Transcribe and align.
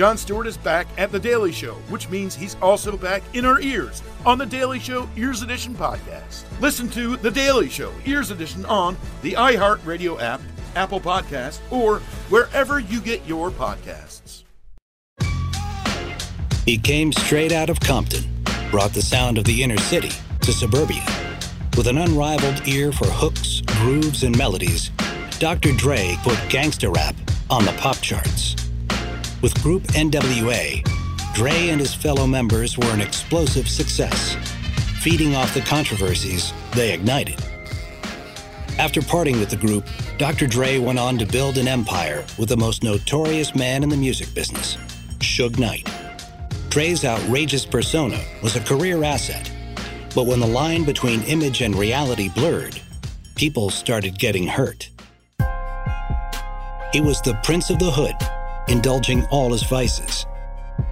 Jon 0.00 0.16
Stewart 0.16 0.46
is 0.46 0.56
back 0.56 0.86
at 0.96 1.12
The 1.12 1.18
Daily 1.18 1.52
Show, 1.52 1.74
which 1.90 2.08
means 2.08 2.34
he's 2.34 2.56
also 2.62 2.96
back 2.96 3.22
in 3.34 3.44
our 3.44 3.60
ears 3.60 4.02
on 4.24 4.38
The 4.38 4.46
Daily 4.46 4.78
Show 4.78 5.06
Ears 5.14 5.42
Edition 5.42 5.74
podcast. 5.74 6.44
Listen 6.58 6.88
to 6.92 7.18
The 7.18 7.30
Daily 7.30 7.68
Show 7.68 7.92
Ears 8.06 8.30
Edition 8.30 8.64
on 8.64 8.96
the 9.20 9.32
iHeartRadio 9.32 10.18
app, 10.18 10.40
Apple 10.74 11.00
Podcast, 11.00 11.60
or 11.70 11.98
wherever 12.30 12.80
you 12.80 13.02
get 13.02 13.26
your 13.26 13.50
podcasts. 13.50 14.44
He 16.64 16.78
came 16.78 17.12
straight 17.12 17.52
out 17.52 17.68
of 17.68 17.78
Compton, 17.80 18.24
brought 18.70 18.94
the 18.94 19.02
sound 19.02 19.36
of 19.36 19.44
the 19.44 19.62
inner 19.62 19.76
city 19.76 20.12
to 20.40 20.52
suburbia. 20.54 21.04
With 21.76 21.88
an 21.88 21.98
unrivaled 21.98 22.66
ear 22.66 22.90
for 22.90 23.08
hooks, 23.08 23.60
grooves, 23.82 24.22
and 24.22 24.34
melodies, 24.38 24.92
Dr. 25.38 25.72
Dre 25.72 26.16
put 26.22 26.36
gangsta 26.48 26.90
rap 26.96 27.16
on 27.50 27.66
the 27.66 27.72
pop 27.72 28.00
charts. 28.00 28.69
With 29.42 29.62
Group 29.62 29.84
NWA, 29.94 30.84
Dre 31.34 31.70
and 31.70 31.80
his 31.80 31.94
fellow 31.94 32.26
members 32.26 32.76
were 32.76 32.92
an 32.92 33.00
explosive 33.00 33.66
success, 33.66 34.36
feeding 35.00 35.34
off 35.34 35.54
the 35.54 35.62
controversies 35.62 36.52
they 36.74 36.92
ignited. 36.92 37.42
After 38.78 39.00
parting 39.00 39.40
with 39.40 39.48
the 39.48 39.56
group, 39.56 39.86
Dr. 40.18 40.46
Dre 40.46 40.78
went 40.78 40.98
on 40.98 41.16
to 41.16 41.24
build 41.24 41.56
an 41.56 41.68
empire 41.68 42.22
with 42.38 42.50
the 42.50 42.56
most 42.58 42.82
notorious 42.82 43.54
man 43.54 43.82
in 43.82 43.88
the 43.88 43.96
music 43.96 44.34
business, 44.34 44.76
Suge 45.20 45.58
Knight. 45.58 45.88
Dre's 46.68 47.06
outrageous 47.06 47.64
persona 47.64 48.20
was 48.42 48.56
a 48.56 48.60
career 48.60 49.02
asset, 49.02 49.50
but 50.14 50.26
when 50.26 50.40
the 50.40 50.46
line 50.46 50.84
between 50.84 51.22
image 51.22 51.62
and 51.62 51.74
reality 51.74 52.28
blurred, 52.28 52.78
people 53.36 53.70
started 53.70 54.18
getting 54.18 54.46
hurt. 54.46 54.90
He 56.92 57.00
was 57.00 57.22
the 57.22 57.38
Prince 57.42 57.70
of 57.70 57.78
the 57.78 57.90
Hood, 57.90 58.16
indulging 58.70 59.24
all 59.26 59.52
his 59.52 59.64
vices. 59.64 60.26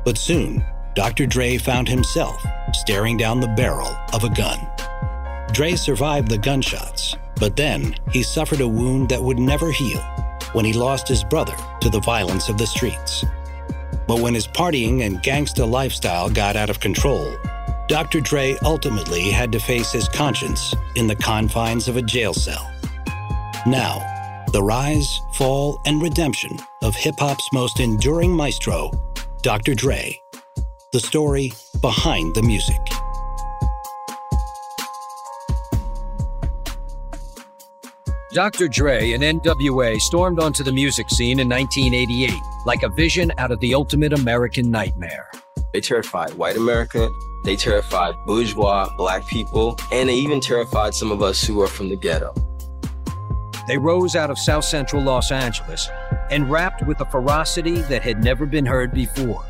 But 0.05 0.19
soon, 0.19 0.65
Dr. 0.95 1.27
Dre 1.27 1.57
found 1.59 1.89
himself 1.89 2.45
staring 2.73 3.17
down 3.17 3.41
the 3.41 3.55
barrel 3.57 3.97
of 4.13 4.25
a 4.25 4.31
gun. 4.31 4.59
Dre 5.53 5.77
survived 5.77 6.29
the 6.29 6.39
gunshots, 6.39 7.17
but 7.37 7.57
then 7.57 7.95
he 8.13 8.23
suffered 8.23 8.61
a 8.61 8.69
wound 8.69 9.09
that 9.09 9.23
would 9.23 9.39
never 9.39 9.71
heal 9.71 10.01
when 10.53 10.65
he 10.65 10.73
lost 10.73 11.09
his 11.09 11.25
brother 11.25 11.55
to 11.81 11.89
the 11.89 12.01
violence 12.01 12.49
of 12.49 12.59
the 12.59 12.67
streets. 12.67 13.25
But 14.07 14.21
when 14.21 14.35
his 14.35 14.47
partying 14.47 15.05
and 15.05 15.23
gangsta 15.23 15.69
lifestyle 15.69 16.31
got 16.31 16.57
out 16.57 16.71
of 16.71 16.81
control, 16.81 17.37
Dr. 17.89 18.21
Dre 18.21 18.57
ultimately 18.63 19.31
had 19.31 19.53
to 19.53 19.61
face 19.61 19.93
his 19.93 20.09
conscience 20.09 20.75
in 20.97 21.07
the 21.07 21.17
confines 21.17 21.89
of 21.89 21.97
a 21.97 22.03
jail 22.03 22.35
cell. 22.35 22.71
Now, 23.67 24.18
the 24.53 24.63
rise, 24.63 25.21
fall, 25.35 25.81
and 25.85 26.01
redemption 26.01 26.59
of 26.83 26.95
hip 26.95 27.17
hop's 27.19 27.49
most 27.53 27.81
enduring 27.81 28.35
maestro, 28.35 28.91
Dr. 29.43 29.75
Dre. 29.75 30.21
The 30.93 31.01
story 31.01 31.53
behind 31.81 32.35
the 32.35 32.43
music. 32.43 32.81
Dr. 38.33 38.69
Dre 38.69 39.13
and 39.13 39.23
NWA 39.23 39.99
stormed 40.01 40.39
onto 40.39 40.63
the 40.63 40.73
music 40.73 41.09
scene 41.11 41.41
in 41.41 41.49
1988 41.49 42.33
like 42.67 42.83
a 42.83 42.89
vision 42.91 43.33
out 43.39 43.51
of 43.51 43.59
the 43.61 43.75
ultimate 43.75 44.13
American 44.13 44.71
nightmare. 44.71 45.31
They 45.73 45.81
terrified 45.81 46.35
white 46.35 46.57
America, 46.57 47.09
they 47.45 47.57
terrified 47.57 48.15
bourgeois 48.27 48.95
black 48.97 49.27
people, 49.27 49.79
and 49.93 50.09
they 50.09 50.15
even 50.15 50.41
terrified 50.41 50.95
some 50.95 51.11
of 51.11 51.23
us 51.23 51.43
who 51.43 51.61
are 51.63 51.67
from 51.67 51.89
the 51.89 51.97
ghetto. 51.97 52.35
They 53.69 53.77
rose 53.77 54.17
out 54.17 54.31
of 54.31 54.39
South 54.39 54.65
Central 54.65 55.03
Los 55.03 55.31
Angeles 55.31 55.91
and 56.31 56.51
rapped 56.51 56.87
with 56.87 57.03
a 57.03 57.05
ferocity 57.05 57.83
that 57.83 58.03
had 58.03 58.25
never 58.25 58.47
been 58.47 58.65
heard 58.65 58.93
before. 58.93 59.45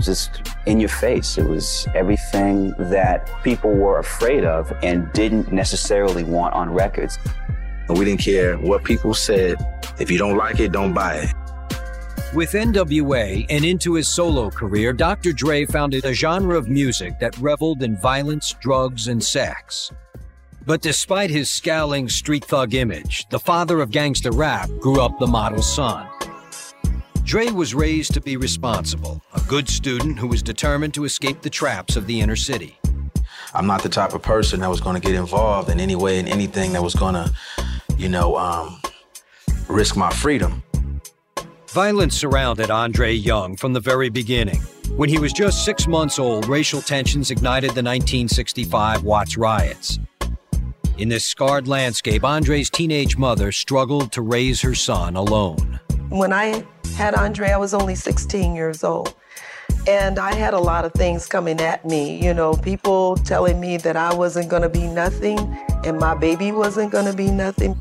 Just 0.00 0.42
in 0.66 0.78
your 0.78 0.88
face. 0.88 1.36
It 1.36 1.44
was 1.44 1.88
everything 1.94 2.72
that 2.78 3.28
people 3.42 3.72
were 3.72 3.98
afraid 3.98 4.44
of 4.44 4.72
and 4.84 5.12
didn't 5.12 5.52
necessarily 5.52 6.22
want 6.22 6.54
on 6.54 6.72
records. 6.72 7.18
We 7.88 8.04
didn't 8.04 8.20
care 8.20 8.56
what 8.56 8.84
people 8.84 9.12
said. 9.12 9.56
If 9.98 10.08
you 10.08 10.16
don't 10.16 10.36
like 10.36 10.60
it, 10.60 10.70
don't 10.70 10.94
buy 10.94 11.16
it. 11.16 11.34
With 12.32 12.52
NWA 12.52 13.44
and 13.50 13.64
into 13.64 13.94
his 13.94 14.06
solo 14.06 14.50
career, 14.50 14.92
Dr. 14.92 15.32
Dre 15.32 15.64
founded 15.64 16.04
a 16.04 16.14
genre 16.14 16.56
of 16.56 16.68
music 16.68 17.18
that 17.18 17.36
reveled 17.38 17.82
in 17.82 17.96
violence, 17.96 18.54
drugs, 18.60 19.08
and 19.08 19.22
sex. 19.22 19.90
But 20.66 20.82
despite 20.82 21.30
his 21.30 21.50
scowling 21.50 22.08
street 22.08 22.44
thug 22.44 22.74
image, 22.74 23.26
the 23.30 23.40
father 23.40 23.80
of 23.80 23.90
gangster 23.90 24.30
rap 24.30 24.68
grew 24.78 25.00
up 25.00 25.18
the 25.18 25.26
model 25.26 25.62
son. 25.62 26.06
Dre 27.24 27.50
was 27.50 27.74
raised 27.74 28.12
to 28.14 28.20
be 28.20 28.36
responsible, 28.36 29.22
a 29.34 29.40
good 29.42 29.68
student 29.68 30.18
who 30.18 30.26
was 30.26 30.42
determined 30.42 30.94
to 30.94 31.04
escape 31.04 31.40
the 31.42 31.50
traps 31.50 31.96
of 31.96 32.06
the 32.06 32.20
inner 32.20 32.36
city. 32.36 32.78
I'm 33.54 33.66
not 33.66 33.82
the 33.82 33.88
type 33.88 34.14
of 34.14 34.22
person 34.22 34.60
that 34.60 34.68
was 34.68 34.80
going 34.80 35.00
to 35.00 35.06
get 35.06 35.14
involved 35.16 35.70
in 35.70 35.80
any 35.80 35.96
way 35.96 36.18
in 36.18 36.28
anything 36.28 36.72
that 36.72 36.82
was 36.82 36.94
going 36.94 37.14
to, 37.14 37.32
you 37.96 38.08
know, 38.08 38.36
um, 38.36 38.80
risk 39.68 39.96
my 39.96 40.10
freedom. 40.10 40.62
Violence 41.68 42.16
surrounded 42.16 42.70
Andre 42.70 43.12
Young 43.12 43.56
from 43.56 43.72
the 43.72 43.80
very 43.80 44.08
beginning. 44.08 44.60
When 44.96 45.08
he 45.08 45.18
was 45.18 45.32
just 45.32 45.64
six 45.64 45.86
months 45.86 46.18
old, 46.18 46.48
racial 46.48 46.82
tensions 46.82 47.30
ignited 47.30 47.70
the 47.70 47.82
1965 47.82 49.04
Watts 49.04 49.36
riots. 49.36 49.98
In 51.00 51.08
this 51.08 51.24
scarred 51.24 51.66
landscape, 51.66 52.24
Andre's 52.24 52.68
teenage 52.68 53.16
mother 53.16 53.52
struggled 53.52 54.12
to 54.12 54.20
raise 54.20 54.60
her 54.60 54.74
son 54.74 55.16
alone. 55.16 55.80
When 56.10 56.30
I 56.30 56.62
had 56.94 57.14
Andre, 57.14 57.48
I 57.48 57.56
was 57.56 57.72
only 57.72 57.94
16 57.94 58.54
years 58.54 58.84
old. 58.84 59.14
And 59.88 60.18
I 60.18 60.34
had 60.34 60.52
a 60.52 60.58
lot 60.58 60.84
of 60.84 60.92
things 60.92 61.26
coming 61.26 61.58
at 61.58 61.86
me, 61.86 62.22
you 62.22 62.34
know, 62.34 62.52
people 62.52 63.16
telling 63.16 63.58
me 63.58 63.78
that 63.78 63.96
I 63.96 64.12
wasn't 64.12 64.50
going 64.50 64.60
to 64.60 64.68
be 64.68 64.86
nothing 64.88 65.38
and 65.86 65.98
my 65.98 66.14
baby 66.14 66.52
wasn't 66.52 66.92
going 66.92 67.06
to 67.06 67.16
be 67.16 67.30
nothing. 67.30 67.80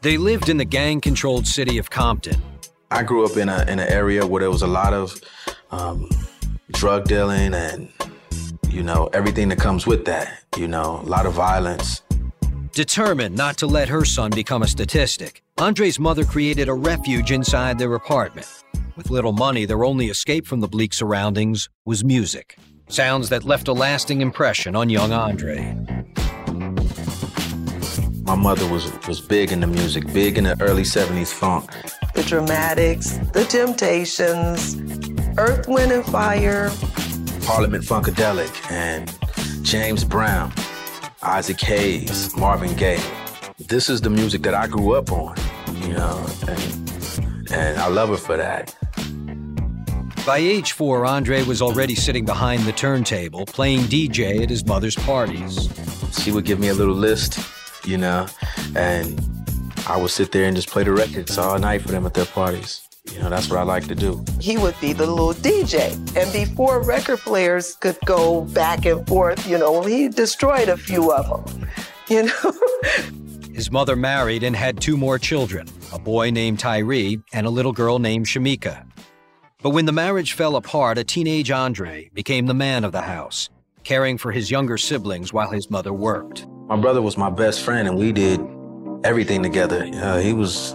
They 0.00 0.16
lived 0.18 0.48
in 0.48 0.56
the 0.56 0.64
gang 0.64 1.00
controlled 1.00 1.46
city 1.46 1.78
of 1.78 1.90
Compton. 1.90 2.42
I 2.90 3.04
grew 3.04 3.24
up 3.24 3.36
in, 3.36 3.48
a, 3.48 3.62
in 3.68 3.78
an 3.78 3.88
area 3.88 4.26
where 4.26 4.40
there 4.40 4.50
was 4.50 4.62
a 4.62 4.66
lot 4.66 4.92
of 4.92 5.20
um, 5.70 6.10
drug 6.72 7.04
dealing 7.04 7.54
and, 7.54 7.88
you 8.68 8.82
know, 8.82 9.08
everything 9.12 9.48
that 9.50 9.60
comes 9.60 9.86
with 9.86 10.06
that, 10.06 10.42
you 10.56 10.66
know, 10.66 11.00
a 11.04 11.08
lot 11.08 11.24
of 11.24 11.32
violence. 11.32 12.02
Determined 12.76 13.34
not 13.34 13.56
to 13.56 13.66
let 13.66 13.88
her 13.88 14.04
son 14.04 14.30
become 14.32 14.62
a 14.62 14.68
statistic, 14.68 15.42
Andre's 15.56 15.98
mother 15.98 16.24
created 16.24 16.68
a 16.68 16.74
refuge 16.74 17.32
inside 17.32 17.78
their 17.78 17.94
apartment. 17.94 18.46
With 18.96 19.08
little 19.08 19.32
money, 19.32 19.64
their 19.64 19.82
only 19.82 20.08
escape 20.08 20.46
from 20.46 20.60
the 20.60 20.68
bleak 20.68 20.92
surroundings 20.92 21.70
was 21.86 22.04
music. 22.04 22.58
Sounds 22.88 23.30
that 23.30 23.44
left 23.44 23.68
a 23.68 23.72
lasting 23.72 24.20
impression 24.20 24.76
on 24.76 24.90
young 24.90 25.10
Andre. 25.10 25.74
My 28.24 28.34
mother 28.34 28.70
was, 28.70 28.92
was 29.08 29.22
big 29.22 29.52
in 29.52 29.60
the 29.60 29.66
music, 29.66 30.12
big 30.12 30.36
in 30.36 30.44
the 30.44 30.60
early 30.60 30.82
70s 30.82 31.32
funk. 31.32 31.70
The 32.12 32.24
Dramatics, 32.24 33.12
The 33.32 33.46
Temptations, 33.46 34.76
Earth, 35.38 35.66
Wind, 35.66 35.92
and 35.92 36.04
Fire, 36.04 36.70
Parliament 37.40 37.84
Funkadelic, 37.84 38.70
and 38.70 39.10
James 39.64 40.04
Brown. 40.04 40.52
Isaac 41.22 41.60
Hayes, 41.60 42.36
Marvin 42.36 42.74
Gaye. 42.76 43.02
This 43.58 43.88
is 43.88 44.00
the 44.00 44.10
music 44.10 44.42
that 44.42 44.54
I 44.54 44.66
grew 44.66 44.92
up 44.92 45.10
on, 45.10 45.36
you 45.76 45.94
know, 45.94 46.26
and, 46.46 47.50
and 47.50 47.78
I 47.78 47.88
love 47.88 48.10
it 48.10 48.18
for 48.18 48.36
that. 48.36 48.74
By 50.26 50.38
age 50.38 50.72
four, 50.72 51.06
Andre 51.06 51.42
was 51.44 51.62
already 51.62 51.94
sitting 51.94 52.24
behind 52.24 52.64
the 52.64 52.72
turntable 52.72 53.46
playing 53.46 53.82
DJ 53.82 54.42
at 54.42 54.50
his 54.50 54.66
mother's 54.66 54.96
parties. 54.96 55.68
She 56.20 56.32
would 56.32 56.44
give 56.44 56.60
me 56.60 56.68
a 56.68 56.74
little 56.74 56.94
list, 56.94 57.38
you 57.86 57.96
know, 57.96 58.26
and 58.74 59.18
I 59.86 59.96
would 59.96 60.10
sit 60.10 60.32
there 60.32 60.44
and 60.44 60.56
just 60.56 60.68
play 60.68 60.82
the 60.82 60.92
records 60.92 61.38
all 61.38 61.58
night 61.58 61.82
for 61.82 61.88
them 61.88 62.04
at 62.04 62.14
their 62.14 62.26
parties. 62.26 62.85
You 63.12 63.20
know, 63.20 63.30
that's 63.30 63.48
what 63.48 63.58
I 63.58 63.62
like 63.62 63.86
to 63.88 63.94
do. 63.94 64.24
He 64.40 64.56
would 64.56 64.78
be 64.80 64.92
the 64.92 65.06
little 65.06 65.32
DJ. 65.32 65.92
And 66.16 66.32
before 66.32 66.82
record 66.82 67.20
players 67.20 67.74
could 67.76 67.96
go 68.04 68.42
back 68.42 68.84
and 68.84 69.06
forth, 69.06 69.46
you 69.46 69.58
know, 69.58 69.82
he 69.82 70.08
destroyed 70.08 70.68
a 70.68 70.76
few 70.76 71.12
of 71.12 71.46
them, 71.46 71.68
you 72.08 72.24
know. 72.24 72.52
His 73.54 73.70
mother 73.70 73.96
married 73.96 74.42
and 74.42 74.54
had 74.54 74.80
two 74.80 74.98
more 74.98 75.18
children 75.18 75.66
a 75.92 75.98
boy 75.98 76.30
named 76.30 76.58
Tyree 76.58 77.18
and 77.32 77.46
a 77.46 77.50
little 77.50 77.72
girl 77.72 77.98
named 77.98 78.26
Shamika. 78.26 78.84
But 79.62 79.70
when 79.70 79.86
the 79.86 79.92
marriage 79.92 80.34
fell 80.34 80.56
apart, 80.56 80.98
a 80.98 81.04
teenage 81.04 81.50
Andre 81.50 82.10
became 82.12 82.46
the 82.46 82.54
man 82.54 82.84
of 82.84 82.92
the 82.92 83.00
house, 83.00 83.48
caring 83.82 84.18
for 84.18 84.30
his 84.30 84.50
younger 84.50 84.76
siblings 84.76 85.32
while 85.32 85.50
his 85.50 85.70
mother 85.70 85.92
worked. 85.92 86.46
My 86.68 86.76
brother 86.76 87.00
was 87.00 87.16
my 87.16 87.30
best 87.30 87.62
friend, 87.62 87.88
and 87.88 87.96
we 87.96 88.12
did 88.12 88.40
everything 89.04 89.42
together. 89.42 89.88
Uh, 89.94 90.18
he 90.18 90.32
was 90.32 90.74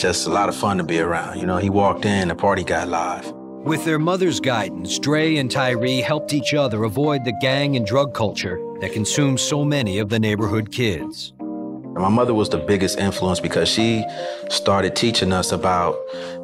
just 0.00 0.26
a 0.26 0.30
lot 0.30 0.48
of 0.48 0.56
fun 0.56 0.78
to 0.78 0.84
be 0.84 1.00
around. 1.00 1.38
You 1.38 1.46
know, 1.46 1.58
he 1.58 1.70
walked 1.70 2.04
in, 2.04 2.28
the 2.28 2.34
party 2.34 2.64
got 2.64 2.88
live. 2.88 3.30
With 3.32 3.84
their 3.84 3.98
mother's 3.98 4.40
guidance, 4.40 4.98
Dre 4.98 5.36
and 5.36 5.50
Tyree 5.50 6.00
helped 6.00 6.32
each 6.32 6.52
other 6.54 6.84
avoid 6.84 7.24
the 7.24 7.32
gang 7.40 7.76
and 7.76 7.86
drug 7.86 8.12
culture 8.12 8.58
that 8.80 8.92
consumed 8.92 9.38
so 9.38 9.64
many 9.64 9.98
of 9.98 10.08
the 10.08 10.18
neighborhood 10.18 10.72
kids. 10.72 11.32
My 11.38 12.08
mother 12.08 12.34
was 12.34 12.48
the 12.48 12.58
biggest 12.58 12.98
influence 12.98 13.38
because 13.38 13.68
she 13.68 14.04
started 14.48 14.96
teaching 14.96 15.32
us 15.32 15.52
about 15.52 15.96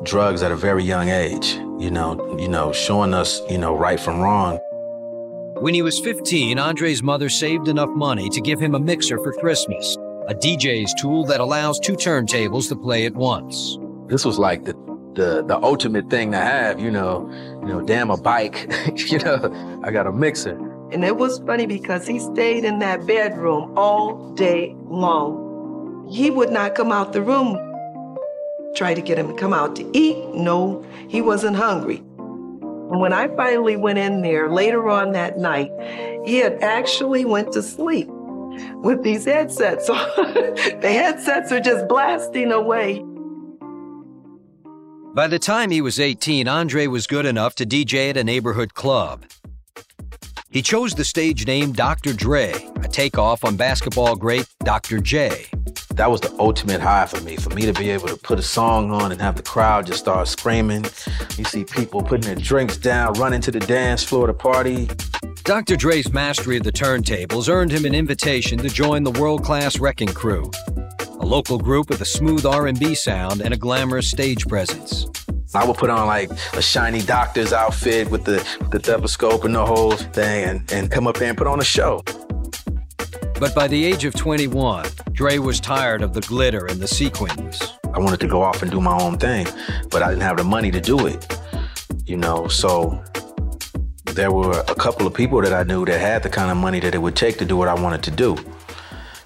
drugs 0.04 0.42
at 0.42 0.52
a 0.52 0.56
very 0.56 0.84
young 0.84 1.08
age. 1.08 1.54
You 1.78 1.90
know, 1.90 2.38
you 2.38 2.48
know, 2.48 2.72
showing 2.72 3.14
us, 3.14 3.40
you 3.50 3.58
know, 3.58 3.74
right 3.74 3.98
from 3.98 4.20
wrong. 4.20 4.58
When 5.60 5.74
he 5.74 5.82
was 5.82 5.98
15, 5.98 6.56
Andre's 6.58 7.02
mother 7.02 7.28
saved 7.28 7.66
enough 7.66 7.90
money 7.90 8.28
to 8.28 8.40
give 8.40 8.60
him 8.60 8.76
a 8.76 8.78
mixer 8.78 9.18
for 9.18 9.32
Christmas, 9.32 9.96
a 10.28 10.34
DJ's 10.34 10.92
tool 10.94 11.24
that 11.24 11.40
allows 11.40 11.80
two 11.80 11.94
turntables 11.94 12.68
to 12.68 12.76
play 12.76 13.06
at 13.06 13.14
once. 13.14 13.78
This 14.08 14.24
was 14.24 14.38
like 14.38 14.64
the 14.64 14.74
the 15.14 15.42
the 15.42 15.58
ultimate 15.62 16.10
thing 16.10 16.30
to 16.32 16.36
have, 16.36 16.78
you 16.78 16.90
know, 16.90 17.28
you 17.62 17.68
know, 17.68 17.80
damn 17.80 18.10
a 18.10 18.16
bike, 18.16 18.70
you 19.10 19.18
know, 19.18 19.80
I 19.82 19.90
got 19.90 20.06
a 20.06 20.12
mixer. 20.12 20.56
And 20.92 21.02
it 21.02 21.16
was 21.16 21.38
funny 21.40 21.66
because 21.66 22.06
he 22.06 22.18
stayed 22.18 22.64
in 22.64 22.78
that 22.80 23.06
bedroom 23.06 23.72
all 23.76 24.34
day 24.34 24.76
long. 24.84 26.06
He 26.10 26.30
would 26.30 26.50
not 26.50 26.74
come 26.74 26.92
out 26.92 27.14
the 27.14 27.22
room. 27.22 27.58
Tried 28.76 28.94
to 28.94 29.02
get 29.02 29.18
him 29.18 29.28
to 29.28 29.34
come 29.34 29.54
out 29.54 29.76
to 29.76 29.96
eat. 29.96 30.16
No, 30.34 30.84
he 31.08 31.22
wasn't 31.22 31.56
hungry. 31.56 31.96
And 32.18 33.00
when 33.00 33.12
I 33.14 33.28
finally 33.34 33.76
went 33.76 33.98
in 33.98 34.22
there 34.22 34.50
later 34.50 34.88
on 34.88 35.12
that 35.12 35.38
night, 35.38 35.70
he 36.24 36.36
had 36.36 36.62
actually 36.62 37.24
went 37.24 37.52
to 37.52 37.62
sleep 37.62 38.08
with 38.82 39.02
these 39.02 39.24
headsets 39.24 39.88
on. 39.88 39.96
the 40.16 40.90
headsets 40.90 41.52
are 41.52 41.60
just 41.60 41.88
blasting 41.88 42.52
away. 42.52 43.04
By 45.14 45.26
the 45.26 45.38
time 45.38 45.70
he 45.70 45.80
was 45.80 45.98
18, 45.98 46.46
Andre 46.46 46.86
was 46.86 47.06
good 47.06 47.26
enough 47.26 47.54
to 47.56 47.66
DJ 47.66 48.10
at 48.10 48.16
a 48.16 48.22
neighborhood 48.22 48.74
club. 48.74 49.24
He 50.50 50.62
chose 50.62 50.94
the 50.94 51.04
stage 51.04 51.46
name 51.46 51.72
Dr. 51.72 52.12
Dre, 52.12 52.52
a 52.82 52.88
takeoff 52.88 53.44
on 53.44 53.56
basketball 53.56 54.16
great 54.16 54.46
Dr. 54.60 54.98
J. 54.98 55.46
That 55.94 56.10
was 56.10 56.20
the 56.20 56.34
ultimate 56.38 56.80
high 56.80 57.06
for 57.06 57.20
me, 57.22 57.36
for 57.36 57.50
me 57.50 57.62
to 57.62 57.72
be 57.72 57.90
able 57.90 58.08
to 58.08 58.16
put 58.16 58.38
a 58.38 58.42
song 58.42 58.92
on 58.92 59.10
and 59.10 59.20
have 59.20 59.36
the 59.36 59.42
crowd 59.42 59.86
just 59.86 59.98
start 59.98 60.28
screaming. 60.28 60.84
You 61.36 61.44
see 61.44 61.64
people 61.64 62.02
putting 62.02 62.32
their 62.32 62.42
drinks 62.42 62.76
down, 62.76 63.14
running 63.14 63.40
to 63.40 63.50
the 63.50 63.60
dance 63.60 64.04
floor 64.04 64.26
to 64.28 64.32
party. 64.32 64.88
Dr. 65.48 65.76
Dre's 65.76 66.12
mastery 66.12 66.58
of 66.58 66.62
the 66.62 66.70
turntables 66.70 67.48
earned 67.48 67.72
him 67.72 67.86
an 67.86 67.94
invitation 67.94 68.58
to 68.58 68.68
join 68.68 69.02
the 69.02 69.10
world-class 69.12 69.78
Wrecking 69.78 70.08
Crew, 70.08 70.50
a 71.20 71.24
local 71.24 71.56
group 71.56 71.88
with 71.88 72.02
a 72.02 72.04
smooth 72.04 72.44
R&B 72.44 72.94
sound 72.94 73.40
and 73.40 73.54
a 73.54 73.56
glamorous 73.56 74.10
stage 74.10 74.46
presence. 74.46 75.06
I 75.54 75.64
would 75.64 75.78
put 75.78 75.88
on 75.88 76.06
like 76.06 76.30
a 76.52 76.60
shiny 76.60 77.00
doctor's 77.00 77.54
outfit 77.54 78.10
with 78.10 78.24
the, 78.24 78.46
the 78.70 78.78
stethoscope 78.78 79.44
and 79.44 79.54
the 79.54 79.64
whole 79.64 79.92
thing 79.92 80.44
and, 80.44 80.70
and 80.70 80.90
come 80.90 81.06
up 81.06 81.16
there 81.16 81.30
and 81.30 81.38
put 81.38 81.46
on 81.46 81.60
a 81.60 81.64
show. 81.64 82.02
But 83.40 83.54
by 83.54 83.68
the 83.68 83.86
age 83.86 84.04
of 84.04 84.14
21, 84.14 84.84
Dre 85.12 85.38
was 85.38 85.60
tired 85.60 86.02
of 86.02 86.12
the 86.12 86.20
glitter 86.20 86.66
and 86.66 86.78
the 86.78 86.88
sequins. 86.88 87.72
I 87.94 88.00
wanted 88.00 88.20
to 88.20 88.28
go 88.28 88.42
off 88.42 88.60
and 88.60 88.70
do 88.70 88.82
my 88.82 89.00
own 89.00 89.16
thing, 89.16 89.46
but 89.90 90.02
I 90.02 90.10
didn't 90.10 90.24
have 90.24 90.36
the 90.36 90.44
money 90.44 90.70
to 90.72 90.80
do 90.82 91.06
it. 91.06 91.38
You 92.04 92.18
know, 92.18 92.48
so 92.48 93.02
there 94.14 94.32
were 94.32 94.60
a 94.68 94.74
couple 94.74 95.06
of 95.06 95.14
people 95.14 95.40
that 95.42 95.52
I 95.52 95.62
knew 95.62 95.84
that 95.84 96.00
had 96.00 96.22
the 96.22 96.30
kind 96.30 96.50
of 96.50 96.56
money 96.56 96.80
that 96.80 96.94
it 96.94 96.98
would 96.98 97.16
take 97.16 97.38
to 97.38 97.44
do 97.44 97.56
what 97.56 97.68
I 97.68 97.74
wanted 97.74 98.02
to 98.04 98.10
do. 98.10 98.36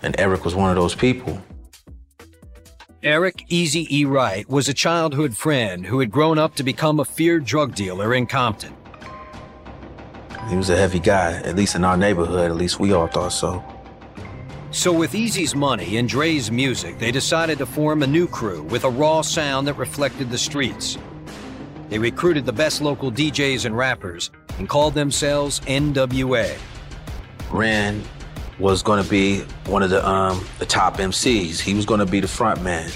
And 0.02 0.14
Eric 0.18 0.44
was 0.44 0.54
one 0.54 0.70
of 0.70 0.76
those 0.76 0.94
people. 0.94 1.40
Eric 3.02 3.44
Eazy 3.50 3.90
E. 3.90 4.04
Wright 4.04 4.48
was 4.48 4.68
a 4.68 4.74
childhood 4.74 5.36
friend 5.36 5.84
who 5.84 5.98
had 5.98 6.10
grown 6.10 6.38
up 6.38 6.54
to 6.54 6.62
become 6.62 7.00
a 7.00 7.04
feared 7.04 7.44
drug 7.44 7.74
dealer 7.74 8.14
in 8.14 8.26
Compton. 8.26 8.74
He 10.48 10.56
was 10.56 10.70
a 10.70 10.76
heavy 10.76 11.00
guy, 11.00 11.34
at 11.42 11.56
least 11.56 11.74
in 11.74 11.84
our 11.84 11.96
neighborhood, 11.96 12.50
at 12.50 12.56
least 12.56 12.78
we 12.78 12.92
all 12.92 13.08
thought 13.08 13.32
so. 13.32 13.64
So, 14.70 14.92
with 14.92 15.12
Eazy's 15.12 15.54
money 15.54 15.96
and 15.98 16.08
Dre's 16.08 16.50
music, 16.50 16.98
they 16.98 17.10
decided 17.10 17.58
to 17.58 17.66
form 17.66 18.02
a 18.02 18.06
new 18.06 18.26
crew 18.26 18.62
with 18.62 18.84
a 18.84 18.90
raw 18.90 19.20
sound 19.20 19.66
that 19.66 19.74
reflected 19.74 20.30
the 20.30 20.38
streets. 20.38 20.96
They 21.90 21.98
recruited 21.98 22.46
the 22.46 22.52
best 22.52 22.80
local 22.80 23.12
DJs 23.12 23.66
and 23.66 23.76
rappers 23.76 24.30
and 24.58 24.68
called 24.68 24.94
themselves 24.94 25.60
NWA. 25.60 26.56
Ren 27.50 28.02
was 28.58 28.82
going 28.82 29.02
to 29.02 29.08
be 29.08 29.40
one 29.66 29.82
of 29.82 29.90
the 29.90 30.06
um, 30.08 30.44
the 30.58 30.66
top 30.66 30.96
MCs. 30.96 31.60
He 31.60 31.74
was 31.74 31.84
going 31.84 32.00
to 32.00 32.06
be 32.06 32.20
the 32.20 32.28
front 32.28 32.62
man. 32.62 32.90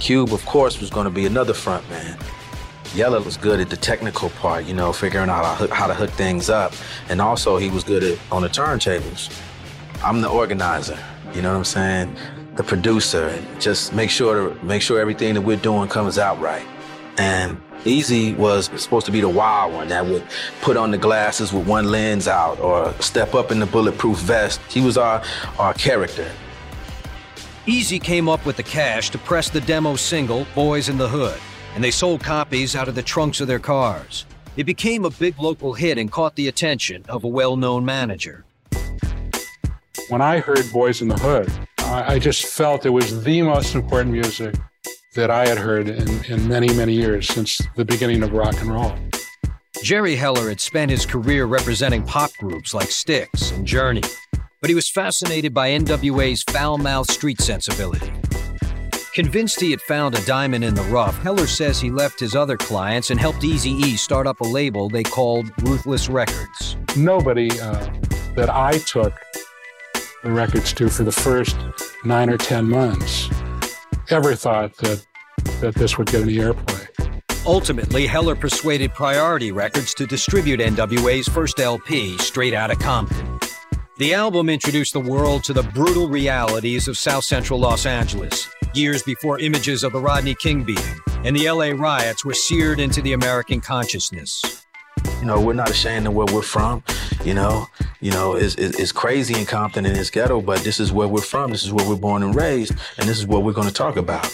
Cube, 0.00 0.32
of 0.32 0.44
course, 0.46 0.80
was 0.80 0.90
going 0.90 1.04
to 1.04 1.10
be 1.10 1.26
another 1.26 1.54
front 1.54 1.88
man. 1.90 2.18
Yella 2.94 3.20
was 3.20 3.36
good 3.36 3.60
at 3.60 3.70
the 3.70 3.76
technical 3.76 4.28
part, 4.30 4.66
you 4.66 4.74
know, 4.74 4.92
figuring 4.92 5.30
out 5.30 5.44
how, 5.44 5.66
how 5.68 5.86
to 5.86 5.94
hook 5.94 6.10
things 6.10 6.50
up, 6.50 6.74
and 7.08 7.20
also 7.20 7.56
he 7.56 7.70
was 7.70 7.84
good 7.84 8.02
at 8.02 8.18
on 8.30 8.42
the 8.42 8.48
turntables. 8.48 9.32
I'm 10.04 10.20
the 10.20 10.28
organizer, 10.28 10.98
you 11.34 11.40
know 11.40 11.52
what 11.52 11.58
I'm 11.58 11.64
saying? 11.64 12.16
The 12.56 12.64
producer, 12.64 13.42
just 13.60 13.94
make 13.94 14.10
sure 14.10 14.50
to 14.50 14.64
make 14.64 14.82
sure 14.82 15.00
everything 15.00 15.34
that 15.34 15.40
we're 15.40 15.56
doing 15.56 15.88
comes 15.88 16.18
out 16.18 16.38
right. 16.40 16.66
And 17.16 17.60
Eazy 17.84 18.36
was 18.36 18.66
supposed 18.80 19.06
to 19.06 19.12
be 19.12 19.20
the 19.20 19.28
wild 19.28 19.72
one 19.74 19.88
that 19.88 20.06
would 20.06 20.22
put 20.60 20.76
on 20.76 20.92
the 20.92 20.98
glasses 20.98 21.52
with 21.52 21.66
one 21.66 21.90
lens 21.90 22.28
out 22.28 22.60
or 22.60 22.92
step 23.00 23.34
up 23.34 23.50
in 23.50 23.58
the 23.58 23.66
bulletproof 23.66 24.18
vest. 24.18 24.60
He 24.68 24.80
was 24.80 24.96
our, 24.96 25.20
our 25.58 25.74
character. 25.74 26.30
Eazy 27.66 28.00
came 28.00 28.28
up 28.28 28.46
with 28.46 28.56
the 28.56 28.62
cash 28.62 29.10
to 29.10 29.18
press 29.18 29.50
the 29.50 29.60
demo 29.60 29.96
single, 29.96 30.46
Boys 30.54 30.88
in 30.88 30.96
the 30.96 31.08
Hood, 31.08 31.38
and 31.74 31.82
they 31.82 31.90
sold 31.90 32.22
copies 32.22 32.76
out 32.76 32.86
of 32.86 32.94
the 32.94 33.02
trunks 33.02 33.40
of 33.40 33.48
their 33.48 33.58
cars. 33.58 34.26
It 34.56 34.64
became 34.64 35.04
a 35.04 35.10
big 35.10 35.36
local 35.40 35.72
hit 35.72 35.98
and 35.98 36.10
caught 36.10 36.36
the 36.36 36.46
attention 36.46 37.04
of 37.08 37.24
a 37.24 37.28
well 37.28 37.56
known 37.56 37.84
manager. 37.84 38.44
When 40.08 40.20
I 40.20 40.38
heard 40.38 40.70
Boys 40.72 41.02
in 41.02 41.08
the 41.08 41.18
Hood, 41.18 41.50
I 41.78 42.20
just 42.20 42.46
felt 42.46 42.86
it 42.86 42.90
was 42.90 43.24
the 43.24 43.42
most 43.42 43.74
important 43.74 44.12
music 44.12 44.54
that 45.14 45.30
I 45.30 45.46
had 45.46 45.58
heard 45.58 45.88
in, 45.88 46.24
in 46.24 46.48
many, 46.48 46.72
many 46.74 46.94
years 46.94 47.28
since 47.28 47.60
the 47.76 47.84
beginning 47.84 48.22
of 48.22 48.32
rock 48.32 48.58
and 48.60 48.70
roll. 48.70 48.94
Jerry 49.82 50.16
Heller 50.16 50.48
had 50.48 50.60
spent 50.60 50.90
his 50.90 51.04
career 51.04 51.46
representing 51.46 52.04
pop 52.04 52.32
groups 52.38 52.72
like 52.72 52.90
Styx 52.90 53.50
and 53.50 53.66
Journey, 53.66 54.02
but 54.60 54.70
he 54.70 54.74
was 54.74 54.88
fascinated 54.88 55.52
by 55.52 55.70
NWA's 55.70 56.44
foul 56.44 56.78
mouthed 56.78 57.10
street 57.10 57.40
sensibility. 57.40 58.12
Convinced 59.12 59.60
he 59.60 59.70
had 59.70 59.82
found 59.82 60.16
a 60.16 60.24
diamond 60.24 60.64
in 60.64 60.74
the 60.74 60.82
rough, 60.84 61.20
Heller 61.22 61.46
says 61.46 61.78
he 61.78 61.90
left 61.90 62.18
his 62.18 62.34
other 62.34 62.56
clients 62.56 63.10
and 63.10 63.20
helped 63.20 63.40
Eazy 63.40 63.78
E 63.84 63.96
start 63.96 64.26
up 64.26 64.40
a 64.40 64.44
label 64.44 64.88
they 64.88 65.02
called 65.02 65.50
Ruthless 65.62 66.08
Records. 66.08 66.76
Nobody 66.96 67.50
uh, 67.60 67.92
that 68.36 68.48
I 68.48 68.78
took 68.78 69.12
the 70.22 70.30
records 70.30 70.72
to 70.74 70.88
for 70.88 71.02
the 71.02 71.12
first 71.12 71.56
nine 72.04 72.30
or 72.30 72.38
ten 72.38 72.66
months 72.66 73.28
ever 74.12 74.34
thought 74.34 74.76
that, 74.78 75.04
that 75.60 75.74
this 75.74 75.98
would 75.98 76.08
get 76.08 76.22
any 76.22 76.36
airplay. 76.36 76.86
Ultimately, 77.44 78.06
Heller 78.06 78.36
persuaded 78.36 78.94
Priority 78.94 79.50
Records 79.50 79.94
to 79.94 80.06
distribute 80.06 80.60
NWA's 80.60 81.26
first 81.28 81.58
LP, 81.58 82.16
Straight 82.18 82.54
Outta 82.54 82.76
Compton. 82.76 83.40
The 83.98 84.14
album 84.14 84.48
introduced 84.48 84.92
the 84.92 85.00
world 85.00 85.42
to 85.44 85.52
the 85.52 85.62
brutal 85.62 86.08
realities 86.08 86.86
of 86.86 86.96
South 86.96 87.24
Central 87.24 87.58
Los 87.58 87.86
Angeles, 87.86 88.48
years 88.74 89.02
before 89.02 89.40
images 89.40 89.82
of 89.82 89.92
the 89.92 90.00
Rodney 90.00 90.34
King 90.34 90.62
beating 90.62 91.02
and 91.24 91.36
the 91.36 91.48
LA 91.48 91.70
riots 91.70 92.24
were 92.24 92.34
seared 92.34 92.80
into 92.80 93.00
the 93.00 93.12
American 93.12 93.60
consciousness. 93.60 94.61
You 95.22 95.28
know, 95.28 95.40
we're 95.40 95.52
not 95.52 95.70
ashamed 95.70 96.08
of 96.08 96.14
where 96.14 96.26
we're 96.34 96.42
from. 96.42 96.82
You 97.24 97.34
know, 97.34 97.68
you 98.00 98.10
know, 98.10 98.34
it's, 98.34 98.56
it's 98.56 98.90
crazy 98.90 99.38
in 99.38 99.46
Compton 99.46 99.86
and 99.86 99.96
it's 99.96 100.10
ghetto, 100.10 100.40
but 100.40 100.64
this 100.64 100.80
is 100.80 100.90
where 100.90 101.06
we're 101.06 101.20
from. 101.20 101.52
This 101.52 101.62
is 101.62 101.72
where 101.72 101.88
we're 101.88 101.94
born 101.94 102.24
and 102.24 102.34
raised, 102.34 102.72
and 102.98 103.08
this 103.08 103.20
is 103.20 103.26
what 103.28 103.44
we're 103.44 103.52
going 103.52 103.68
to 103.68 103.72
talk 103.72 103.96
about. 103.96 104.26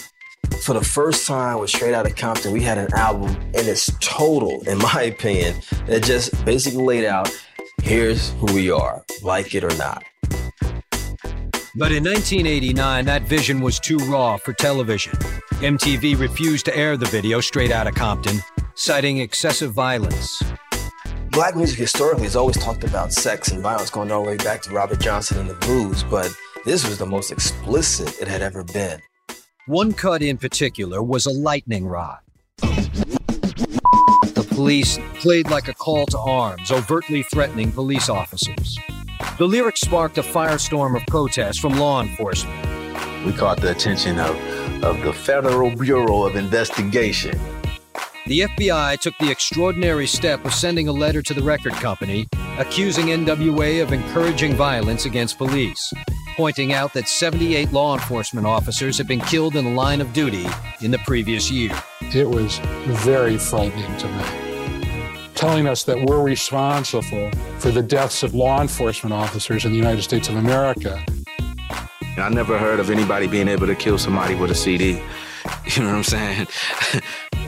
For 0.63 0.73
the 0.73 0.83
first 0.83 1.27
time 1.27 1.59
with 1.59 1.69
Straight 1.69 1.93
Outta 1.93 2.09
Compton, 2.09 2.51
we 2.51 2.63
had 2.63 2.79
an 2.79 2.91
album 2.95 3.29
in 3.53 3.67
its 3.67 3.91
total, 3.99 4.67
in 4.67 4.79
my 4.79 5.03
opinion, 5.03 5.61
that 5.85 6.01
just 6.01 6.43
basically 6.43 6.83
laid 6.83 7.05
out 7.05 7.29
here's 7.83 8.31
who 8.39 8.51
we 8.51 8.71
are, 8.71 9.05
like 9.21 9.53
it 9.53 9.63
or 9.63 9.77
not. 9.77 10.03
But 11.75 11.91
in 11.91 12.03
1989, 12.03 13.05
that 13.05 13.21
vision 13.27 13.61
was 13.61 13.79
too 13.79 13.97
raw 13.99 14.37
for 14.37 14.53
television. 14.53 15.13
MTV 15.61 16.17
refused 16.17 16.65
to 16.65 16.75
air 16.75 16.97
the 16.97 17.05
video 17.05 17.41
Straight 17.41 17.71
Outta 17.71 17.91
Compton, 17.91 18.39
citing 18.73 19.19
excessive 19.19 19.71
violence. 19.71 20.41
Black 21.39 21.55
music 21.55 21.79
historically 21.79 22.25
has 22.25 22.35
always 22.35 22.57
talked 22.57 22.83
about 22.83 23.13
sex 23.13 23.51
and 23.51 23.63
violence 23.63 23.89
going 23.89 24.11
all 24.11 24.23
the 24.23 24.31
way 24.31 24.35
back 24.35 24.61
to 24.63 24.71
Robert 24.71 24.99
Johnson 24.99 25.39
and 25.39 25.49
the 25.49 25.53
blues, 25.53 26.03
but 26.03 26.29
this 26.65 26.85
was 26.85 26.97
the 26.97 27.05
most 27.05 27.31
explicit 27.31 28.21
it 28.21 28.27
had 28.27 28.41
ever 28.41 28.61
been. 28.61 28.99
One 29.65 29.93
cut 29.93 30.21
in 30.21 30.37
particular 30.37 31.01
was 31.01 31.25
a 31.25 31.31
lightning 31.31 31.87
rod. 31.87 32.17
The 32.57 34.45
police 34.49 34.99
played 35.13 35.49
like 35.49 35.69
a 35.69 35.73
call 35.73 36.05
to 36.07 36.17
arms, 36.17 36.71
overtly 36.71 37.23
threatening 37.23 37.71
police 37.71 38.09
officers. 38.09 38.77
The 39.37 39.47
lyrics 39.47 39.79
sparked 39.79 40.17
a 40.17 40.23
firestorm 40.23 40.97
of 40.97 41.07
protest 41.07 41.61
from 41.61 41.77
law 41.77 42.01
enforcement. 42.01 42.65
We 43.25 43.31
caught 43.31 43.61
the 43.61 43.71
attention 43.71 44.19
of, 44.19 44.35
of 44.83 44.99
the 45.03 45.13
Federal 45.13 45.73
Bureau 45.73 46.23
of 46.23 46.35
Investigation, 46.35 47.39
the 48.29 48.41
FBI 48.41 48.99
took 48.99 49.17
the 49.17 49.31
extraordinary 49.31 50.05
step 50.05 50.45
of 50.45 50.53
sending 50.53 50.87
a 50.87 50.91
letter 50.91 51.19
to 51.23 51.33
the 51.33 51.41
record 51.41 51.73
company 51.73 52.27
accusing 52.59 53.07
NWA 53.07 53.81
of 53.81 53.91
encouraging 53.91 54.53
violence 54.53 55.05
against 55.05 55.39
police. 55.39 55.91
pointing 56.35 56.71
out 56.71 56.93
that 56.93 57.09
78 57.09 57.73
law 57.73 57.95
enforcement 57.95 58.45
officers 58.45 58.99
had 58.99 59.07
been 59.07 59.19
killed 59.19 59.55
in 59.55 59.65
the 59.65 59.71
line 59.71 59.99
of 59.99 60.13
duty 60.13 60.45
in 60.81 60.91
the 60.91 60.99
previous 60.99 61.49
year. 61.49 61.71
It 62.01 62.29
was 62.29 62.59
very 63.03 63.39
frightening 63.39 63.97
to 63.97 64.07
me. 64.07 65.31
Telling 65.33 65.67
us 65.67 65.83
that 65.85 65.97
we're 66.07 66.21
responsible 66.21 67.31
for 67.57 67.71
the 67.71 67.81
deaths 67.81 68.21
of 68.21 68.35
law 68.35 68.61
enforcement 68.61 69.11
officers 69.11 69.65
in 69.65 69.71
the 69.71 69.77
United 69.77 70.03
States 70.03 70.29
of 70.29 70.35
America. 70.35 71.03
I 72.15 72.29
never 72.29 72.59
heard 72.59 72.79
of 72.79 72.91
anybody 72.91 73.25
being 73.25 73.47
able 73.47 73.65
to 73.65 73.75
kill 73.75 73.97
somebody 73.97 74.35
with 74.35 74.51
a 74.51 74.55
CD. 74.55 75.01
You 75.75 75.83
know 75.83 75.89
what 75.89 75.97
I'm 75.97 76.03
saying? 76.03 76.47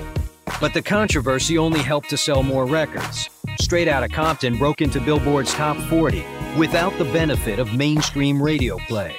but 0.61 0.73
the 0.75 0.81
controversy 0.81 1.57
only 1.57 1.81
helped 1.81 2.09
to 2.11 2.17
sell 2.17 2.43
more 2.43 2.65
records. 2.65 3.29
Straight 3.59 3.87
Outta 3.87 4.07
Compton 4.07 4.57
broke 4.59 4.81
into 4.81 5.01
Billboard's 5.01 5.53
top 5.55 5.75
40 5.89 6.23
without 6.55 6.95
the 6.99 7.05
benefit 7.05 7.57
of 7.57 7.73
mainstream 7.73 8.41
radio 8.41 8.77
play. 8.87 9.15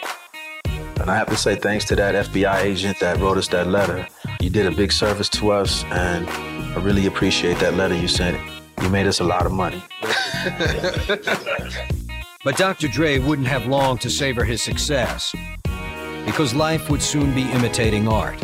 And 0.65 1.11
I 1.11 1.17
have 1.17 1.29
to 1.31 1.37
say 1.37 1.57
thanks 1.57 1.85
to 1.87 1.97
that 1.97 2.27
FBI 2.27 2.63
agent 2.63 3.01
that 3.01 3.19
wrote 3.19 3.37
us 3.37 3.49
that 3.49 3.67
letter. 3.67 4.07
You 4.41 4.51
did 4.51 4.67
a 4.67 4.71
big 4.71 4.93
service 4.93 5.29
to 5.31 5.51
us, 5.51 5.83
and 5.87 6.29
I 6.29 6.77
really 6.77 7.07
appreciate 7.07 7.59
that 7.59 7.75
letter 7.75 7.97
you 7.97 8.07
sent. 8.07 8.41
You 8.81 8.89
made 8.89 9.09
us 9.09 9.19
a 9.19 9.25
lot 9.25 9.45
of 9.45 9.51
money. 9.51 9.83
but 12.45 12.57
Dr. 12.57 12.87
Dre 12.87 13.19
wouldn't 13.19 13.49
have 13.49 13.67
long 13.67 13.99
to 13.99 14.09
savor 14.11 14.45
his 14.45 14.63
success 14.63 15.35
because 16.25 16.55
life 16.55 16.89
would 16.89 17.03
soon 17.03 17.35
be 17.35 17.51
imitating 17.51 18.07
art. 18.07 18.41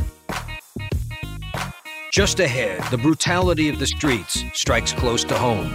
Just 2.12 2.40
ahead, 2.40 2.82
the 2.90 2.96
brutality 2.96 3.68
of 3.68 3.78
the 3.78 3.86
streets 3.86 4.42
strikes 4.54 4.92
close 4.92 5.24
to 5.24 5.34
home. 5.34 5.70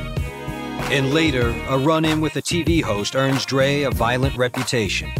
And 0.91 1.13
later, 1.13 1.49
a 1.69 1.77
run 1.77 2.05
in 2.05 2.21
with 2.21 2.35
a 2.37 2.41
TV 2.41 2.81
host 2.81 3.15
earns 3.15 3.45
Dre 3.45 3.83
a 3.83 3.91
violent 3.91 4.35
reputation. 4.35 5.11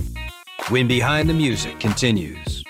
When 0.70 0.88
Behind 0.88 1.30
the 1.30 1.34
Music 1.34 1.80
continues. 1.80 2.64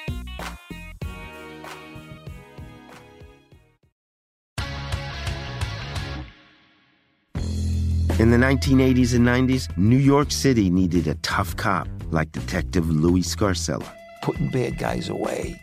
In 8.19 8.29
the 8.29 8.38
1980s 8.38 9.15
and 9.15 9.25
90s, 9.25 9.77
New 9.77 9.97
York 9.97 10.31
City 10.31 10.69
needed 10.69 11.07
a 11.07 11.15
tough 11.15 11.55
cop 11.55 11.88
like 12.12 12.31
Detective 12.33 12.89
Louis 12.89 13.21
Scarcella. 13.21 13.89
Putting 14.21 14.50
bad 14.50 14.77
guys 14.77 15.09
away 15.09 15.62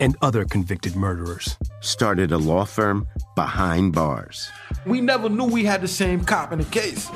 and 0.00 0.16
other 0.22 0.44
convicted 0.44 0.96
murderers 0.96 1.56
started 1.80 2.32
a 2.32 2.38
law 2.38 2.64
firm 2.64 3.06
behind 3.34 3.92
bars. 3.92 4.50
We 4.86 5.00
never 5.00 5.28
knew 5.28 5.44
we 5.44 5.64
had 5.64 5.80
the 5.80 5.88
same 5.88 6.24
cop 6.24 6.52
in 6.52 6.58
the 6.58 6.64
case. 6.66 7.06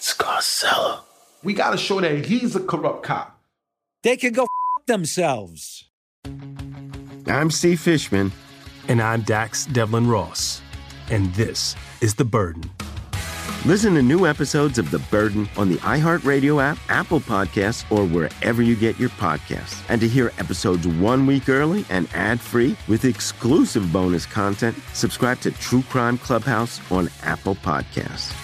Scarcella. 0.00 1.00
We 1.42 1.54
gotta 1.54 1.76
show 1.76 2.00
that 2.00 2.24
he's 2.24 2.56
a 2.56 2.60
corrupt 2.60 3.02
cop. 3.02 3.40
They 4.02 4.16
can 4.16 4.32
go 4.32 4.42
f- 4.44 4.86
themselves. 4.86 5.84
I'm 7.26 7.50
Steve 7.50 7.80
Fishman. 7.80 8.32
And 8.88 9.00
I'm 9.00 9.22
Dax 9.22 9.66
Devlon 9.66 10.06
Ross. 10.10 10.60
And 11.10 11.34
this 11.34 11.74
is 12.02 12.14
The 12.14 12.24
Burden. 12.24 12.70
Listen 13.66 13.94
to 13.94 14.02
new 14.02 14.26
episodes 14.26 14.76
of 14.78 14.90
The 14.90 14.98
Burden 14.98 15.48
on 15.56 15.70
the 15.70 15.76
iHeartRadio 15.76 16.62
app, 16.62 16.76
Apple 16.90 17.18
Podcasts, 17.20 17.90
or 17.90 18.04
wherever 18.04 18.60
you 18.60 18.76
get 18.76 19.00
your 19.00 19.08
podcasts. 19.08 19.82
And 19.88 20.02
to 20.02 20.06
hear 20.06 20.32
episodes 20.36 20.86
one 20.86 21.26
week 21.26 21.48
early 21.48 21.86
and 21.88 22.06
ad 22.12 22.42
free 22.42 22.76
with 22.88 23.06
exclusive 23.06 23.90
bonus 23.90 24.26
content, 24.26 24.76
subscribe 24.92 25.40
to 25.40 25.50
True 25.50 25.82
Crime 25.88 26.18
Clubhouse 26.18 26.78
on 26.92 27.08
Apple 27.22 27.54
Podcasts. 27.54 28.43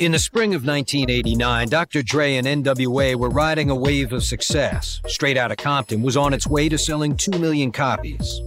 In 0.00 0.10
the 0.10 0.18
spring 0.18 0.54
of 0.54 0.66
1989, 0.66 1.68
Dr. 1.68 2.02
Dre 2.02 2.34
and 2.34 2.48
NWA 2.48 3.14
were 3.14 3.30
riding 3.30 3.70
a 3.70 3.76
wave 3.76 4.12
of 4.12 4.24
success. 4.24 5.00
Straight 5.06 5.36
Outta 5.36 5.54
Compton 5.54 6.02
was 6.02 6.16
on 6.16 6.34
its 6.34 6.48
way 6.48 6.68
to 6.68 6.76
selling 6.76 7.16
2 7.16 7.38
million 7.38 7.70
copies. 7.70 8.40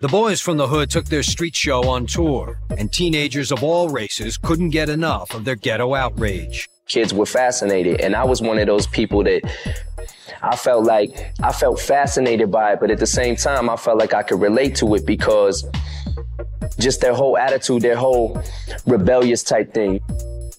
The 0.00 0.08
boys 0.08 0.40
from 0.40 0.56
the 0.56 0.66
hood 0.66 0.88
took 0.88 1.04
their 1.04 1.22
street 1.22 1.54
show 1.54 1.86
on 1.86 2.06
tour, 2.06 2.58
and 2.78 2.90
teenagers 2.90 3.52
of 3.52 3.62
all 3.62 3.90
races 3.90 4.38
couldn't 4.38 4.70
get 4.70 4.88
enough 4.88 5.34
of 5.34 5.44
their 5.44 5.54
ghetto 5.54 5.94
outrage. 5.94 6.66
Kids 6.88 7.12
were 7.12 7.26
fascinated, 7.26 8.00
and 8.00 8.16
I 8.16 8.24
was 8.24 8.40
one 8.40 8.58
of 8.58 8.66
those 8.66 8.86
people 8.86 9.22
that 9.24 9.42
I 10.42 10.56
felt 10.56 10.84
like 10.84 11.34
I 11.42 11.52
felt 11.52 11.78
fascinated 11.78 12.50
by 12.50 12.72
it, 12.72 12.80
but 12.80 12.90
at 12.90 12.98
the 12.98 13.06
same 13.06 13.36
time, 13.36 13.68
I 13.68 13.76
felt 13.76 13.98
like 13.98 14.14
I 14.14 14.22
could 14.22 14.40
relate 14.40 14.76
to 14.76 14.94
it 14.94 15.04
because 15.04 15.62
just 16.78 17.02
their 17.02 17.14
whole 17.14 17.36
attitude, 17.36 17.82
their 17.82 17.96
whole 17.96 18.42
rebellious 18.86 19.42
type 19.42 19.74
thing. 19.74 20.00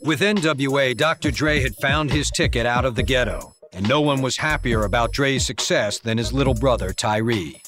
With 0.02 0.22
NWA, 0.22 0.96
Dr. 0.96 1.32
Dre 1.32 1.60
had 1.60 1.76
found 1.76 2.12
his 2.12 2.30
ticket 2.30 2.66
out 2.66 2.86
of 2.86 2.96
the 2.96 3.04
ghetto, 3.04 3.56
and 3.74 3.88
no 3.88 4.00
one 4.00 4.22
was 4.22 4.38
happier 4.38 4.84
about 4.84 5.12
Dre's 5.12 5.46
success 5.46 5.98
than 5.98 6.18
his 6.18 6.32
little 6.32 6.54
brother, 6.54 6.94
Tyree. 6.94 7.62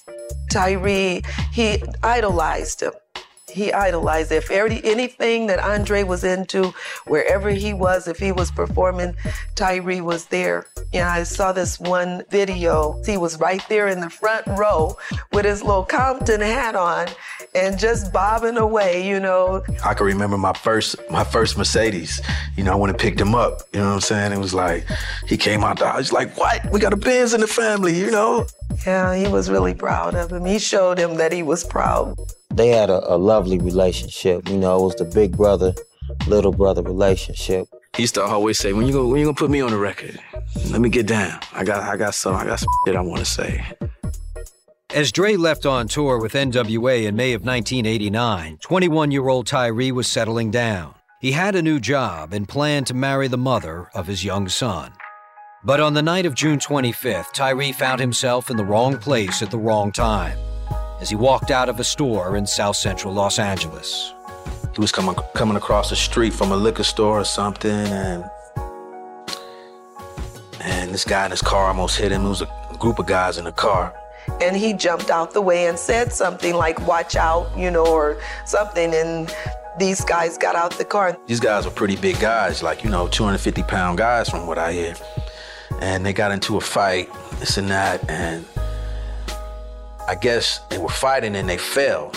Tyree, 0.52 1.24
he 1.52 1.82
idolized 2.04 2.82
him. 2.82 2.94
He 3.50 3.74
idolized 3.74 4.32
if 4.32 4.50
anything 4.52 5.48
that 5.48 5.60
Andre 5.60 6.04
was 6.04 6.24
into, 6.24 6.74
wherever 7.08 7.50
he 7.50 7.74
was, 7.74 8.08
if 8.08 8.20
he 8.20 8.32
was 8.32 8.52
performing, 8.52 9.16
Tyree 9.56 10.02
was 10.02 10.26
there. 10.26 10.66
Yeah, 10.94 11.12
I 11.12 11.24
saw 11.24 11.52
this 11.52 11.80
one 11.80 12.24
video. 12.30 13.02
He 13.06 13.18
was 13.18 13.40
right 13.40 13.64
there 13.70 13.88
in 13.88 14.00
the 14.00 14.10
front 14.10 14.46
row 14.48 14.98
with 15.32 15.46
his 15.46 15.62
little 15.62 15.84
Compton 15.84 16.42
hat 16.42 16.76
on 16.76 17.08
and 17.56 17.78
just 17.78 18.12
bobbing 18.14 18.58
away, 18.58 19.08
you 19.08 19.20
know. 19.20 19.64
I 19.84 19.94
can 19.94 20.06
remember 20.06 20.38
my 20.38 20.54
first 20.54 20.96
my 21.10 21.24
first 21.24 21.58
Mercedes. 21.58 22.22
You 22.56 22.64
know, 22.64 22.74
I 22.74 22.76
went 22.76 22.92
and 22.92 23.00
picked 23.00 23.20
him 23.20 23.36
up. 23.36 23.62
You 23.74 23.80
know 23.80 23.88
what 23.88 23.94
I'm 23.96 24.02
saying? 24.02 24.32
It 24.32 24.40
was 24.40 24.54
like 24.54 24.86
he 25.28 25.38
came 25.38 25.64
out 25.64 25.80
the 25.80 25.88
house 25.88 26.12
like, 26.12 26.38
"What? 26.38 26.72
We 26.72 26.80
got 26.80 26.94
a 26.94 26.98
Benz 26.98 27.34
in 27.34 27.42
the 27.42 27.48
family," 27.48 27.98
you 27.98 28.12
know. 28.12 28.48
Yeah, 28.86 29.16
he 29.16 29.28
was 29.28 29.50
really 29.50 29.74
proud 29.74 30.16
of 30.16 30.32
him. 30.32 30.46
He 30.46 30.60
showed 30.60 30.98
him 30.98 31.16
that 31.16 31.32
he 31.32 31.44
was 31.44 31.64
proud. 31.64 32.18
They 32.54 32.70
had 32.70 32.90
a, 32.90 33.14
a 33.14 33.18
lovely 33.18 33.60
relationship. 33.60 34.50
You 34.50 34.58
know, 34.58 34.80
it 34.80 34.84
was 34.84 34.96
the 34.96 35.06
big 35.06 35.38
brother, 35.38 35.74
little 36.28 36.52
brother 36.52 36.82
relationship. 36.82 37.68
He 37.96 38.04
used 38.04 38.16
to 38.16 38.24
always 38.24 38.60
say, 38.60 38.74
"When 38.74 38.86
you 38.86 38.94
go, 38.94 39.08
when 39.08 39.20
you 39.20 39.26
gonna 39.26 39.36
put 39.36 39.50
me 39.50 39.62
on 39.62 39.72
the 39.72 39.78
record? 39.78 40.20
Let 40.70 40.82
me 40.82 40.90
get 40.90 41.08
down. 41.08 41.40
I 41.54 41.64
got, 41.64 41.84
I 41.84 41.98
got 41.98 42.16
some, 42.16 42.36
I 42.36 42.46
got 42.46 42.60
some 42.60 42.70
shit 42.86 42.96
I 42.96 43.02
want 43.02 43.20
to 43.20 43.26
say." 43.26 43.66
As 44.94 45.12
Dre 45.12 45.36
left 45.36 45.66
on 45.68 45.88
tour 45.88 46.18
with 46.20 46.34
NWA 46.34 47.06
in 47.06 47.16
May 47.16 47.34
of 47.34 47.44
1989, 47.44 48.58
21 48.58 49.12
year 49.12 49.28
old 49.28 49.46
Tyree 49.46 49.92
was 49.92 50.08
settling 50.08 50.50
down. 50.50 50.96
He 51.22 51.34
had 51.34 51.56
a 51.56 51.62
new 51.62 51.80
job 51.80 52.34
and 52.34 52.48
planned 52.48 52.88
to 52.88 52.94
marry 52.94 53.28
the 53.28 53.38
mother 53.38 53.90
of 53.94 54.08
his 54.08 54.24
young 54.24 54.48
son. 54.48 54.94
But 55.64 55.80
on 55.80 55.94
the 55.94 56.02
night 56.02 56.26
of 56.26 56.34
June 56.34 56.58
25th, 56.58 57.34
Tyree 57.34 57.74
found 57.74 58.00
himself 58.00 58.50
in 58.50 58.58
the 58.58 58.66
wrong 58.66 58.98
place 58.98 59.42
at 59.44 59.52
the 59.52 59.58
wrong 59.58 59.92
time 59.92 60.38
as 61.02 61.10
he 61.10 61.16
walked 61.16 61.52
out 61.52 61.70
of 61.70 61.80
a 61.80 61.84
store 61.84 62.36
in 62.36 62.46
south 62.46 62.76
central 62.76 63.14
Los 63.14 63.40
Angeles. 63.40 64.14
He 64.76 64.82
was 64.82 64.92
coming 64.92 65.16
coming 65.34 65.58
across 65.58 65.90
the 65.90 65.96
street 65.96 66.34
from 66.34 66.52
a 66.52 66.56
liquor 66.58 66.84
store 66.84 67.20
or 67.20 67.26
something, 67.26 67.72
and 67.72 68.24
and 70.62 70.92
this 70.94 71.06
guy 71.06 71.26
in 71.26 71.32
his 71.32 71.42
car 71.42 71.68
almost 71.68 71.98
hit 71.98 72.12
him. 72.12 72.26
It 72.26 72.30
was 72.30 72.42
a 72.42 72.50
group 72.80 73.00
of 73.00 73.08
guys 73.08 73.38
in 73.38 73.46
the 73.46 73.52
car. 73.52 73.94
And 74.42 74.56
he 74.56 74.74
jumped 74.74 75.10
out 75.10 75.34
the 75.34 75.42
way 75.42 75.68
and 75.68 75.78
said 75.80 76.14
something 76.14 76.54
like, 76.54 76.86
watch 76.88 77.16
out, 77.16 77.50
you 77.58 77.72
know, 77.72 77.86
or 77.86 78.22
something. 78.46 78.94
And 78.94 79.34
these 79.80 80.04
guys 80.06 80.38
got 80.38 80.56
out 80.56 80.78
the 80.78 80.86
car. 80.86 81.18
These 81.26 81.40
guys 81.40 81.66
were 81.66 81.72
pretty 81.72 81.96
big 81.96 82.20
guys, 82.20 82.62
like, 82.62 82.84
you 82.84 82.90
know, 82.90 83.08
250 83.08 83.64
pound 83.64 83.98
guys 83.98 84.30
from 84.30 84.46
what 84.46 84.58
I 84.58 84.74
hear. 84.74 84.96
and 85.82 86.06
they 86.06 86.14
got 86.14 86.32
into 86.32 86.58
a 86.58 86.62
fight, 86.62 87.10
this 87.40 87.58
and 87.58 87.70
that, 87.70 88.08
and 88.10 88.46
I 90.10 90.16
guess 90.16 90.62
they 90.72 90.80
were 90.80 90.90
fighting 90.90 91.36
and 91.36 91.48
they 91.48 91.60
fell. 91.60 92.12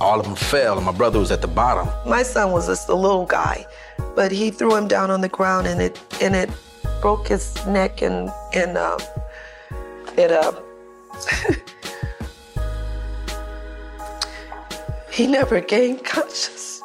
All 0.00 0.20
of 0.20 0.26
them 0.26 0.36
fell, 0.36 0.76
and 0.76 0.86
my 0.86 0.92
brother 0.92 1.18
was 1.18 1.32
at 1.32 1.40
the 1.40 1.48
bottom. 1.48 1.88
My 2.08 2.22
son 2.22 2.52
was 2.52 2.68
just 2.68 2.88
a 2.88 2.94
little 2.94 3.26
guy, 3.26 3.66
but 4.14 4.30
he 4.30 4.52
threw 4.52 4.76
him 4.76 4.86
down 4.86 5.10
on 5.10 5.20
the 5.20 5.28
ground 5.28 5.66
and 5.66 5.82
it 5.82 6.00
and 6.22 6.36
it 6.36 6.48
broke 7.02 7.26
his 7.26 7.66
neck 7.66 8.00
and 8.00 8.30
and 8.54 8.78
um, 8.78 9.00
it 10.16 10.30
uh, 10.30 10.52
he 15.10 15.26
never 15.26 15.60
gained 15.60 16.04
conscious. 16.04 16.80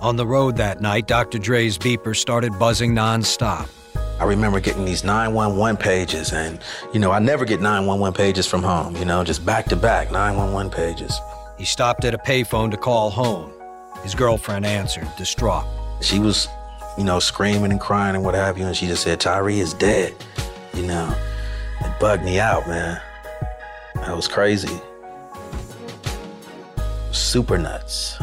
On 0.00 0.16
the 0.16 0.26
road 0.26 0.56
that 0.56 0.80
night, 0.80 1.06
Dr. 1.06 1.38
Dre's 1.38 1.78
beeper 1.78 2.16
started 2.16 2.58
buzzing 2.58 2.96
nonstop. 2.96 3.68
I 4.20 4.24
remember 4.24 4.60
getting 4.60 4.84
these 4.84 5.02
911 5.02 5.78
pages, 5.78 6.30
and 6.34 6.60
you 6.92 7.00
know, 7.00 7.10
I 7.10 7.20
never 7.20 7.46
get 7.46 7.62
911 7.62 8.14
pages 8.14 8.46
from 8.46 8.62
home, 8.62 8.94
you 8.96 9.06
know, 9.06 9.24
just 9.24 9.46
back 9.46 9.64
to 9.70 9.76
back 9.76 10.12
911 10.12 10.70
pages. 10.70 11.18
He 11.56 11.64
stopped 11.64 12.04
at 12.04 12.12
a 12.12 12.18
payphone 12.18 12.70
to 12.70 12.76
call 12.76 13.08
home. 13.08 13.50
His 14.02 14.14
girlfriend 14.14 14.66
answered, 14.66 15.08
distraught. 15.16 15.64
She 16.02 16.18
was, 16.18 16.48
you 16.98 17.04
know, 17.04 17.18
screaming 17.18 17.70
and 17.70 17.80
crying 17.80 18.14
and 18.14 18.22
what 18.22 18.34
have 18.34 18.58
you, 18.58 18.66
and 18.66 18.76
she 18.76 18.86
just 18.86 19.04
said, 19.04 19.20
Tyree 19.20 19.58
is 19.58 19.72
dead. 19.72 20.14
You 20.74 20.82
know, 20.86 21.16
it 21.80 21.98
bugged 21.98 22.22
me 22.22 22.38
out, 22.38 22.68
man. 22.68 23.00
That 23.94 24.14
was 24.14 24.28
crazy. 24.28 24.80
Super 27.10 27.56
nuts. 27.56 28.18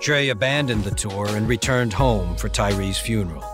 Dre 0.00 0.28
abandoned 0.28 0.82
the 0.82 0.90
tour 0.90 1.28
and 1.28 1.46
returned 1.46 1.92
home 1.92 2.34
for 2.34 2.48
Tyree's 2.48 2.98
funeral. 2.98 3.44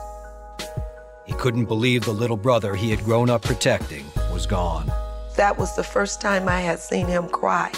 He 1.26 1.32
couldn't 1.34 1.66
believe 1.66 2.04
the 2.04 2.12
little 2.12 2.36
brother 2.36 2.74
he 2.74 2.90
had 2.90 3.04
grown 3.04 3.28
up 3.28 3.42
protecting 3.42 4.06
was 4.32 4.46
gone. 4.46 4.90
That 5.36 5.58
was 5.58 5.74
the 5.74 5.84
first 5.84 6.20
time 6.20 6.48
I 6.48 6.60
had 6.60 6.78
seen 6.78 7.06
him 7.06 7.28
cry 7.28 7.72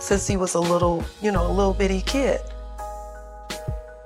since 0.00 0.26
he 0.26 0.36
was 0.36 0.54
a 0.54 0.60
little, 0.60 1.04
you 1.22 1.30
know, 1.30 1.46
a 1.46 1.52
little 1.52 1.72
bitty 1.72 2.02
kid. 2.02 2.40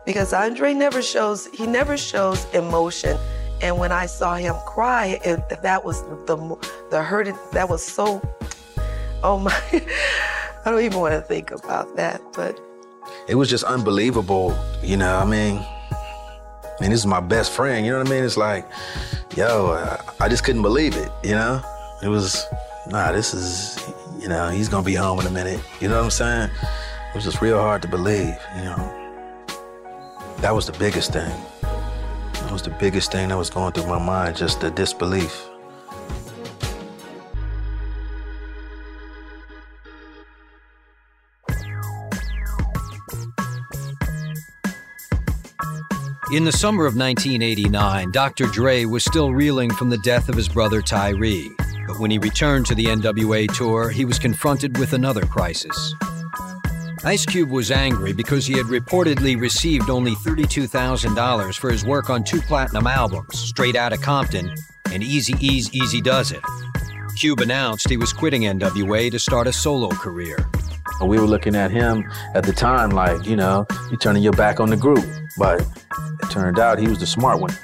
Because 0.04 0.32
Andre 0.32 0.74
never 0.74 1.02
shows, 1.02 1.46
he 1.48 1.66
never 1.66 1.96
shows 1.96 2.46
emotion. 2.54 3.18
And 3.60 3.78
when 3.78 3.90
I 3.90 4.06
saw 4.06 4.36
him 4.36 4.54
cry, 4.66 5.20
it, 5.24 5.62
that 5.62 5.84
was 5.84 6.02
the 6.26 6.36
the 6.90 7.02
hurt. 7.02 7.28
That 7.52 7.68
was 7.68 7.84
so. 7.84 8.22
Oh 9.22 9.38
my! 9.38 9.52
I 10.64 10.70
don't 10.70 10.80
even 10.80 11.00
want 11.00 11.14
to 11.14 11.20
think 11.20 11.50
about 11.50 11.96
that. 11.96 12.22
But 12.34 12.60
it 13.26 13.34
was 13.34 13.50
just 13.50 13.64
unbelievable. 13.64 14.56
You 14.82 14.96
know, 14.96 15.18
I 15.18 15.24
mean, 15.24 15.64
and 16.80 16.92
this 16.92 17.00
is 17.00 17.06
my 17.06 17.20
best 17.20 17.52
friend. 17.52 17.84
You 17.84 17.92
know 17.92 17.98
what 17.98 18.08
I 18.08 18.10
mean? 18.10 18.24
It's 18.24 18.36
like, 18.36 18.68
yo, 19.36 19.72
uh, 19.72 19.96
I 20.20 20.28
just 20.28 20.44
couldn't 20.44 20.62
believe 20.62 20.96
it. 20.96 21.10
You 21.22 21.32
know, 21.32 21.62
it 22.02 22.08
was 22.08 22.44
nah. 22.88 23.12
This 23.12 23.34
is, 23.34 23.92
you 24.18 24.28
know, 24.28 24.48
he's 24.48 24.68
gonna 24.68 24.84
be 24.84 24.94
home 24.94 25.20
in 25.20 25.26
a 25.26 25.30
minute. 25.30 25.60
You 25.80 25.88
know 25.88 25.96
what 25.96 26.04
I'm 26.04 26.10
saying? 26.10 26.50
It 27.10 27.14
was 27.14 27.24
just 27.24 27.40
real 27.40 27.58
hard 27.58 27.82
to 27.82 27.88
believe. 27.88 28.36
You 28.56 28.64
know, 28.64 29.44
that 30.38 30.54
was 30.54 30.66
the 30.66 30.78
biggest 30.78 31.12
thing. 31.12 31.32
That 31.62 32.52
was 32.52 32.62
the 32.62 32.70
biggest 32.78 33.12
thing 33.12 33.28
that 33.28 33.36
was 33.36 33.50
going 33.50 33.72
through 33.72 33.86
my 33.86 33.98
mind, 33.98 34.36
just 34.36 34.60
the 34.60 34.70
disbelief. 34.70 35.47
In 46.30 46.44
the 46.44 46.52
summer 46.52 46.84
of 46.84 46.94
1989, 46.94 48.10
Dr. 48.10 48.48
Dre 48.48 48.84
was 48.84 49.02
still 49.02 49.32
reeling 49.32 49.70
from 49.70 49.88
the 49.88 49.96
death 49.96 50.28
of 50.28 50.36
his 50.36 50.46
brother 50.46 50.82
Tyree. 50.82 51.50
But 51.86 51.98
when 51.98 52.10
he 52.10 52.18
returned 52.18 52.66
to 52.66 52.74
the 52.74 52.84
NWA 52.84 53.50
tour, 53.56 53.88
he 53.88 54.04
was 54.04 54.18
confronted 54.18 54.76
with 54.76 54.92
another 54.92 55.24
crisis. 55.24 55.94
Ice 57.02 57.24
Cube 57.24 57.48
was 57.48 57.70
angry 57.70 58.12
because 58.12 58.44
he 58.44 58.58
had 58.58 58.66
reportedly 58.66 59.40
received 59.40 59.88
only 59.88 60.14
$32,000 60.16 61.56
for 61.56 61.70
his 61.70 61.86
work 61.86 62.10
on 62.10 62.22
two 62.22 62.42
platinum 62.42 62.86
albums, 62.86 63.38
Straight 63.38 63.74
Outta 63.74 63.96
Compton 63.96 64.54
and 64.92 65.02
Eazy 65.02 65.40
E's 65.40 65.72
Easy 65.72 66.02
Does 66.02 66.32
It. 66.32 66.42
Cube 67.16 67.40
announced 67.40 67.88
he 67.88 67.96
was 67.96 68.12
quitting 68.12 68.42
NWA 68.42 69.10
to 69.10 69.18
start 69.18 69.46
a 69.46 69.52
solo 69.52 69.88
career. 69.88 70.46
We 71.00 71.18
were 71.18 71.26
looking 71.26 71.54
at 71.54 71.70
him 71.70 72.10
at 72.34 72.44
the 72.44 72.52
time 72.52 72.90
like, 72.90 73.24
you 73.26 73.36
know, 73.36 73.66
you're 73.90 73.98
turning 73.98 74.22
your 74.22 74.32
back 74.32 74.60
on 74.60 74.70
the 74.70 74.76
group. 74.76 75.04
But 75.36 75.60
it 76.22 76.30
turned 76.30 76.58
out 76.58 76.78
he 76.78 76.88
was 76.88 76.98
the 76.98 77.06
smart 77.06 77.40
one. 77.40 77.56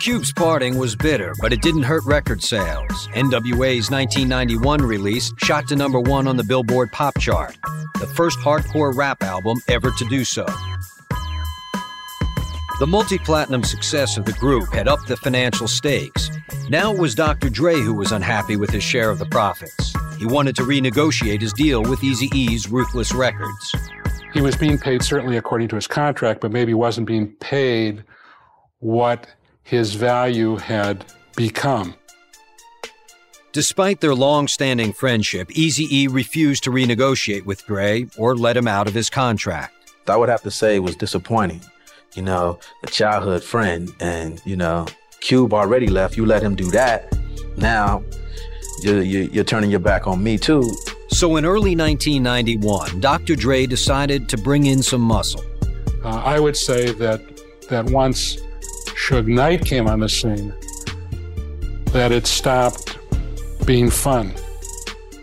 Cube's 0.00 0.32
parting 0.32 0.78
was 0.78 0.96
bitter, 0.96 1.34
but 1.40 1.52
it 1.52 1.60
didn't 1.60 1.82
hurt 1.82 2.02
record 2.06 2.42
sales. 2.42 3.08
NWA's 3.08 3.90
1991 3.90 4.80
release 4.80 5.30
shot 5.36 5.68
to 5.68 5.76
number 5.76 6.00
one 6.00 6.26
on 6.26 6.38
the 6.38 6.44
Billboard 6.44 6.90
Pop 6.90 7.18
Chart, 7.18 7.54
the 7.98 8.06
first 8.06 8.38
hardcore 8.38 8.96
rap 8.96 9.22
album 9.22 9.58
ever 9.68 9.90
to 9.90 10.04
do 10.06 10.24
so. 10.24 10.46
The 12.78 12.86
multi 12.86 13.18
platinum 13.18 13.62
success 13.62 14.16
of 14.16 14.24
the 14.24 14.32
group 14.32 14.72
had 14.72 14.88
upped 14.88 15.06
the 15.06 15.18
financial 15.18 15.68
stakes. 15.68 16.30
Now 16.70 16.94
it 16.94 16.98
was 16.98 17.14
Dr. 17.14 17.50
Dre 17.50 17.74
who 17.74 17.92
was 17.92 18.10
unhappy 18.10 18.56
with 18.56 18.70
his 18.70 18.82
share 18.82 19.10
of 19.10 19.18
the 19.18 19.26
profits. 19.26 19.92
He 20.20 20.26
wanted 20.26 20.54
to 20.56 20.64
renegotiate 20.64 21.40
his 21.40 21.54
deal 21.54 21.80
with 21.80 22.00
Eazy 22.00 22.30
E's 22.34 22.70
Ruthless 22.70 23.14
Records. 23.14 23.74
He 24.34 24.42
was 24.42 24.54
being 24.54 24.76
paid 24.76 25.02
certainly 25.02 25.38
according 25.38 25.68
to 25.68 25.76
his 25.76 25.86
contract, 25.86 26.42
but 26.42 26.52
maybe 26.52 26.74
wasn't 26.74 27.06
being 27.06 27.28
paid 27.36 28.04
what 28.80 29.26
his 29.62 29.94
value 29.94 30.56
had 30.56 31.06
become. 31.36 31.94
Despite 33.52 34.02
their 34.02 34.14
long 34.14 34.46
standing 34.46 34.92
friendship, 34.92 35.48
Eazy 35.48 35.90
E 35.90 36.06
refused 36.06 36.64
to 36.64 36.70
renegotiate 36.70 37.46
with 37.46 37.64
Dre 37.64 38.06
or 38.18 38.36
let 38.36 38.58
him 38.58 38.68
out 38.68 38.86
of 38.86 38.92
his 38.92 39.08
contract. 39.08 39.72
I 40.06 40.18
would 40.18 40.28
have 40.28 40.42
to 40.42 40.50
say 40.50 40.76
it 40.76 40.80
was 40.80 40.96
disappointing. 40.96 41.62
You 42.14 42.20
know, 42.20 42.58
a 42.82 42.88
childhood 42.88 43.42
friend, 43.42 43.90
and, 44.00 44.42
you 44.44 44.56
know, 44.56 44.84
Cube 45.20 45.54
already 45.54 45.86
left. 45.86 46.18
You 46.18 46.26
let 46.26 46.42
him 46.42 46.56
do 46.56 46.70
that. 46.72 47.10
Now, 47.56 48.02
you're, 48.82 49.02
you're 49.02 49.44
turning 49.44 49.70
your 49.70 49.80
back 49.80 50.06
on 50.06 50.22
me, 50.22 50.38
too. 50.38 50.62
So 51.08 51.36
in 51.36 51.44
early 51.44 51.76
1991, 51.76 53.00
Dr. 53.00 53.36
Dre 53.36 53.66
decided 53.66 54.28
to 54.28 54.38
bring 54.38 54.66
in 54.66 54.82
some 54.82 55.00
muscle. 55.00 55.44
Uh, 56.04 56.22
I 56.24 56.38
would 56.40 56.56
say 56.56 56.92
that, 56.92 57.20
that 57.68 57.84
once 57.86 58.36
Suge 58.94 59.26
Knight 59.26 59.64
came 59.64 59.88
on 59.88 60.00
the 60.00 60.08
scene, 60.08 60.54
that 61.92 62.12
it 62.12 62.26
stopped 62.26 62.98
being 63.66 63.90
fun. 63.90 64.32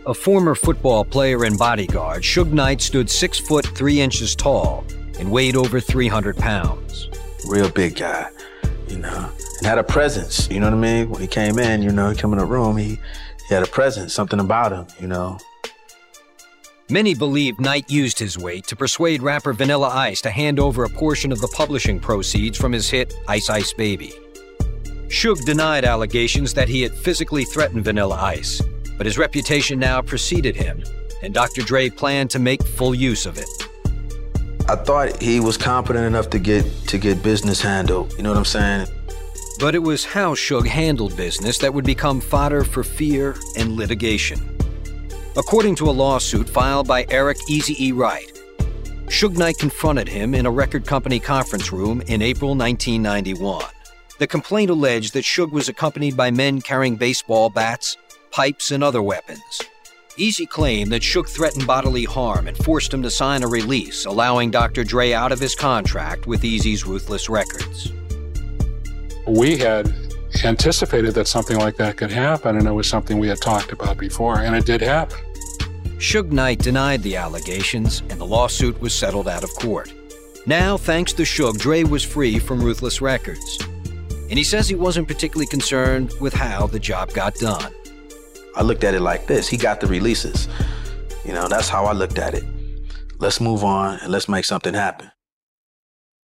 A 0.06 0.14
former 0.14 0.56
football 0.56 1.04
player 1.04 1.44
and 1.46 1.58
bodyguard, 1.58 2.24
Suge 2.24 2.52
Knight 2.52 2.82
stood 2.82 3.10
six 3.10 3.40
foot 3.40 3.66
three 3.68 4.02
inches 4.02 4.36
tall 4.36 4.86
and 5.20 5.32
weighed 5.32 5.56
over 5.56 5.80
300 5.80 6.38
pounds. 6.38 7.10
Real 7.48 7.70
big 7.70 7.96
guy, 7.96 8.30
you 8.88 8.98
know, 8.98 9.32
and 9.58 9.68
had 9.68 9.78
a 9.78 9.84
presence. 9.84 10.50
You 10.50 10.60
know 10.60 10.68
what 10.68 10.74
I 10.74 10.78
mean? 10.78 11.10
When 11.10 11.22
he 11.22 11.28
came 11.28 11.60
in, 11.60 11.82
you 11.82 11.92
know, 11.92 12.10
he 12.10 12.16
came 12.16 12.32
in 12.34 12.40
the 12.40 12.46
room, 12.46 12.78
he, 12.78 13.00
he 13.48 13.54
had 13.54 13.64
a 13.64 13.68
presence, 13.68 14.14
something 14.14 14.40
about 14.40 14.72
him, 14.72 14.88
you 15.00 15.08
know. 15.08 15.38
Many 16.90 17.14
believe 17.14 17.60
Knight 17.60 17.90
used 17.90 18.18
his 18.18 18.38
weight 18.38 18.66
to 18.68 18.76
persuade 18.76 19.22
rapper 19.22 19.52
Vanilla 19.52 19.90
Ice 19.90 20.22
to 20.22 20.30
hand 20.30 20.60
over 20.60 20.84
a 20.84 20.90
portion 20.90 21.32
of 21.32 21.42
the 21.42 21.50
publishing 21.50 22.00
proceeds 22.00 22.58
from 22.58 22.72
his 22.72 22.90
hit 22.90 23.14
Ice 23.28 23.50
Ice 23.50 23.74
Baby. 23.74 24.14
Suge 25.08 25.44
denied 25.46 25.86
allegations 25.86 26.54
that 26.54 26.70
he 26.70 26.82
had 26.82 26.94
physically 26.94 27.44
threatened 27.46 27.84
Vanilla 27.84 28.16
Ice, 28.16 28.62
but 28.98 29.06
his 29.06 29.18
reputation 29.18 29.80
now 29.80 30.02
preceded 30.02 30.56
him, 30.56 30.84
and 31.22 31.34
Dr. 31.34 31.62
Dre 31.62 31.90
planned 31.90 32.30
to 32.32 32.40
make 32.40 32.64
full 32.64 32.96
use 32.96 33.26
of 33.26 33.38
it. 33.38 33.50
I 34.70 34.76
thought 34.76 35.22
he 35.22 35.40
was 35.40 35.58
competent 35.58 36.06
enough 36.06 36.30
to 36.32 36.40
get 36.40 36.66
to 36.88 36.98
get 36.98 37.24
business 37.24 37.62
handled. 37.62 38.14
You 38.18 38.24
know 38.24 38.30
what 38.30 38.38
I'm 38.38 38.46
saying? 38.46 38.88
But 39.60 39.76
it 39.76 39.84
was 39.84 40.06
how 40.06 40.36
Suge 40.36 40.68
handled 40.68 41.18
business 41.18 41.58
that 41.60 41.74
would 41.74 41.86
become 41.86 42.22
fodder 42.22 42.64
for 42.64 42.84
fear 42.84 43.36
and 43.58 43.76
litigation 43.76 44.58
according 45.38 45.76
to 45.76 45.88
a 45.88 45.92
lawsuit 45.92 46.50
filed 46.50 46.88
by 46.88 47.06
Eric 47.10 47.38
Eazy 47.48 47.80
E. 47.80 47.92
Wright. 47.92 48.32
Suge 49.06 49.38
Knight 49.38 49.60
confronted 49.60 50.08
him 50.08 50.34
in 50.34 50.48
a 50.48 50.52
record 50.52 50.86
company 50.86 51.20
conference 51.20 51.72
room 51.72 52.02
in 52.08 52.24
April 52.24 52.56
1991. 52.56 53.64
The 54.18 54.26
complaint 54.26 54.72
alleged 54.72 55.14
that 55.14 55.26
Suge 55.26 55.52
was 55.52 55.70
accompanied 55.70 56.18
by 56.18 56.32
men 56.32 56.60
carrying 56.60 56.96
baseball 56.96 57.52
bats, 57.52 57.98
pipes, 58.32 58.72
and 58.72 58.84
other 58.84 59.04
weapons. 59.04 59.62
Eazy 60.18 60.50
claimed 60.50 60.92
that 60.92 61.04
Suge 61.04 61.30
threatened 61.30 61.68
bodily 61.68 62.06
harm 62.06 62.48
and 62.48 62.58
forced 62.58 62.92
him 62.92 63.04
to 63.04 63.12
sign 63.12 63.44
a 63.44 63.48
release, 63.48 64.06
allowing 64.06 64.50
Dr. 64.50 64.84
Dre 64.84 65.14
out 65.14 65.32
of 65.32 65.40
his 65.40 65.54
contract 65.54 66.26
with 66.26 66.42
Eazy's 66.42 66.84
Ruthless 66.84 67.30
Records. 67.30 67.92
We 69.28 69.58
had 69.58 69.94
anticipated 70.44 71.14
that 71.16 71.28
something 71.28 71.58
like 71.58 71.76
that 71.78 71.98
could 71.98 72.12
happen, 72.12 72.58
and 72.58 72.68
it 72.68 72.72
was 72.72 72.88
something 72.88 73.20
we 73.20 73.28
had 73.28 73.42
talked 73.42 73.72
about 73.72 73.98
before, 73.98 74.40
and 74.40 74.56
it 74.56 74.66
did 74.66 74.82
happen. 74.82 75.18
Suge 75.98 76.32
Knight 76.32 76.60
denied 76.60 77.04
the 77.04 77.18
allegations, 77.18 78.02
and 78.10 78.20
the 78.20 78.26
lawsuit 78.26 78.80
was 78.80 78.94
settled 78.94 79.28
out 79.28 79.44
of 79.44 79.50
court. 79.56 79.94
Now, 80.46 80.78
thanks 80.78 81.12
to 81.14 81.24
Suge, 81.24 81.58
Dre 81.58 81.84
was 81.84 82.04
free 82.04 82.40
from 82.40 82.62
Ruthless 82.62 83.02
Records. 83.02 83.60
And 84.30 84.38
he 84.38 84.44
says 84.44 84.70
he 84.70 84.76
wasn't 84.76 85.08
particularly 85.08 85.48
concerned 85.48 86.14
with 86.22 86.34
how 86.34 86.68
the 86.68 86.80
job 86.80 87.12
got 87.14 87.36
done. 87.36 87.74
I 88.56 88.62
looked 88.62 88.84
at 88.84 88.94
it 88.94 89.02
like 89.02 89.28
this 89.28 89.48
he 89.48 89.58
got 89.58 89.82
the 89.82 89.88
releases. 89.88 90.48
You 91.26 91.34
know, 91.34 91.48
that's 91.48 91.68
how 91.68 91.86
I 91.86 91.94
looked 91.94 92.18
at 92.18 92.34
it. 92.34 92.44
Let's 93.20 93.42
move 93.42 93.64
on 93.64 94.00
and 94.00 94.12
let's 94.12 94.30
make 94.30 94.46
something 94.46 94.74
happen. 94.74 95.12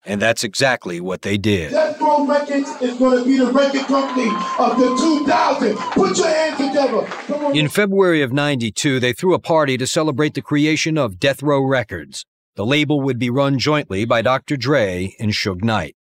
And 0.04 0.20
that's 0.20 0.42
exactly 0.42 1.00
what 1.00 1.22
they 1.22 1.38
did. 1.38 1.70
Death 1.70 2.00
Row 2.00 2.26
Records 2.26 2.68
is 2.80 2.98
going 2.98 3.18
to 3.18 3.24
be 3.24 3.38
the 3.38 3.52
record 3.52 3.86
company 3.86 4.30
of 4.58 4.76
the 4.76 4.96
2000. 4.96 5.76
Put 5.76 6.18
your 6.18 6.28
hands 6.28 6.56
together. 6.56 7.52
In 7.54 7.68
February 7.68 8.22
of 8.22 8.32
92, 8.32 8.98
they 8.98 9.12
threw 9.12 9.34
a 9.34 9.38
party 9.38 9.76
to 9.78 9.86
celebrate 9.86 10.34
the 10.34 10.42
creation 10.42 10.98
of 10.98 11.20
Death 11.20 11.42
Row 11.42 11.62
Records. 11.62 12.24
The 12.56 12.66
label 12.66 13.00
would 13.00 13.18
be 13.18 13.30
run 13.30 13.58
jointly 13.58 14.04
by 14.04 14.22
Dr. 14.22 14.56
Dre 14.56 15.14
and 15.20 15.30
Suge 15.32 15.62
Knight. 15.62 15.94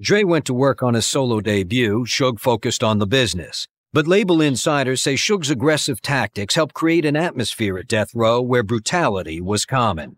Dre 0.00 0.22
went 0.24 0.44
to 0.46 0.54
work 0.54 0.82
on 0.82 0.94
his 0.94 1.06
solo 1.06 1.40
debut, 1.40 2.04
Suge 2.06 2.40
focused 2.40 2.84
on 2.84 2.98
the 2.98 3.06
business. 3.06 3.68
But 3.92 4.06
label 4.06 4.42
insiders 4.42 5.00
say 5.00 5.14
Suge's 5.14 5.50
aggressive 5.50 6.02
tactics 6.02 6.56
helped 6.56 6.74
create 6.74 7.06
an 7.06 7.16
atmosphere 7.16 7.78
at 7.78 7.88
Death 7.88 8.14
Row 8.14 8.42
where 8.42 8.62
brutality 8.62 9.40
was 9.40 9.64
common. 9.64 10.16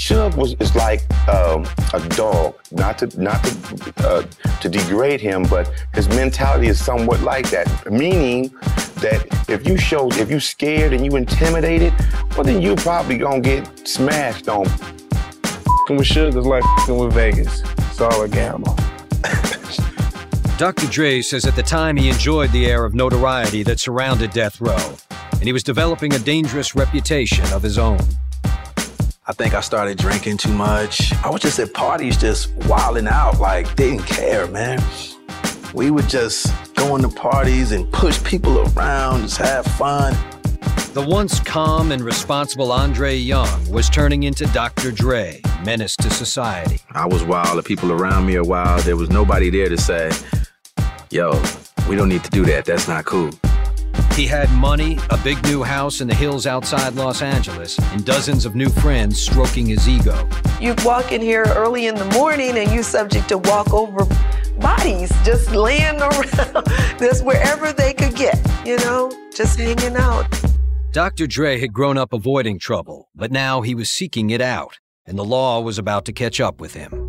Suge 0.00 0.34
was 0.34 0.54
is 0.54 0.74
like 0.74 1.02
um, 1.28 1.68
a 1.92 2.00
dog, 2.16 2.54
not 2.72 2.96
to 2.98 3.06
not 3.20 3.44
to 3.44 3.92
uh, 3.98 4.22
to 4.62 4.68
degrade 4.68 5.20
him, 5.20 5.42
but 5.42 5.70
his 5.92 6.08
mentality 6.08 6.68
is 6.68 6.82
somewhat 6.82 7.20
like 7.20 7.50
that. 7.50 7.68
Meaning 7.92 8.48
that 9.04 9.26
if 9.46 9.68
you 9.68 9.76
show, 9.76 10.10
if 10.12 10.30
you 10.30 10.40
scared 10.40 10.94
and 10.94 11.04
you 11.04 11.16
intimidated, 11.16 11.92
well 12.34 12.44
then 12.44 12.62
you 12.62 12.76
probably 12.76 13.18
gonna 13.18 13.40
get 13.40 13.86
smashed 13.86 14.48
on. 14.48 14.62
With 15.90 16.06
Suge 16.06 16.34
is 16.34 16.46
like 16.46 16.64
with 16.88 17.12
Vegas. 17.12 17.62
It's 17.90 18.00
all 18.00 18.22
a 18.22 18.28
gamble. 18.28 18.74
Dr. 20.56 20.86
Dre 20.86 21.20
says 21.20 21.44
at 21.44 21.56
the 21.56 21.62
time 21.62 21.98
he 21.98 22.08
enjoyed 22.08 22.52
the 22.52 22.66
air 22.66 22.86
of 22.86 22.94
notoriety 22.94 23.62
that 23.64 23.80
surrounded 23.80 24.30
Death 24.30 24.62
Row, 24.62 24.94
and 25.32 25.42
he 25.42 25.52
was 25.52 25.62
developing 25.62 26.14
a 26.14 26.18
dangerous 26.18 26.74
reputation 26.74 27.44
of 27.52 27.62
his 27.62 27.76
own. 27.76 28.00
I 29.30 29.32
think 29.32 29.54
I 29.54 29.60
started 29.60 29.96
drinking 29.96 30.38
too 30.38 30.52
much. 30.52 31.12
I 31.24 31.30
was 31.30 31.40
just 31.40 31.60
at 31.60 31.72
parties 31.72 32.16
just 32.16 32.52
wilding 32.66 33.06
out, 33.06 33.38
like 33.38 33.76
didn't 33.76 34.04
care, 34.04 34.48
man. 34.48 34.82
We 35.72 35.92
would 35.92 36.08
just 36.08 36.52
go 36.74 36.96
into 36.96 37.10
parties 37.10 37.70
and 37.70 37.88
push 37.92 38.20
people 38.24 38.58
around, 38.58 39.20
just 39.20 39.36
have 39.36 39.64
fun. 39.64 40.14
The 40.94 41.06
once 41.08 41.38
calm 41.38 41.92
and 41.92 42.02
responsible 42.02 42.72
Andre 42.72 43.14
Young 43.14 43.70
was 43.70 43.88
turning 43.88 44.24
into 44.24 44.46
Dr. 44.46 44.90
Dre, 44.90 45.40
menace 45.64 45.94
to 45.98 46.10
society. 46.10 46.80
I 46.90 47.06
was 47.06 47.22
wild, 47.22 47.56
the 47.56 47.62
people 47.62 47.92
around 47.92 48.26
me 48.26 48.34
are 48.34 48.42
wild. 48.42 48.82
There 48.82 48.96
was 48.96 49.10
nobody 49.10 49.48
there 49.48 49.68
to 49.68 49.78
say, 49.78 50.10
yo, 51.12 51.40
we 51.88 51.94
don't 51.94 52.08
need 52.08 52.24
to 52.24 52.30
do 52.30 52.44
that. 52.46 52.64
That's 52.64 52.88
not 52.88 53.04
cool. 53.04 53.30
He 54.14 54.26
had 54.26 54.50
money, 54.52 54.98
a 55.10 55.16
big 55.18 55.42
new 55.44 55.62
house 55.62 56.00
in 56.00 56.08
the 56.08 56.14
hills 56.14 56.46
outside 56.46 56.94
Los 56.94 57.22
Angeles, 57.22 57.78
and 57.92 58.04
dozens 58.04 58.44
of 58.44 58.54
new 58.54 58.68
friends 58.68 59.20
stroking 59.20 59.66
his 59.66 59.88
ego. 59.88 60.28
You 60.60 60.74
walk 60.84 61.12
in 61.12 61.20
here 61.22 61.44
early 61.56 61.86
in 61.86 61.94
the 61.94 62.04
morning 62.06 62.58
and 62.58 62.70
you're 62.72 62.82
subject 62.82 63.28
to 63.28 63.38
walk 63.38 63.72
over 63.72 64.04
bodies 64.60 65.10
just 65.24 65.50
laying 65.52 66.00
around, 66.00 66.66
just 66.98 67.24
wherever 67.24 67.72
they 67.72 67.94
could 67.94 68.14
get, 68.14 68.38
you 68.66 68.76
know, 68.78 69.10
just 69.34 69.58
hanging 69.58 69.96
out. 69.96 70.26
Dr. 70.92 71.26
Dre 71.26 71.58
had 71.58 71.72
grown 71.72 71.96
up 71.96 72.12
avoiding 72.12 72.58
trouble, 72.58 73.08
but 73.14 73.30
now 73.30 73.60
he 73.62 73.74
was 73.74 73.88
seeking 73.88 74.30
it 74.30 74.40
out, 74.40 74.80
and 75.06 75.16
the 75.16 75.24
law 75.24 75.60
was 75.60 75.78
about 75.78 76.04
to 76.06 76.12
catch 76.12 76.40
up 76.40 76.60
with 76.60 76.74
him. 76.74 76.99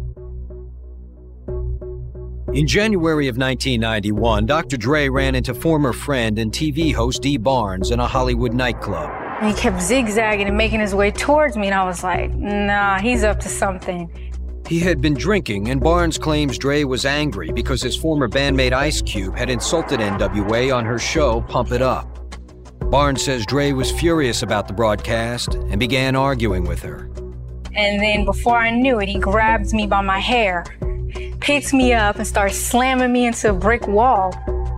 In 2.54 2.68
January 2.68 3.30
of 3.30 3.38
1991, 3.38 4.46
Dr. 4.46 4.76
Dre 4.76 5.08
ran 5.08 5.36
into 5.36 5.54
former 5.54 5.94
friend 5.94 6.38
and 6.38 6.52
TV 6.52 6.94
host 6.94 7.22
Dee 7.22 7.38
Barnes 7.38 7.92
in 7.92 8.02
a 8.02 8.06
Hollywood 8.06 8.54
nightclub. 8.54 9.10
He 9.42 9.54
kept 9.54 9.82
zigzagging 9.82 10.48
and 10.48 10.58
making 10.58 10.82
his 10.82 10.94
way 10.94 11.12
towards 11.12 11.56
me, 11.56 11.68
and 11.68 11.76
I 11.76 11.86
was 11.86 12.04
like, 12.04 12.30
nah, 12.34 13.00
he's 13.00 13.24
up 13.24 13.40
to 13.40 13.48
something. 13.48 14.12
He 14.68 14.80
had 14.80 15.00
been 15.00 15.14
drinking, 15.14 15.70
and 15.70 15.80
Barnes 15.80 16.18
claims 16.18 16.58
Dre 16.58 16.84
was 16.84 17.06
angry 17.06 17.54
because 17.54 17.82
his 17.82 17.96
former 17.96 18.28
bandmate 18.28 18.74
Ice 18.74 19.02
Cube 19.02 19.38
had 19.38 19.50
insulted 19.50 20.02
NWA 20.02 20.76
on 20.76 20.84
her 20.84 21.00
show 21.00 21.40
Pump 21.44 21.72
It 21.72 21.82
Up. 21.82 22.10
Barnes 22.92 23.24
says 23.24 23.46
Dre 23.46 23.72
was 23.72 23.92
furious 23.94 24.44
about 24.44 24.68
the 24.68 24.74
broadcast 24.74 25.54
and 25.54 25.80
began 25.80 26.18
arguing 26.18 26.66
with 26.66 26.82
her. 26.82 27.10
And 27.74 28.04
then 28.04 28.26
before 28.26 28.58
I 28.58 28.72
knew 28.72 29.00
it, 29.00 29.08
he 29.08 29.20
grabbed 29.20 29.72
me 29.72 29.88
by 29.88 30.02
my 30.02 30.20
hair, 30.20 30.66
picks 31.40 31.74
me 31.74 31.94
up, 31.94 32.18
and 32.18 32.28
starts 32.28 32.58
slamming 32.58 33.12
me 33.12 33.26
into 33.26 33.50
a 33.50 33.54
brick 33.54 33.88
wall. 33.88 34.34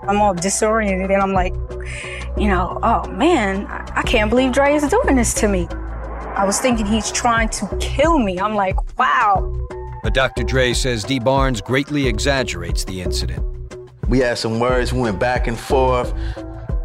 I'm 0.08 0.22
all 0.22 0.34
disoriented, 0.34 1.12
and 1.12 1.22
I'm 1.22 1.34
like, 1.34 1.54
you 2.38 2.48
know, 2.48 2.80
oh 2.84 3.08
man, 3.12 3.68
I 3.68 4.02
can't 4.02 4.30
believe 4.30 4.52
Dre 4.52 4.74
is 4.74 4.88
doing 4.88 5.16
this 5.16 5.34
to 5.36 5.48
me. 5.48 5.68
I 6.36 6.46
was 6.46 6.60
thinking 6.60 6.86
he's 6.86 7.12
trying 7.12 7.50
to 7.50 7.78
kill 7.80 8.18
me. 8.18 8.40
I'm 8.40 8.56
like, 8.56 8.76
wow. 8.98 9.56
But 10.02 10.14
Dr. 10.14 10.44
Dre 10.44 10.74
says 10.74 11.04
Dee 11.04 11.20
Barnes 11.20 11.62
greatly 11.62 12.08
exaggerates 12.08 12.84
the 12.84 13.02
incident. 13.02 13.46
We 14.10 14.20
had 14.20 14.38
some 14.38 14.60
words, 14.60 14.92
we 14.92 15.00
went 15.00 15.20
back 15.20 15.48
and 15.48 15.58
forth, 15.58 16.14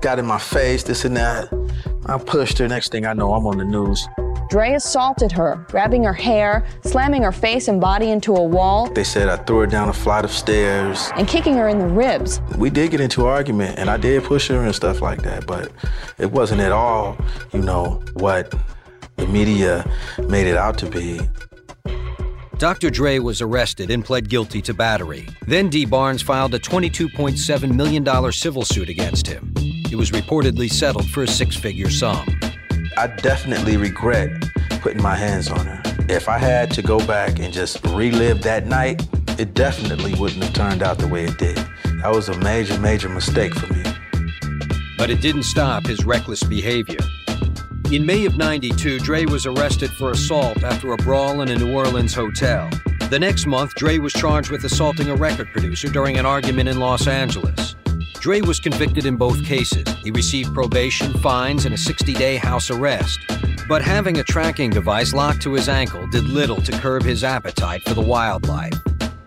got 0.01 0.19
in 0.19 0.27
my 0.27 0.39
face, 0.39 0.83
this 0.85 1.05
and 1.05 1.17
that. 1.17 1.49
I 2.07 2.19
pushed 2.19 2.59
her. 2.59 2.69
Next 2.69 2.93
thing 2.93 3.07
I 3.07 3.15
know, 3.15 3.35
I'm 3.35 3.47
on 3.47 3.59
the 3.59 3.65
news. 3.65 4.07
Dre 4.49 4.75
assaulted 4.75 5.31
her, 5.33 5.67
grabbing 5.69 6.05
her 6.05 6.13
hair, 6.13 6.67
slamming 6.83 7.23
her 7.23 7.33
face 7.33 7.69
and 7.69 7.81
body 7.81 8.11
into 8.11 8.35
a 8.35 8.43
wall, 8.43 8.89
They 8.91 9.05
said 9.05 9.29
I 9.29 9.37
threw 9.37 9.59
her 9.59 9.67
down 9.67 9.89
a 9.91 9.93
flight 9.93 10.25
of 10.25 10.31
stairs. 10.31 11.11
and 11.17 11.29
kicking 11.29 11.55
her 11.57 11.69
in 11.69 11.79
the 11.79 11.87
ribs. 11.87 12.41
We 12.57 12.71
did 12.71 12.91
get 12.91 13.01
into 13.01 13.27
an 13.27 13.33
argument, 13.33 13.79
and 13.79 13.91
I 13.91 13.99
did 13.99 14.25
push 14.25 14.49
her 14.49 14.65
and 14.65 14.75
stuff 14.75 15.03
like 15.03 15.23
that, 15.23 15.47
but 15.47 15.71
it 16.17 16.31
wasn't 16.33 16.63
at 16.63 16.73
all, 16.73 17.17
you 17.53 17.61
know, 17.61 18.03
what 18.15 18.55
the 19.17 19.27
media 19.27 19.89
made 20.29 20.47
it 20.47 20.57
out 20.57 20.79
to 20.79 20.87
be. 20.87 21.21
Dr. 22.57 22.91
Dre 22.91 23.19
was 23.21 23.41
arrested 23.41 23.91
and 23.91 24.05
pled 24.05 24.29
guilty 24.29 24.61
to 24.63 24.75
battery. 24.75 25.29
Then 25.47 25.69
Dee 25.69 25.85
Barnes 25.85 26.23
filed 26.23 26.55
a 26.55 26.59
$22.7 26.59 27.75
million 27.75 28.33
civil 28.33 28.65
suit 28.65 28.89
against 28.89 29.27
him. 29.29 29.53
It 29.59 29.95
was 29.95 30.11
reportedly 30.11 30.69
settled 30.71 31.09
for 31.11 31.23
a 31.23 31.27
six 31.29 31.55
figure 31.55 31.89
sum. 31.91 32.27
I 32.99 33.07
definitely 33.07 33.77
regret 33.77 34.29
putting 34.81 35.01
my 35.01 35.15
hands 35.15 35.53
on 35.53 35.65
her. 35.67 35.81
If 36.09 36.29
I 36.29 36.37
had 36.37 36.69
to 36.73 36.83
go 36.83 36.99
back 37.07 37.39
and 37.39 37.55
just 37.55 37.87
relive 37.87 38.43
that 38.43 38.67
night, 38.67 39.07
it 39.39 39.55
definitely 39.55 40.17
wouldn't 40.17 40.43
have 40.43 40.53
turned 40.53 40.83
out 40.83 40.99
the 40.99 41.07
way 41.07 41.27
it 41.27 41.39
did. 41.39 41.59
That 42.03 42.11
was 42.11 42.29
a 42.29 42.37
major, 42.39 42.77
major 42.81 43.09
mistake 43.09 43.55
for 43.55 43.73
me. 43.73 43.85
But 44.97 45.11
it 45.11 45.21
didn't 45.21 45.45
stop 45.45 45.87
his 45.87 46.05
reckless 46.05 46.43
behavior. 46.43 46.99
In 47.93 48.05
May 48.05 48.27
of 48.27 48.37
92, 48.37 48.99
Dre 48.99 49.27
was 49.27 49.47
arrested 49.47 49.93
for 49.93 50.11
assault 50.11 50.65
after 50.65 50.93
a 50.93 50.97
brawl 50.97 51.41
in 51.41 51.51
a 51.51 51.57
New 51.57 51.73
Orleans 51.73 52.15
hotel. 52.15 52.69
The 53.11 53.19
next 53.21 53.47
month, 53.47 53.77
Dre 53.77 53.99
was 53.99 54.13
charged 54.13 54.51
with 54.51 54.65
assaulting 54.65 55.09
a 55.09 55.15
record 55.15 55.53
producer 55.53 55.87
during 55.87 56.19
an 56.19 56.27
argument 56.27 56.69
in 56.69 56.81
Los 56.81 57.07
Angeles. 57.07 57.77
Dre 58.21 58.41
was 58.41 58.59
convicted 58.59 59.07
in 59.07 59.17
both 59.17 59.45
cases. 59.45 59.87
He 60.03 60.11
received 60.11 60.53
probation, 60.53 61.15
fines, 61.21 61.65
and 61.65 61.75
a 61.75 61.79
60 61.79 62.13
day 62.15 62.37
house 62.37 62.71
arrest. 62.71 63.21
But 63.69 63.83
having 63.83 64.19
a 64.19 64.25
tracking 64.25 64.71
device 64.71 65.15
locked 65.15 65.43
to 65.43 65.53
his 65.53 65.69
ankle 65.69 66.07
did 66.09 66.25
little 66.25 66.61
to 66.63 66.73
curb 66.73 67.05
his 67.05 67.23
appetite 67.23 67.83
for 67.83 67.95
the 67.95 68.01
wildlife. 68.01 68.75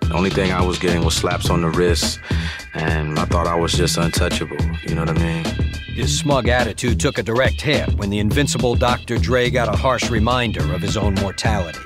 The 0.02 0.14
only 0.14 0.30
thing 0.30 0.52
I 0.52 0.62
was 0.62 0.78
getting 0.78 1.06
was 1.06 1.16
slaps 1.16 1.50
on 1.50 1.62
the 1.62 1.70
wrist, 1.70 2.20
and 2.74 3.18
I 3.18 3.26
thought 3.26 3.48
I 3.48 3.56
was 3.56 3.72
just 3.72 3.98
untouchable. 3.98 4.58
You 4.86 4.96
know 4.96 5.04
what 5.04 5.18
I 5.18 5.24
mean? 5.24 5.46
His 5.94 6.18
smug 6.18 6.50
attitude 6.50 7.00
took 7.00 7.18
a 7.18 7.24
direct 7.24 7.62
hit 7.62 7.94
when 7.94 8.10
the 8.10 8.20
invincible 8.20 8.76
Dr. 8.76 9.18
Dre 9.18 9.50
got 9.50 9.74
a 9.74 9.78
harsh 9.78 10.10
reminder 10.10 10.74
of 10.74 10.82
his 10.82 10.98
own 10.98 11.16
mortality. 11.16 11.80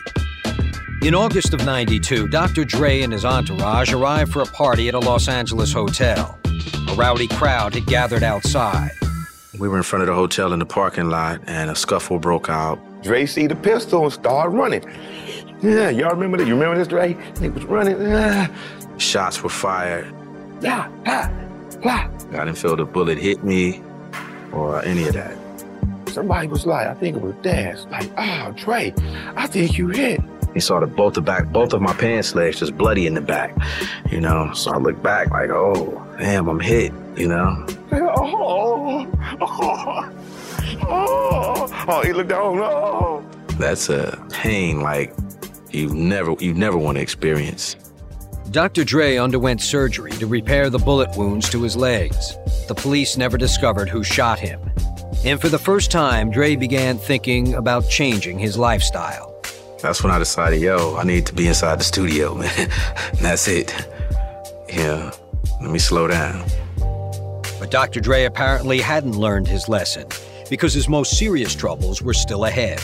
In 1.03 1.13
August 1.13 1.53
of 1.53 1.63
92, 1.63 2.29
Dr. 2.29 2.65
Dre 2.65 3.01
and 3.01 3.13
his 3.13 3.25
entourage 3.25 3.93
arrived 3.93 4.33
for 4.33 4.41
a 4.41 4.45
party 4.47 4.87
at 4.87 4.95
a 4.95 4.99
Los 4.99 5.27
Angeles 5.27 5.71
hotel. 5.71 6.39
A 6.89 6.95
rowdy 6.95 7.27
crowd 7.27 7.73
had 7.73 7.85
gathered 7.85 8.23
outside. 8.23 8.91
We 9.59 9.67
were 9.67 9.77
in 9.77 9.83
front 9.83 10.03
of 10.03 10.07
the 10.07 10.13
hotel 10.13 10.53
in 10.53 10.59
the 10.59 10.65
parking 10.65 11.09
lot, 11.09 11.41
and 11.47 11.69
a 11.69 11.75
scuffle 11.75 12.19
broke 12.19 12.49
out. 12.49 12.79
Dre 13.03 13.25
see 13.25 13.47
the 13.47 13.55
pistol 13.55 14.03
and 14.03 14.13
started 14.13 14.49
running. 14.49 14.83
Yeah, 15.61 15.89
y'all 15.89 16.11
remember 16.11 16.37
that? 16.37 16.47
You 16.47 16.53
remember 16.53 16.77
this, 16.77 16.87
Dre? 16.87 17.17
He 17.39 17.49
was 17.49 17.63
running. 17.65 17.95
Ah. 18.01 18.49
Shots 18.97 19.41
were 19.41 19.49
fired. 19.49 20.13
Yeah, 20.61 20.89
ah, 21.05 21.31
ah. 21.85 22.09
I 22.31 22.45
didn't 22.45 22.57
feel 22.57 22.75
the 22.75 22.85
bullet 22.85 23.17
hit 23.17 23.43
me 23.43 23.81
or 24.51 24.83
any 24.83 25.07
of 25.07 25.13
that. 25.13 25.37
Somebody 26.09 26.47
was 26.47 26.65
like, 26.65 26.87
I 26.87 26.93
think 26.93 27.17
it 27.17 27.21
was 27.21 27.35
Daz, 27.41 27.85
like, 27.87 28.09
oh, 28.17 28.53
Dre, 28.55 28.93
I 29.35 29.47
think 29.47 29.77
you 29.77 29.89
hit. 29.89 30.21
He 30.55 30.61
saw 30.61 30.79
the 30.79 30.87
both 30.87 31.15
the 31.15 31.21
back, 31.21 31.47
both 31.51 31.73
of 31.73 31.81
my 31.81 31.93
pants 31.93 32.33
legs 32.33 32.59
just 32.59 32.77
bloody 32.77 33.05
in 33.05 33.13
the 33.13 33.21
back, 33.21 33.53
you 34.09 34.21
know. 34.21 34.53
So 34.53 34.71
I 34.71 34.77
looked 34.77 35.03
back 35.03 35.29
like, 35.29 35.49
oh, 35.49 36.01
damn, 36.17 36.47
I'm 36.47 36.61
hit, 36.61 36.93
you 37.17 37.27
know. 37.27 37.67
Oh, 37.91 39.11
oh, 39.41 40.11
oh, 40.87 41.85
oh, 41.89 42.01
he 42.03 42.13
looked 42.13 42.29
down, 42.29 42.59
oh. 42.59 43.23
That's 43.59 43.89
a 43.89 44.17
pain 44.31 44.79
like 44.79 45.13
you 45.71 45.93
never 45.93 46.35
you 46.39 46.53
never 46.53 46.77
want 46.77 46.95
to 46.95 47.01
experience. 47.01 47.75
Dr. 48.51 48.85
Dre 48.85 49.17
underwent 49.17 49.59
surgery 49.59 50.11
to 50.11 50.25
repair 50.25 50.69
the 50.69 50.79
bullet 50.79 51.17
wounds 51.17 51.49
to 51.49 51.61
his 51.63 51.75
legs. 51.75 52.37
The 52.69 52.75
police 52.75 53.17
never 53.17 53.37
discovered 53.37 53.89
who 53.89 54.05
shot 54.05 54.39
him. 54.39 54.61
And 55.25 55.41
for 55.41 55.49
the 55.49 55.59
first 55.59 55.91
time, 55.91 56.31
Dre 56.31 56.55
began 56.55 56.97
thinking 56.97 57.55
about 57.55 57.89
changing 57.89 58.39
his 58.39 58.57
lifestyle. 58.57 59.34
That's 59.85 60.01
when 60.01 60.11
I 60.11 60.17
decided, 60.17 60.61
yo, 60.61 60.95
I 60.95 61.03
need 61.03 61.27
to 61.27 61.33
be 61.35 61.47
inside 61.47 61.79
the 61.79 61.83
studio, 61.83 62.33
man. 62.41 62.71
that's 63.21 63.47
it. 63.47 63.71
Yeah, 64.67 65.11
let 65.61 65.69
me 65.69 65.77
slow 65.77 66.07
down. 66.07 66.43
But 67.59 67.69
Dr. 67.69 67.99
Dre 67.99 68.23
apparently 68.23 68.81
hadn't 68.81 69.15
learned 69.15 69.47
his 69.47 69.69
lesson 69.69 70.07
because 70.49 70.73
his 70.73 70.89
most 70.89 71.19
serious 71.19 71.53
troubles 71.53 72.01
were 72.01 72.15
still 72.15 72.45
ahead. 72.45 72.81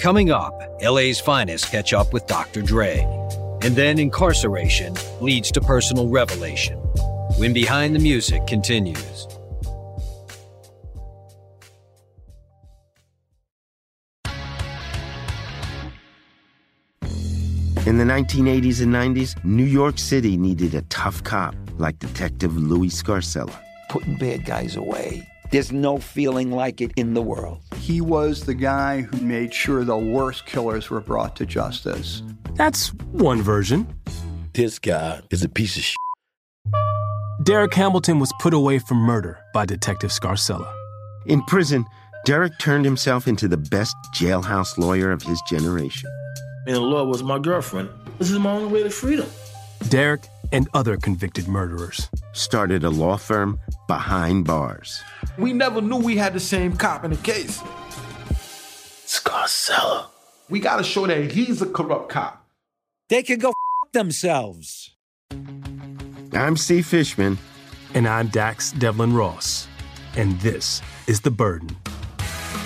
Coming 0.00 0.30
up, 0.30 0.58
LA's 0.82 1.20
finest 1.20 1.70
catch 1.70 1.92
up 1.92 2.14
with 2.14 2.26
Dr. 2.26 2.62
Dre. 2.62 3.00
And 3.60 3.76
then 3.76 3.98
incarceration 3.98 4.94
leads 5.20 5.50
to 5.52 5.60
personal 5.60 6.08
revelation. 6.08 6.78
When 7.36 7.52
Behind 7.52 7.94
the 7.94 8.00
Music 8.00 8.46
continues. 8.46 9.28
In 17.86 17.98
the 17.98 18.04
1980s 18.04 18.82
and 18.82 18.92
90s, 18.92 19.44
New 19.44 19.62
York 19.62 19.96
City 19.96 20.36
needed 20.36 20.74
a 20.74 20.82
tough 20.88 21.22
cop 21.22 21.54
like 21.78 21.96
Detective 22.00 22.56
Louis 22.56 22.88
Scarcella. 22.88 23.56
Putting 23.88 24.16
bad 24.16 24.44
guys 24.44 24.74
away. 24.74 25.24
There's 25.52 25.70
no 25.70 25.98
feeling 25.98 26.50
like 26.50 26.80
it 26.80 26.90
in 26.96 27.14
the 27.14 27.22
world. 27.22 27.60
He 27.76 28.00
was 28.00 28.40
the 28.40 28.54
guy 28.54 29.02
who 29.02 29.24
made 29.24 29.54
sure 29.54 29.84
the 29.84 29.96
worst 29.96 30.46
killers 30.46 30.90
were 30.90 31.00
brought 31.00 31.36
to 31.36 31.46
justice. 31.46 32.24
That's 32.56 32.88
one 33.12 33.40
version. 33.40 33.86
This 34.52 34.80
guy 34.80 35.20
is 35.30 35.44
a 35.44 35.48
piece 35.48 35.76
of 35.76 35.84
shit. 35.84 35.96
Derek 37.44 37.74
Hamilton 37.74 38.18
was 38.18 38.32
put 38.40 38.52
away 38.52 38.80
for 38.80 38.96
murder 38.96 39.38
by 39.54 39.64
Detective 39.64 40.10
Scarcella. 40.10 40.74
In 41.26 41.40
prison, 41.44 41.84
Derek 42.24 42.58
turned 42.58 42.84
himself 42.84 43.28
into 43.28 43.46
the 43.46 43.56
best 43.56 43.94
jailhouse 44.12 44.76
lawyer 44.76 45.12
of 45.12 45.22
his 45.22 45.40
generation. 45.42 46.10
And 46.66 46.74
the 46.74 46.80
law 46.80 47.04
was 47.04 47.22
my 47.22 47.38
girlfriend. 47.38 47.88
This 48.18 48.30
is 48.30 48.38
my 48.38 48.50
only 48.50 48.72
way 48.72 48.82
to 48.82 48.90
freedom. 48.90 49.26
Derek 49.88 50.26
and 50.52 50.68
other 50.74 50.96
convicted 50.96 51.46
murderers 51.46 52.08
started 52.32 52.82
a 52.82 52.90
law 52.90 53.16
firm 53.16 53.60
behind 53.86 54.46
bars. 54.46 55.00
We 55.38 55.52
never 55.52 55.80
knew 55.80 55.96
we 55.96 56.16
had 56.16 56.32
the 56.34 56.40
same 56.40 56.76
cop 56.76 57.04
in 57.04 57.12
the 57.12 57.16
case. 57.18 57.62
Scarcella. 59.06 60.06
We 60.48 60.60
gotta 60.60 60.82
show 60.84 61.06
that 61.06 61.30
he's 61.30 61.62
a 61.62 61.66
corrupt 61.66 62.08
cop. 62.08 62.44
They 63.08 63.22
can 63.22 63.38
go 63.38 63.50
f- 63.50 63.92
themselves. 63.92 64.90
I'm 66.32 66.56
Steve 66.56 66.86
Fishman. 66.86 67.38
And 67.94 68.06
I'm 68.08 68.26
Dax 68.28 68.72
Devlon 68.72 69.14
Ross. 69.14 69.68
And 70.16 70.38
this 70.40 70.82
is 71.06 71.20
The 71.20 71.30
Burden. 71.30 71.76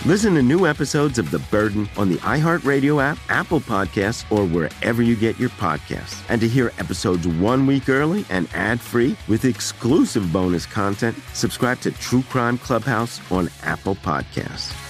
Listen 0.07 0.33
to 0.37 0.43
new 0.43 0.67
episodes 0.67 1.19
of 1.19 1.31
The 1.31 1.41
Burden 1.51 1.87
on 1.99 2.09
the 2.09 2.17
iHeartRadio 2.17 3.03
app, 3.03 3.19
Apple 3.29 3.61
Podcasts, 3.61 4.25
or 4.33 4.47
wherever 4.47 5.03
you 5.03 5.15
get 5.15 5.39
your 5.39 5.51
podcasts. 5.51 6.25
And 6.31 6.41
to 6.41 6.49
hear 6.49 6.73
episodes 6.79 7.29
one 7.29 7.67
week 7.67 7.87
early 7.91 8.25
and 8.31 8.49
ad 8.55 8.81
free 8.81 9.15
with 9.29 9.45
exclusive 9.45 10.33
bonus 10.33 10.65
content, 10.65 11.19
subscribe 11.35 11.81
to 11.81 11.91
True 11.91 12.23
Crime 12.31 12.57
Clubhouse 12.57 13.21
on 13.31 13.51
Apple 13.63 13.95
Podcasts. 13.95 14.89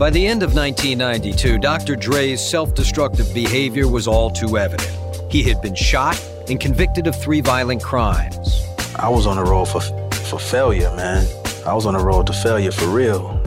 By 0.00 0.08
the 0.08 0.26
end 0.26 0.42
of 0.42 0.54
1992, 0.54 1.58
Dr. 1.58 1.94
Dre's 1.94 2.40
self 2.40 2.74
destructive 2.74 3.34
behavior 3.34 3.86
was 3.86 4.08
all 4.08 4.30
too 4.30 4.56
evident. 4.56 4.90
He 5.30 5.42
had 5.42 5.60
been 5.60 5.74
shot 5.74 6.18
and 6.48 6.58
convicted 6.58 7.06
of 7.06 7.14
three 7.14 7.42
violent 7.42 7.82
crimes. 7.82 8.64
I 8.96 9.10
was 9.10 9.26
on 9.26 9.36
the 9.36 9.44
road 9.44 9.66
for, 9.66 9.82
for 10.24 10.38
failure, 10.38 10.90
man. 10.96 11.26
I 11.66 11.74
was 11.74 11.84
on 11.84 11.92
the 11.92 12.02
road 12.02 12.26
to 12.28 12.32
failure 12.32 12.72
for 12.72 12.86
real. 12.86 13.42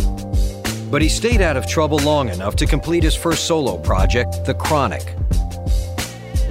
But 0.92 1.02
he 1.02 1.10
stayed 1.10 1.42
out 1.42 1.58
of 1.58 1.66
trouble 1.66 1.98
long 2.04 2.30
enough 2.30 2.56
to 2.58 2.68
complete 2.68 3.02
his 3.02 3.16
first 3.16 3.48
solo 3.48 3.80
project, 3.80 4.46
The 4.46 4.54
Chronic. 4.54 5.16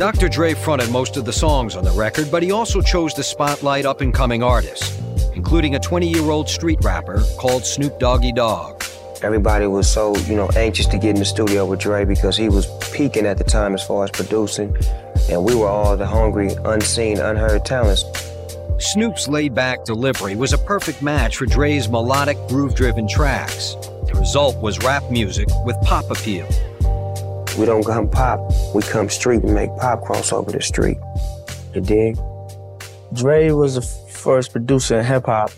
Dr. 0.00 0.28
Dre 0.28 0.54
fronted 0.54 0.90
most 0.90 1.16
of 1.16 1.26
the 1.26 1.32
songs 1.32 1.76
on 1.76 1.84
the 1.84 1.92
record, 1.92 2.28
but 2.28 2.42
he 2.42 2.50
also 2.50 2.82
chose 2.82 3.14
to 3.14 3.22
spotlight 3.22 3.86
up 3.86 4.00
and 4.00 4.12
coming 4.12 4.42
artists, 4.42 5.00
including 5.36 5.76
a 5.76 5.78
20 5.78 6.08
year 6.08 6.28
old 6.28 6.48
street 6.48 6.80
rapper 6.82 7.22
called 7.38 7.64
Snoop 7.64 8.00
Doggy 8.00 8.32
Dogg. 8.32 8.81
Everybody 9.22 9.68
was 9.68 9.88
so, 9.88 10.16
you 10.26 10.34
know, 10.34 10.48
anxious 10.56 10.86
to 10.86 10.98
get 10.98 11.10
in 11.10 11.16
the 11.16 11.24
studio 11.24 11.64
with 11.64 11.78
Dre 11.78 12.04
because 12.04 12.36
he 12.36 12.48
was 12.48 12.66
peaking 12.92 13.24
at 13.24 13.38
the 13.38 13.44
time 13.44 13.72
as 13.72 13.86
far 13.86 14.02
as 14.02 14.10
producing. 14.10 14.76
And 15.30 15.44
we 15.44 15.54
were 15.54 15.68
all 15.68 15.96
the 15.96 16.06
hungry, 16.06 16.50
unseen, 16.64 17.20
unheard 17.20 17.64
talents. 17.64 18.04
Snoop's 18.80 19.28
laid 19.28 19.54
back 19.54 19.84
delivery 19.84 20.34
was 20.34 20.52
a 20.52 20.58
perfect 20.58 21.02
match 21.02 21.36
for 21.36 21.46
Dre's 21.46 21.88
melodic, 21.88 22.36
groove 22.48 22.74
driven 22.74 23.06
tracks. 23.06 23.76
The 24.08 24.14
result 24.18 24.56
was 24.60 24.82
rap 24.82 25.04
music 25.08 25.46
with 25.64 25.76
pop 25.82 26.10
appeal. 26.10 26.48
We 27.56 27.64
don't 27.64 27.84
come 27.84 28.10
pop, 28.10 28.40
we 28.74 28.82
come 28.82 29.08
street 29.08 29.44
and 29.44 29.54
make 29.54 29.70
pop 29.76 30.02
cross 30.02 30.32
over 30.32 30.50
the 30.50 30.62
street. 30.62 30.98
You 31.74 31.80
dig? 31.80 32.18
Dre 33.12 33.52
was 33.52 33.76
the 33.76 33.82
first 33.82 34.50
producer 34.50 34.98
in 34.98 35.04
hip 35.04 35.26
hop 35.26 35.52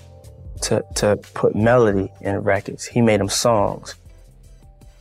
to, 0.64 0.84
to 0.96 1.16
put 1.34 1.54
melody 1.54 2.10
in 2.20 2.38
records. 2.38 2.84
He 2.84 3.00
made 3.00 3.20
them 3.20 3.28
songs. 3.28 3.94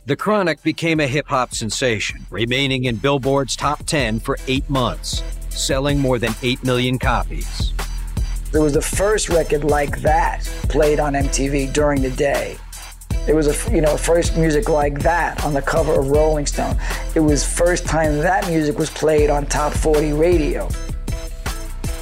The 0.06 0.16
Chronic 0.16 0.62
became 0.62 1.00
a 1.00 1.06
hip 1.06 1.26
hop 1.28 1.54
sensation, 1.54 2.26
remaining 2.30 2.84
in 2.84 2.96
Billboard's 2.96 3.56
top 3.56 3.86
10 3.86 4.20
for 4.20 4.36
eight 4.46 4.68
months, 4.68 5.22
selling 5.48 5.98
more 5.98 6.18
than 6.18 6.34
8 6.42 6.62
million 6.62 6.98
copies. 6.98 7.72
It 8.52 8.58
was 8.58 8.74
the 8.74 8.82
first 8.82 9.30
record 9.30 9.64
like 9.64 10.02
that 10.02 10.44
played 10.68 11.00
on 11.00 11.14
MTV 11.14 11.72
during 11.72 12.02
the 12.02 12.10
day. 12.10 12.58
It 13.26 13.34
was 13.34 13.48
a 13.48 13.74
you 13.74 13.80
know 13.80 13.96
first 13.96 14.36
music 14.36 14.68
like 14.68 15.00
that 15.00 15.42
on 15.42 15.54
the 15.54 15.62
cover 15.62 15.98
of 15.98 16.10
Rolling 16.10 16.44
Stone. 16.44 16.76
It 17.14 17.20
was 17.20 17.42
first 17.42 17.86
time 17.86 18.18
that 18.18 18.46
music 18.46 18.78
was 18.78 18.90
played 18.90 19.30
on 19.30 19.46
top 19.46 19.72
40 19.72 20.12
radio. 20.12 20.68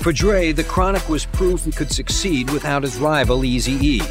For 0.03 0.12
Dre, 0.12 0.51
The 0.51 0.65
Chronic 0.65 1.09
was 1.09 1.27
proof 1.27 1.65
he 1.65 1.71
could 1.71 1.93
succeed 1.93 2.51
without 2.51 2.83
his 2.83 2.99
rival 2.99 3.43
Eazy-E, 3.43 4.03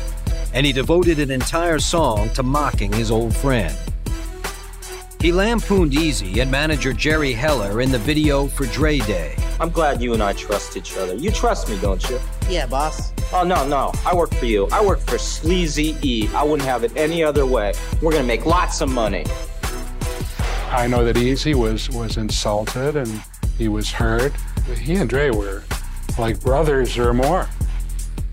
and 0.54 0.66
he 0.66 0.72
devoted 0.72 1.20
an 1.20 1.30
entire 1.30 1.80
song 1.80 2.30
to 2.30 2.44
mocking 2.44 2.94
his 2.94 3.12
old 3.12 3.36
friend. 3.36 3.78
He 5.20 5.34
lampooned 5.34 5.92
Eazy 5.92 6.42
and 6.42 6.50
manager 6.50 6.94
Jerry 6.94 7.34
Heller 7.34 7.82
in 7.82 7.92
the 7.92 7.98
video 7.98 8.48
for 8.48 8.68
Dre 8.68 9.00
Day. 9.00 9.36
I'm 9.60 9.70
glad 9.70 10.02
you 10.02 10.14
and 10.14 10.24
I 10.24 10.32
trust 10.32 10.78
each 10.78 10.96
other. 10.96 11.14
You 11.16 11.30
trust 11.30 11.68
me, 11.68 11.78
don't 11.82 12.10
you? 12.10 12.22
Yeah, 12.50 12.68
boss. 12.68 13.12
Oh, 13.34 13.44
no, 13.44 13.68
no. 13.68 13.92
I 14.06 14.16
work 14.16 14.34
for 14.36 14.46
you. 14.46 14.70
I 14.72 14.82
work 14.82 15.02
for 15.02 15.18
Sleazy 15.18 15.98
E. 16.02 16.30
I 16.34 16.42
wouldn't 16.42 16.70
have 16.70 16.86
it 16.86 16.96
any 16.96 17.22
other 17.22 17.46
way. 17.46 17.74
We're 18.02 18.12
going 18.12 18.24
to 18.24 18.28
make 18.28 18.46
lots 18.46 18.80
of 18.80 18.90
money. 18.90 19.26
I 20.70 20.88
know 20.88 21.04
that 21.04 21.18
Eazy 21.18 21.54
was, 21.54 21.90
was 21.90 22.16
insulted 22.16 22.96
and 22.96 23.22
he 23.58 23.68
was 23.68 23.92
hurt. 23.92 24.32
He 24.78 24.96
and 24.96 25.10
Dre 25.10 25.32
were 25.32 25.64
like 26.18 26.40
brothers 26.42 26.98
or 26.98 27.14
more. 27.14 27.48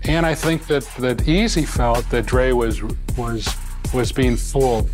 And 0.03 0.25
I 0.25 0.33
think 0.33 0.67
that, 0.67 0.83
that 0.99 1.17
Eazy 1.19 1.67
felt 1.67 2.09
that 2.09 2.25
Dre 2.25 2.51
was 2.51 2.81
was 3.17 3.53
was 3.93 4.11
being 4.11 4.37
fooled 4.37 4.89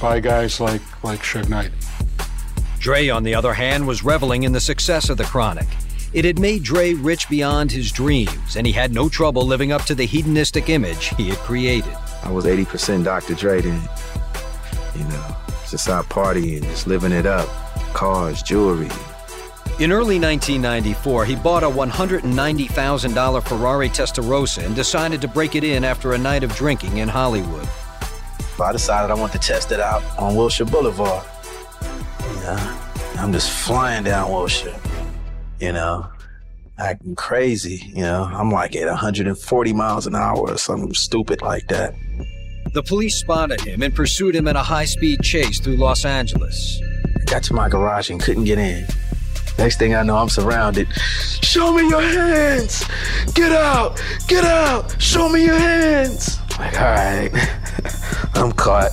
by 0.00 0.20
guys 0.20 0.60
like 0.60 0.82
like 1.04 1.20
Suge 1.20 1.48
Knight. 1.48 1.70
Dre, 2.78 3.08
on 3.08 3.24
the 3.24 3.34
other 3.34 3.52
hand, 3.52 3.86
was 3.86 4.04
reveling 4.04 4.44
in 4.44 4.52
the 4.52 4.60
success 4.60 5.10
of 5.10 5.16
the 5.16 5.24
Chronic. 5.24 5.66
It 6.12 6.24
had 6.24 6.38
made 6.38 6.62
Dre 6.62 6.94
rich 6.94 7.28
beyond 7.28 7.72
his 7.72 7.90
dreams, 7.90 8.56
and 8.56 8.66
he 8.66 8.72
had 8.72 8.92
no 8.92 9.08
trouble 9.08 9.44
living 9.44 9.72
up 9.72 9.82
to 9.82 9.94
the 9.94 10.06
hedonistic 10.06 10.68
image 10.68 11.08
he 11.16 11.28
had 11.28 11.38
created. 11.38 11.92
I 12.22 12.30
was 12.30 12.44
80% 12.44 13.04
Dr. 13.04 13.34
Dre 13.34 13.60
then. 13.60 13.82
You 14.94 15.04
know, 15.04 15.36
just 15.68 15.88
out 15.88 16.08
partying, 16.08 16.62
just 16.62 16.86
living 16.86 17.12
it 17.12 17.26
up. 17.26 17.48
Cars, 17.92 18.42
jewelry, 18.42 18.88
In 19.78 19.92
early 19.92 20.18
1994, 20.18 21.26
he 21.26 21.36
bought 21.36 21.62
a 21.62 21.68
$190,000 21.68 23.42
Ferrari 23.46 23.90
Testarossa 23.90 24.64
and 24.64 24.74
decided 24.74 25.20
to 25.20 25.28
break 25.28 25.54
it 25.54 25.64
in 25.64 25.84
after 25.84 26.14
a 26.14 26.18
night 26.18 26.42
of 26.42 26.54
drinking 26.54 26.96
in 26.96 27.08
Hollywood. 27.08 27.68
I 28.58 28.72
decided 28.72 29.10
I 29.10 29.14
want 29.14 29.32
to 29.32 29.38
test 29.38 29.72
it 29.72 29.80
out 29.80 30.02
on 30.18 30.34
Wilshire 30.34 30.64
Boulevard. 30.64 31.22
Yeah, 32.22 32.88
I'm 33.18 33.34
just 33.34 33.50
flying 33.50 34.04
down 34.04 34.32
Wilshire, 34.32 34.80
you 35.60 35.72
know, 35.72 36.06
acting 36.78 37.14
crazy. 37.14 37.92
You 37.94 38.04
know, 38.04 38.30
I'm 38.32 38.50
like 38.50 38.74
at 38.76 38.86
140 38.86 39.72
miles 39.74 40.06
an 40.06 40.14
hour 40.14 40.38
or 40.38 40.56
something 40.56 40.94
stupid 40.94 41.42
like 41.42 41.68
that. 41.68 41.94
The 42.72 42.82
police 42.82 43.16
spotted 43.16 43.60
him 43.60 43.82
and 43.82 43.94
pursued 43.94 44.34
him 44.34 44.48
in 44.48 44.56
a 44.56 44.62
high 44.62 44.86
speed 44.86 45.20
chase 45.20 45.60
through 45.60 45.76
Los 45.76 46.06
Angeles. 46.06 46.80
I 47.20 47.24
got 47.24 47.42
to 47.42 47.52
my 47.52 47.68
garage 47.68 48.08
and 48.08 48.18
couldn't 48.18 48.44
get 48.44 48.58
in. 48.58 48.86
Next 49.58 49.78
thing 49.78 49.94
I 49.94 50.02
know, 50.02 50.16
I'm 50.16 50.28
surrounded. 50.28 50.88
Show 51.42 51.72
me 51.72 51.88
your 51.88 52.02
hands! 52.02 52.84
Get 53.34 53.52
out! 53.52 54.00
Get 54.28 54.44
out! 54.44 55.00
Show 55.00 55.28
me 55.28 55.44
your 55.44 55.58
hands! 55.58 56.38
Like, 56.58 56.78
all 56.80 56.86
right, 56.86 57.30
I'm 58.34 58.52
caught. 58.52 58.90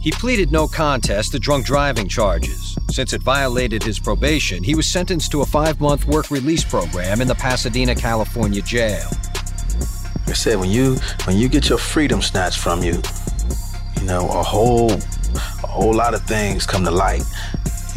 He 0.00 0.12
pleaded 0.12 0.52
no 0.52 0.68
contest 0.68 1.32
to 1.32 1.38
drunk 1.38 1.66
driving 1.66 2.08
charges. 2.08 2.78
Since 2.90 3.12
it 3.12 3.22
violated 3.22 3.82
his 3.82 3.98
probation, 3.98 4.62
he 4.62 4.74
was 4.74 4.90
sentenced 4.90 5.30
to 5.32 5.42
a 5.42 5.46
five 5.46 5.80
month 5.80 6.06
work 6.06 6.30
release 6.30 6.64
program 6.64 7.20
in 7.20 7.28
the 7.28 7.34
Pasadena, 7.34 7.94
California 7.94 8.62
jail. 8.62 9.08
I 10.26 10.32
said, 10.32 10.58
when 10.58 10.70
you 10.70 10.96
when 11.24 11.36
you 11.36 11.48
get 11.48 11.68
your 11.68 11.78
freedom 11.78 12.22
snatched 12.22 12.58
from 12.58 12.82
you, 12.82 13.02
you 13.96 14.06
know, 14.06 14.28
a 14.28 14.42
whole 14.42 14.92
a 14.92 15.66
whole 15.66 15.94
lot 15.94 16.14
of 16.14 16.22
things 16.22 16.66
come 16.66 16.84
to 16.84 16.90
light. 16.90 17.22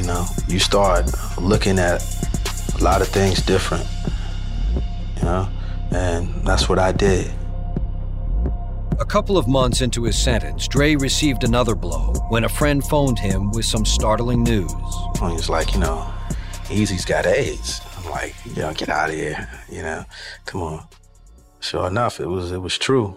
You 0.02 0.08
know, 0.08 0.26
you 0.48 0.58
start 0.58 1.12
looking 1.38 1.78
at 1.78 2.02
a 2.80 2.84
lot 2.84 3.04
of 3.04 3.08
things 3.08 3.40
different. 3.40 3.86
You 5.18 5.22
know, 5.22 5.48
and 5.92 6.44
that's 6.44 6.68
what 6.68 6.80
I 6.80 6.92
did. 6.92 7.32
A 9.00 9.06
couple 9.06 9.38
of 9.38 9.48
months 9.48 9.82
into 9.82 10.02
his 10.06 10.18
sentence, 10.18 10.68
Dre 10.68 10.96
received 10.96 11.44
another 11.44 11.76
blow 11.76 12.16
when 12.30 12.46
a 12.46 12.50
friend 12.50 12.84
phoned 12.84 13.20
him 13.20 13.52
with 13.52 13.66
some 13.66 13.86
startling 13.86 14.42
news. 14.42 14.74
He 15.20 15.26
was 15.26 15.50
like, 15.50 15.76
you 15.76 15.80
know, 15.80 16.12
Eazy's 16.72 17.06
got 17.06 17.28
AIDS. 17.28 17.80
I'm 18.00 18.10
like, 18.10 18.34
yo, 18.56 18.74
get 18.74 18.90
out 18.90 19.10
of 19.10 19.16
here. 19.16 19.48
You 19.70 19.84
know, 19.84 20.04
come 20.48 20.64
on. 20.64 20.88
Sure 21.60 21.86
enough, 21.86 22.20
it 22.20 22.26
was 22.26 22.52
it 22.52 22.60
was 22.60 22.76
true. 22.76 23.16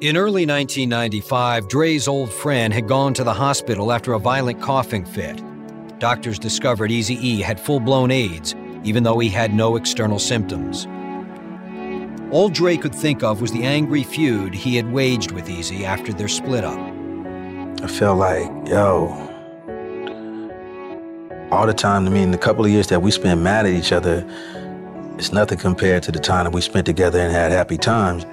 In 0.00 0.16
early 0.16 0.46
1995, 0.46 1.66
Dre's 1.68 2.06
old 2.06 2.32
friend 2.32 2.72
had 2.72 2.86
gone 2.86 3.14
to 3.14 3.24
the 3.24 3.34
hospital 3.34 3.90
after 3.90 4.12
a 4.12 4.20
violent 4.20 4.62
coughing 4.62 5.04
fit. 5.04 5.42
Doctors 5.98 6.38
discovered 6.38 6.90
Eazy 6.90 7.16
E 7.20 7.40
had 7.40 7.60
full 7.60 7.80
blown 7.80 8.10
AIDS, 8.10 8.54
even 8.82 9.02
though 9.04 9.18
he 9.18 9.28
had 9.28 9.54
no 9.54 9.76
external 9.76 10.18
symptoms. 10.18 10.86
All 12.32 12.48
Dre 12.48 12.76
could 12.76 12.94
think 12.94 13.22
of 13.22 13.40
was 13.40 13.52
the 13.52 13.62
angry 13.62 14.02
feud 14.02 14.54
he 14.54 14.74
had 14.76 14.92
waged 14.92 15.30
with 15.30 15.46
Eazy 15.46 15.84
after 15.84 16.12
their 16.12 16.28
split 16.28 16.64
up. 16.64 16.78
I 17.82 17.86
felt 17.86 18.18
like, 18.18 18.50
yo, 18.66 19.08
all 21.52 21.66
the 21.66 21.74
time, 21.74 22.06
I 22.06 22.10
mean, 22.10 22.32
the 22.32 22.38
couple 22.38 22.64
of 22.64 22.70
years 22.70 22.88
that 22.88 23.00
we 23.00 23.12
spent 23.12 23.40
mad 23.40 23.66
at 23.66 23.72
each 23.72 23.92
other, 23.92 24.26
it's 25.16 25.32
nothing 25.32 25.58
compared 25.58 26.02
to 26.04 26.12
the 26.12 26.18
time 26.18 26.44
that 26.44 26.52
we 26.52 26.60
spent 26.60 26.86
together 26.86 27.20
and 27.20 27.32
had 27.32 27.52
happy 27.52 27.78
times. 27.78 28.26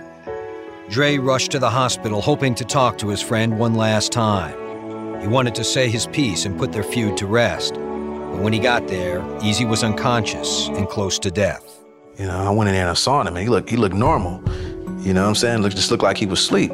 Dre 0.90 1.20
rushed 1.20 1.52
to 1.52 1.60
the 1.60 1.70
hospital 1.70 2.22
hoping 2.22 2.56
to 2.56 2.66
talk 2.66 2.98
to 2.98 3.10
his 3.10 3.22
friend 3.22 3.60
one 3.60 3.76
last 3.76 4.12
time. 4.12 4.71
He 5.22 5.28
wanted 5.28 5.54
to 5.56 5.64
say 5.64 5.88
his 5.88 6.08
piece 6.08 6.46
and 6.46 6.58
put 6.58 6.72
their 6.72 6.84
feud 6.84 7.16
to 7.18 7.28
rest. 7.28 7.76
But 7.76 8.40
when 8.40 8.54
he 8.54 8.60
got 8.60 8.88
there, 8.88 9.20
Eazy 9.40 9.70
was 9.70 9.84
unconscious 9.84 10.68
and 10.70 10.90
close 10.90 11.20
to 11.20 11.30
death. 11.30 11.64
You 12.18 12.26
know, 12.26 12.38
I 12.38 12.50
went 12.50 12.70
in 12.70 12.74
there 12.74 12.84
and 12.84 12.90
I 12.90 12.96
saw 12.96 13.22
him, 13.22 13.28
and 13.28 13.38
he 13.38 13.48
looked, 13.48 13.70
he 13.70 13.78
looked 13.78 13.96
normal. 13.96 14.44
You 15.02 15.14
know 15.14 15.24
what 15.24 15.30
I'm 15.30 15.36
saying? 15.36 15.62
Look, 15.62 15.72
just 15.74 15.90
looked 15.90 16.04
like 16.04 16.18
he 16.18 16.26
was 16.26 16.40
asleep. 16.40 16.72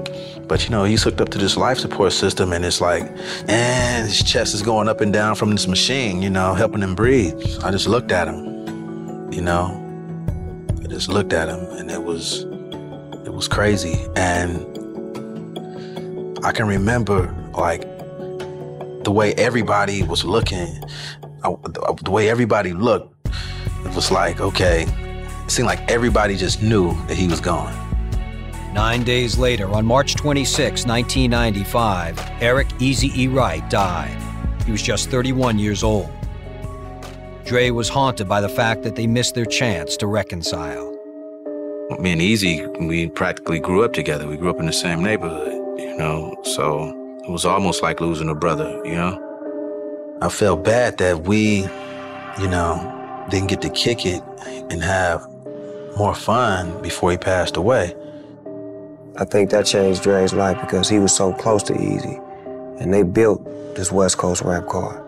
But 0.47 0.63
you 0.63 0.69
know, 0.69 0.83
he's 0.83 1.03
hooked 1.03 1.21
up 1.21 1.29
to 1.29 1.37
this 1.37 1.57
life 1.57 1.77
support 1.77 2.13
system, 2.13 2.53
and 2.53 2.63
it's 2.63 2.79
like, 2.81 3.03
and 3.47 4.07
his 4.07 4.23
chest 4.23 4.53
is 4.53 4.61
going 4.61 4.87
up 4.87 5.01
and 5.01 5.11
down 5.11 5.35
from 5.35 5.51
this 5.51 5.67
machine, 5.67 6.21
you 6.21 6.29
know, 6.29 6.53
helping 6.53 6.81
him 6.81 6.95
breathe. 6.95 7.35
I 7.63 7.71
just 7.71 7.87
looked 7.87 8.11
at 8.11 8.27
him, 8.27 9.31
you 9.31 9.41
know. 9.41 9.83
I 10.83 10.87
just 10.87 11.09
looked 11.09 11.33
at 11.33 11.49
him, 11.49 11.59
and 11.77 11.91
it 11.91 12.03
was, 12.03 12.43
it 13.25 13.33
was 13.33 13.47
crazy. 13.47 14.05
And 14.15 14.61
I 16.45 16.51
can 16.51 16.67
remember, 16.67 17.33
like, 17.53 17.83
the 19.07 19.11
way 19.11 19.33
everybody 19.35 20.03
was 20.03 20.25
looking, 20.25 20.83
I, 21.41 21.55
the 22.03 22.11
way 22.11 22.29
everybody 22.29 22.73
looked, 22.73 23.15
it 23.85 23.95
was 23.95 24.11
like, 24.11 24.41
okay, 24.41 24.85
it 25.45 25.49
seemed 25.49 25.65
like 25.65 25.79
everybody 25.89 26.35
just 26.35 26.61
knew 26.61 26.93
that 27.07 27.15
he 27.15 27.25
was 27.25 27.39
gone. 27.39 27.73
Nine 28.73 29.05
days 29.05 29.37
later, 29.37 29.69
on 29.69 29.85
March 29.85 30.15
26, 30.15 30.85
1995, 30.85 32.19
Eric 32.41 32.67
Eazy 32.79 33.15
E. 33.15 33.29
Wright 33.29 33.69
died. 33.69 34.21
He 34.65 34.73
was 34.73 34.81
just 34.81 35.09
31 35.09 35.57
years 35.57 35.83
old. 35.83 36.11
Dre 37.45 37.69
was 37.69 37.87
haunted 37.87 38.27
by 38.27 38.41
the 38.41 38.49
fact 38.49 38.83
that 38.83 38.97
they 38.97 39.07
missed 39.07 39.35
their 39.35 39.45
chance 39.45 39.95
to 39.95 40.07
reconcile. 40.07 40.91
Me 41.97 42.11
and 42.11 42.19
Eazy, 42.19 42.85
we 42.85 43.07
practically 43.07 43.61
grew 43.61 43.85
up 43.85 43.93
together. 43.93 44.27
We 44.27 44.35
grew 44.35 44.49
up 44.49 44.59
in 44.59 44.65
the 44.65 44.73
same 44.73 45.01
neighborhood, 45.01 45.79
you 45.79 45.95
know, 45.97 46.35
so 46.43 47.06
it 47.27 47.31
was 47.31 47.45
almost 47.45 47.83
like 47.83 47.99
losing 47.99 48.29
a 48.29 48.35
brother, 48.35 48.81
you 48.85 48.95
know? 48.95 50.17
I 50.21 50.29
felt 50.29 50.63
bad 50.63 50.97
that 50.99 51.23
we, 51.23 51.67
you 52.39 52.47
know, 52.47 53.25
didn't 53.29 53.49
get 53.49 53.61
to 53.63 53.69
kick 53.69 54.05
it 54.05 54.23
and 54.45 54.81
have 54.81 55.27
more 55.97 56.15
fun 56.15 56.81
before 56.81 57.11
he 57.11 57.17
passed 57.17 57.57
away. 57.57 57.93
I 59.17 59.25
think 59.25 59.49
that 59.49 59.65
changed 59.65 60.03
Dre's 60.03 60.33
life 60.33 60.59
because 60.61 60.87
he 60.87 60.99
was 60.99 61.13
so 61.13 61.33
close 61.33 61.63
to 61.63 61.73
Eazy. 61.73 62.23
And 62.79 62.93
they 62.93 63.03
built 63.03 63.43
this 63.75 63.91
West 63.91 64.17
Coast 64.17 64.43
rap 64.43 64.67
car. 64.67 65.03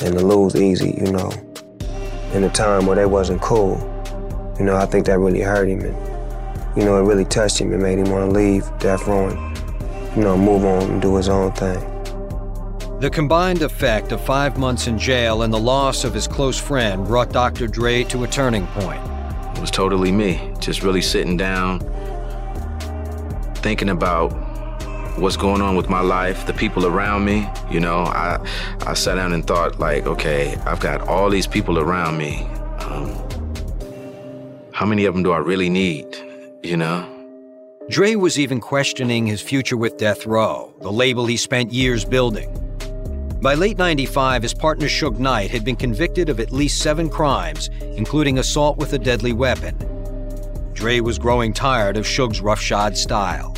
And 0.00 0.18
to 0.18 0.26
lose 0.26 0.54
Eazy, 0.54 1.00
you 1.00 1.12
know, 1.12 1.30
in 2.34 2.42
a 2.42 2.50
time 2.50 2.86
where 2.86 2.96
they 2.96 3.06
wasn't 3.06 3.40
cool, 3.40 3.78
you 4.58 4.64
know, 4.64 4.74
I 4.74 4.86
think 4.86 5.06
that 5.06 5.18
really 5.20 5.42
hurt 5.42 5.68
him. 5.68 5.82
And, 5.82 6.76
you 6.76 6.84
know, 6.84 6.96
it 6.96 7.06
really 7.06 7.24
touched 7.24 7.60
him 7.60 7.72
and 7.72 7.80
made 7.80 8.00
him 8.00 8.10
want 8.10 8.32
to 8.32 8.36
leave 8.36 8.64
Death 8.80 9.06
Row 9.06 9.28
and, 9.28 9.51
you 10.16 10.22
know, 10.22 10.36
move 10.36 10.64
on 10.64 10.82
and 10.90 11.02
do 11.02 11.16
his 11.16 11.28
own 11.28 11.52
thing. 11.52 11.80
The 13.00 13.10
combined 13.10 13.62
effect 13.62 14.12
of 14.12 14.20
five 14.24 14.56
months 14.58 14.86
in 14.86 14.98
jail 14.98 15.42
and 15.42 15.52
the 15.52 15.58
loss 15.58 16.04
of 16.04 16.14
his 16.14 16.28
close 16.28 16.58
friend 16.58 17.04
brought 17.04 17.30
Dr. 17.32 17.66
Dre 17.66 18.04
to 18.04 18.24
a 18.24 18.28
turning 18.28 18.66
point. 18.68 19.02
It 19.56 19.60
was 19.60 19.70
totally 19.70 20.12
me, 20.12 20.52
just 20.60 20.82
really 20.82 21.02
sitting 21.02 21.36
down, 21.36 21.80
thinking 23.56 23.88
about 23.88 24.28
what's 25.18 25.36
going 25.36 25.60
on 25.60 25.76
with 25.76 25.88
my 25.88 26.00
life, 26.00 26.46
the 26.46 26.52
people 26.52 26.86
around 26.86 27.24
me. 27.24 27.48
You 27.70 27.80
know, 27.80 27.98
I 28.04 28.38
I 28.86 28.94
sat 28.94 29.16
down 29.16 29.32
and 29.32 29.44
thought 29.44 29.78
like, 29.78 30.06
okay, 30.06 30.56
I've 30.64 30.80
got 30.80 31.00
all 31.08 31.28
these 31.28 31.46
people 31.46 31.78
around 31.78 32.18
me. 32.18 32.42
Um, 32.80 33.12
how 34.72 34.86
many 34.86 35.06
of 35.06 35.14
them 35.14 35.22
do 35.22 35.32
I 35.32 35.38
really 35.38 35.68
need? 35.68 36.16
You 36.62 36.76
know. 36.76 37.21
Dre 37.88 38.14
was 38.14 38.38
even 38.38 38.60
questioning 38.60 39.26
his 39.26 39.42
future 39.42 39.76
with 39.76 39.96
Death 39.96 40.24
Row, 40.24 40.72
the 40.80 40.92
label 40.92 41.26
he 41.26 41.36
spent 41.36 41.72
years 41.72 42.04
building. 42.04 42.48
By 43.42 43.54
late 43.54 43.76
95, 43.76 44.42
his 44.42 44.54
partner 44.54 44.86
Suge 44.86 45.18
Knight 45.18 45.50
had 45.50 45.64
been 45.64 45.74
convicted 45.74 46.28
of 46.28 46.38
at 46.38 46.52
least 46.52 46.80
seven 46.80 47.10
crimes, 47.10 47.70
including 47.80 48.38
assault 48.38 48.78
with 48.78 48.92
a 48.92 48.98
deadly 48.98 49.32
weapon. 49.32 49.76
Dre 50.74 51.00
was 51.00 51.18
growing 51.18 51.52
tired 51.52 51.96
of 51.96 52.06
Suge's 52.06 52.40
roughshod 52.40 52.96
style. 52.96 53.52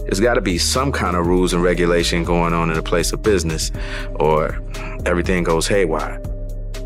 There's 0.00 0.20
got 0.20 0.34
to 0.34 0.40
be 0.40 0.56
some 0.56 0.90
kind 0.90 1.14
of 1.14 1.26
rules 1.26 1.52
and 1.52 1.62
regulation 1.62 2.24
going 2.24 2.54
on 2.54 2.70
in 2.70 2.78
a 2.78 2.82
place 2.82 3.12
of 3.12 3.22
business, 3.22 3.70
or 4.14 4.58
everything 5.04 5.44
goes 5.44 5.68
haywire. 5.68 6.18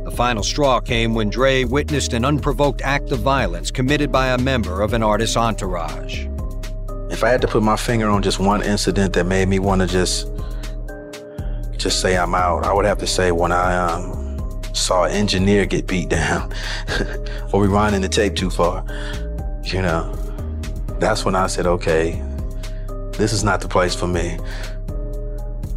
The 0.05 0.11
final 0.11 0.42
straw 0.42 0.81
came 0.81 1.14
when 1.14 1.31
Dre 1.31 1.64
witnessed 1.64 2.14
an 2.14 2.24
unprovoked 2.24 2.83
act 2.83 3.12
of 3.12 3.20
violence 3.20 3.70
committed 3.70 4.11
by 4.11 4.29
a 4.29 4.38
member 4.38 4.83
of 4.83 4.92
an 4.92 5.05
artist's 5.05 5.37
entourage. 5.37 6.26
If 7.20 7.24
I 7.24 7.28
had 7.28 7.42
to 7.42 7.48
put 7.48 7.62
my 7.62 7.76
finger 7.76 8.09
on 8.09 8.23
just 8.23 8.38
one 8.38 8.62
incident 8.62 9.12
that 9.12 9.25
made 9.25 9.46
me 9.46 9.58
want 9.58 9.83
to 9.83 9.87
just 9.87 10.27
just 11.77 12.00
say 12.00 12.16
I'm 12.16 12.35
out, 12.35 12.64
I 12.64 12.73
would 12.73 12.87
have 12.87 12.96
to 12.96 13.06
say 13.06 13.31
when 13.31 13.52
I 13.52 13.77
um, 13.77 14.50
saw 14.73 15.04
an 15.04 15.10
engineer 15.10 15.66
get 15.66 15.87
beat 15.87 16.08
down 16.08 16.50
or 17.52 17.66
rewinding 17.66 18.00
the 18.00 18.08
tape 18.08 18.37
too 18.37 18.48
far. 18.48 18.87
You 19.64 19.83
know, 19.83 20.14
that's 20.98 21.27
when 21.27 21.35
I 21.35 21.46
said, 21.46 21.66
okay, 21.66 22.23
this 23.18 23.35
is 23.35 23.44
not 23.44 23.60
the 23.60 23.68
place 23.68 23.94
for 23.94 24.06
me 24.06 24.38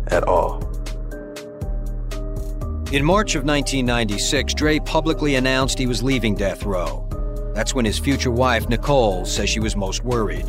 at 0.08 0.24
all. 0.24 0.62
In 2.94 3.04
March 3.04 3.36
of 3.36 3.44
1996, 3.44 4.54
Dre 4.54 4.80
publicly 4.80 5.36
announced 5.36 5.78
he 5.78 5.88
was 5.88 6.02
leaving 6.02 6.36
Death 6.36 6.64
Row. 6.64 7.06
That's 7.54 7.76
when 7.76 7.84
his 7.84 8.00
future 8.00 8.32
wife, 8.32 8.70
Nicole, 8.70 9.26
says 9.26 9.50
she 9.50 9.60
was 9.60 9.76
most 9.76 10.06
worried. 10.06 10.46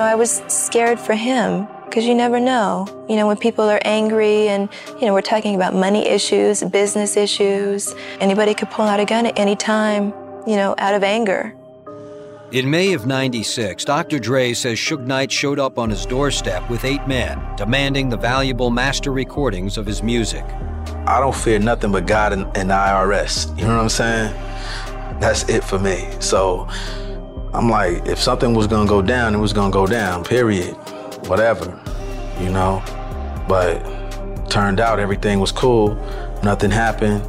I 0.00 0.14
was 0.14 0.42
scared 0.46 1.00
for 1.00 1.14
him 1.14 1.66
because 1.84 2.04
you 2.04 2.14
never 2.14 2.38
know. 2.38 2.86
You 3.08 3.16
know, 3.16 3.26
when 3.26 3.36
people 3.36 3.68
are 3.68 3.80
angry 3.84 4.48
and, 4.48 4.68
you 5.00 5.06
know, 5.06 5.12
we're 5.12 5.22
talking 5.22 5.56
about 5.56 5.74
money 5.74 6.06
issues, 6.06 6.62
business 6.62 7.16
issues, 7.16 7.96
anybody 8.20 8.54
could 8.54 8.70
pull 8.70 8.86
out 8.86 9.00
a 9.00 9.04
gun 9.04 9.26
at 9.26 9.36
any 9.36 9.56
time, 9.56 10.14
you 10.46 10.54
know, 10.54 10.76
out 10.78 10.94
of 10.94 11.02
anger. 11.02 11.52
In 12.52 12.70
May 12.70 12.92
of 12.92 13.06
96, 13.06 13.84
Dr. 13.84 14.20
Dre 14.20 14.52
says 14.52 14.78
Suge 14.78 15.04
Knight 15.04 15.32
showed 15.32 15.58
up 15.58 15.78
on 15.78 15.90
his 15.90 16.06
doorstep 16.06 16.70
with 16.70 16.84
eight 16.84 17.04
men, 17.08 17.40
demanding 17.56 18.08
the 18.08 18.16
valuable 18.16 18.70
master 18.70 19.10
recordings 19.10 19.76
of 19.76 19.84
his 19.84 20.02
music. 20.02 20.44
I 21.06 21.18
don't 21.18 21.34
fear 21.34 21.58
nothing 21.58 21.90
but 21.90 22.06
God 22.06 22.32
and, 22.32 22.44
and 22.56 22.70
the 22.70 22.74
IRS. 22.74 23.48
You 23.58 23.64
know 23.64 23.74
what 23.76 23.82
I'm 23.82 23.88
saying? 23.88 24.32
That's 25.20 25.48
it 25.48 25.64
for 25.64 25.80
me. 25.80 26.08
So 26.20 26.68
I'm 27.54 27.70
like, 27.70 28.06
if 28.06 28.18
something 28.18 28.54
was 28.54 28.66
gonna 28.66 28.88
go 28.88 29.00
down, 29.00 29.34
it 29.34 29.38
was 29.38 29.52
gonna 29.52 29.72
go 29.72 29.86
down, 29.86 30.22
period. 30.22 30.74
Whatever, 31.26 31.80
you 32.40 32.50
know? 32.50 32.82
But 33.48 33.80
turned 34.50 34.80
out 34.80 34.98
everything 34.98 35.40
was 35.40 35.50
cool, 35.50 35.94
nothing 36.42 36.70
happened, 36.70 37.22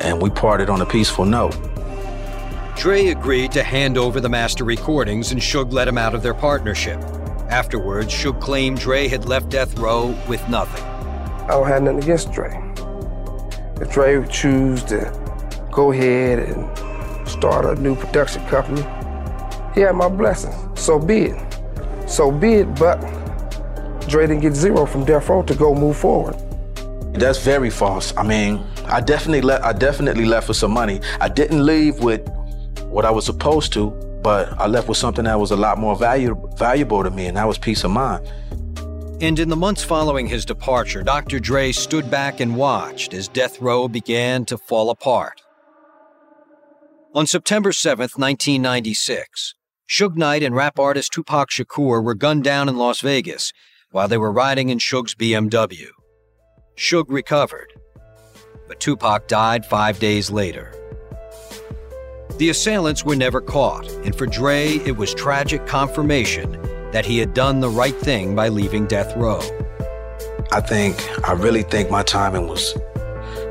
and 0.00 0.20
we 0.20 0.30
parted 0.30 0.68
on 0.68 0.80
a 0.80 0.86
peaceful 0.86 1.24
note. 1.24 1.56
Dre 2.76 3.08
agreed 3.08 3.52
to 3.52 3.62
hand 3.62 3.96
over 3.96 4.20
the 4.20 4.28
master 4.28 4.64
recordings 4.64 5.32
and 5.32 5.40
Suge 5.40 5.72
let 5.72 5.88
him 5.88 5.98
out 5.98 6.14
of 6.14 6.22
their 6.22 6.34
partnership. 6.34 7.00
Afterwards, 7.48 8.12
Suge 8.12 8.40
claimed 8.40 8.78
Dre 8.78 9.08
had 9.08 9.24
left 9.24 9.48
Death 9.48 9.78
Row 9.78 10.16
with 10.28 10.46
nothing. 10.48 10.84
I 10.84 11.48
don't 11.48 11.66
have 11.66 11.82
nothing 11.82 12.02
against 12.02 12.32
Dre. 12.32 12.60
If 13.80 13.90
Dre 13.90 14.24
choose 14.28 14.82
to 14.84 15.12
go 15.70 15.92
ahead 15.92 16.40
and 16.40 17.28
start 17.28 17.64
a 17.64 17.74
new 17.80 17.94
production 17.94 18.44
company, 18.46 18.82
he 19.78 19.84
had 19.84 19.94
my 19.94 20.08
blessing. 20.08 20.52
So 20.74 20.98
be 20.98 21.26
it. 21.26 21.58
So 22.08 22.32
be 22.32 22.54
it, 22.54 22.74
but 22.74 22.98
Dre 24.08 24.26
didn't 24.26 24.40
get 24.40 24.54
zero 24.54 24.86
from 24.86 25.04
Death 25.04 25.28
Row 25.28 25.42
to 25.42 25.54
go 25.54 25.72
move 25.72 25.96
forward. 25.96 26.36
That's 27.14 27.38
very 27.38 27.70
false. 27.70 28.12
I 28.16 28.24
mean, 28.24 28.64
I 28.86 29.00
definitely 29.00 29.42
left. 29.42 29.64
I 29.64 29.72
definitely 29.72 30.24
left 30.24 30.48
with 30.48 30.56
some 30.56 30.72
money. 30.72 31.00
I 31.20 31.28
didn't 31.28 31.64
leave 31.64 32.00
with 32.00 32.28
what 32.86 33.04
I 33.04 33.10
was 33.10 33.24
supposed 33.24 33.72
to, 33.74 33.90
but 34.22 34.52
I 34.58 34.66
left 34.66 34.88
with 34.88 34.98
something 34.98 35.24
that 35.26 35.38
was 35.38 35.52
a 35.52 35.56
lot 35.56 35.78
more 35.78 35.94
value, 35.94 36.34
valuable 36.56 37.04
to 37.04 37.10
me, 37.10 37.26
and 37.26 37.36
that 37.36 37.46
was 37.46 37.56
peace 37.56 37.84
of 37.84 37.92
mind. 37.92 38.26
And 39.20 39.38
in 39.38 39.48
the 39.48 39.56
months 39.56 39.84
following 39.84 40.26
his 40.26 40.44
departure, 40.44 41.02
Dr. 41.02 41.38
Dre 41.38 41.70
stood 41.70 42.10
back 42.10 42.40
and 42.40 42.56
watched 42.56 43.14
as 43.14 43.28
Death 43.28 43.60
Row 43.60 43.86
began 43.86 44.44
to 44.46 44.58
fall 44.58 44.90
apart. 44.90 45.42
On 47.14 47.26
September 47.26 47.72
7, 47.72 48.02
1996, 48.02 49.54
Suge 49.88 50.16
Knight 50.16 50.42
and 50.42 50.54
rap 50.54 50.78
artist 50.78 51.12
Tupac 51.12 51.48
Shakur 51.48 52.04
were 52.04 52.14
gunned 52.14 52.44
down 52.44 52.68
in 52.68 52.76
Las 52.76 53.00
Vegas 53.00 53.54
while 53.90 54.06
they 54.06 54.18
were 54.18 54.30
riding 54.30 54.68
in 54.68 54.76
Suge's 54.76 55.14
BMW. 55.14 55.86
Suge 56.76 57.06
recovered, 57.08 57.72
but 58.66 58.80
Tupac 58.80 59.28
died 59.28 59.64
five 59.64 59.98
days 59.98 60.30
later. 60.30 60.74
The 62.36 62.50
assailants 62.50 63.02
were 63.02 63.16
never 63.16 63.40
caught, 63.40 63.90
and 64.04 64.14
for 64.14 64.26
Dre, 64.26 64.74
it 64.84 64.98
was 64.98 65.14
tragic 65.14 65.66
confirmation 65.66 66.52
that 66.92 67.06
he 67.06 67.16
had 67.16 67.32
done 67.32 67.60
the 67.60 67.70
right 67.70 67.96
thing 67.96 68.36
by 68.36 68.48
leaving 68.48 68.86
death 68.86 69.16
row. 69.16 69.40
I 70.52 70.60
think, 70.60 70.96
I 71.26 71.32
really 71.32 71.62
think 71.62 71.90
my 71.90 72.02
timing 72.02 72.46
was 72.46 72.76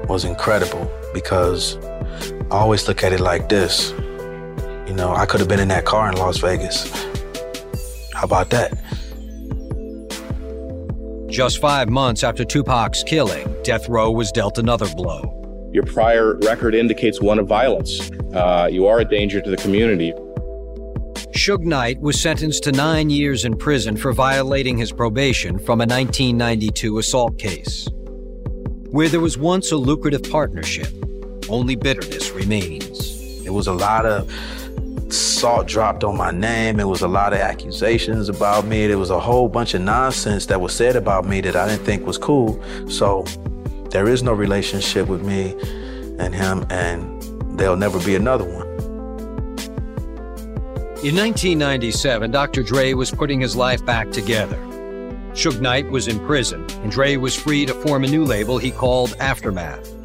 was 0.08 0.24
incredible 0.24 0.90
because 1.16 1.78
I 2.52 2.60
always 2.60 2.88
look 2.88 3.04
at 3.04 3.12
it 3.12 3.20
like 3.20 3.50
this. 3.50 3.92
You 4.88 4.94
know, 4.94 5.14
I 5.14 5.26
could 5.26 5.42
have 5.42 5.50
been 5.50 5.60
in 5.60 5.68
that 5.68 5.84
car 5.84 6.10
in 6.10 6.18
Las 6.18 6.38
Vegas. 6.38 6.90
How 8.14 8.24
about 8.24 8.50
that? 8.52 8.72
Just 11.30 11.60
five 11.60 11.90
months 11.90 12.24
after 12.24 12.46
Tupac's 12.46 13.04
killing, 13.04 13.54
Death 13.64 13.90
Row 13.90 14.10
was 14.10 14.32
dealt 14.32 14.58
another 14.58 14.88
blow. 14.96 15.70
Your 15.74 15.84
prior 15.84 16.36
record 16.38 16.74
indicates 16.74 17.20
one 17.20 17.38
of 17.38 17.48
violence. 17.48 18.10
Uh, 18.34 18.70
you 18.72 18.88
are 18.88 19.02
a 19.02 19.06
danger 19.06 19.42
to 19.42 19.50
the 19.50 19.58
community. 19.58 20.14
Suge 21.36 21.66
Knight 21.66 22.00
was 22.00 22.20
sentenced 22.20 22.64
to 22.64 22.72
nine 22.72 23.10
years 23.10 23.44
in 23.44 23.58
prison 23.58 23.98
for 23.98 24.14
violating 24.14 24.78
his 24.78 24.94
probation 24.94 25.60
from 25.60 25.82
a 25.82 25.86
1992 25.86 26.98
assault 26.98 27.38
case. 27.38 27.90
Where 28.92 29.10
there 29.10 29.20
was 29.20 29.38
once 29.38 29.74
a 29.74 29.78
lucrative 29.78 30.24
partnership, 30.24 30.88
only 31.50 31.76
bitterness 31.76 32.32
remains. 32.32 33.18
It 33.46 33.54
was 33.54 33.68
a 33.68 33.74
lot 33.74 34.06
of 34.06 34.32
salt 35.10 35.68
dropped 35.68 36.04
on 36.04 36.18
my 36.18 36.32
name. 36.32 36.80
It 36.80 36.88
was 36.88 37.02
a 37.02 37.08
lot 37.08 37.34
of 37.34 37.40
accusations 37.40 38.30
about 38.30 38.66
me. 38.66 38.88
There 38.88 38.98
was 38.98 39.10
a 39.10 39.20
whole 39.20 39.48
bunch 39.48 39.74
of 39.74 39.82
nonsense 39.82 40.46
that 40.48 40.60
was 40.60 40.76
said 40.76 40.96
about 40.96 41.26
me 41.26 41.42
that 41.42 41.56
I 41.56 41.68
didn't 41.68 41.86
think 41.86 42.06
was 42.06 42.18
cool. 42.18 42.62
So 42.90 43.24
there 43.92 44.08
is 44.08 44.24
no 44.24 44.34
relationship 44.34 45.08
with 45.08 45.24
me 45.24 45.56
and 46.20 46.34
him, 46.34 46.66
and 46.70 47.22
there'll 47.58 47.78
never 47.78 48.00
be 48.04 48.16
another 48.16 48.44
one. 48.44 48.68
In 51.04 51.16
1997, 51.16 52.32
Dr. 52.32 52.64
Dre 52.64 52.94
was 52.94 53.12
putting 53.12 53.40
his 53.40 53.56
life 53.56 53.86
back 53.86 54.12
together. 54.12 54.58
Suge 55.34 55.62
Knight 55.62 55.90
was 55.92 56.08
in 56.08 56.20
prison, 56.26 56.66
and 56.82 56.92
Dre 56.92 57.18
was 57.18 57.36
free 57.36 57.68
to 57.68 57.74
form 57.76 58.04
a 58.04 58.08
new 58.08 58.26
label 58.26 58.58
he 58.58 58.72
called 58.72 59.16
Aftermath. 59.20 59.97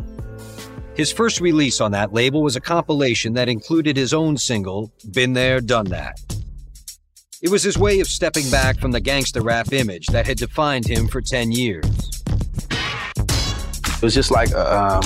His 0.94 1.10
first 1.10 1.40
release 1.40 1.80
on 1.80 1.92
that 1.92 2.12
label 2.12 2.42
was 2.42 2.54
a 2.54 2.60
compilation 2.60 3.32
that 3.32 3.48
included 3.48 3.96
his 3.96 4.12
own 4.12 4.36
single, 4.36 4.92
Been 5.12 5.32
There, 5.32 5.58
Done 5.60 5.86
That. 5.86 6.20
It 7.40 7.50
was 7.50 7.62
his 7.62 7.78
way 7.78 8.00
of 8.00 8.08
stepping 8.08 8.48
back 8.50 8.78
from 8.78 8.90
the 8.90 9.00
gangster 9.00 9.40
rap 9.40 9.72
image 9.72 10.06
that 10.08 10.26
had 10.26 10.36
defined 10.36 10.86
him 10.86 11.08
for 11.08 11.22
10 11.22 11.50
years. 11.50 11.84
It 12.70 14.02
was 14.02 14.14
just 14.14 14.30
like 14.30 14.50
a, 14.50 14.76
um, 14.76 15.02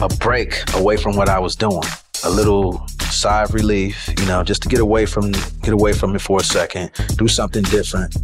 a 0.00 0.08
break 0.16 0.62
away 0.74 0.98
from 0.98 1.16
what 1.16 1.30
I 1.30 1.38
was 1.38 1.56
doing. 1.56 1.82
A 2.24 2.30
little 2.30 2.86
sigh 3.10 3.44
of 3.44 3.54
relief, 3.54 4.10
you 4.18 4.26
know, 4.26 4.42
just 4.42 4.62
to 4.64 4.68
get 4.68 4.80
away 4.80 5.06
from 5.06 5.32
get 5.62 5.72
away 5.72 5.94
from 5.94 6.14
it 6.14 6.20
for 6.20 6.40
a 6.40 6.44
second, 6.44 6.90
do 7.16 7.26
something 7.26 7.62
different. 7.64 8.14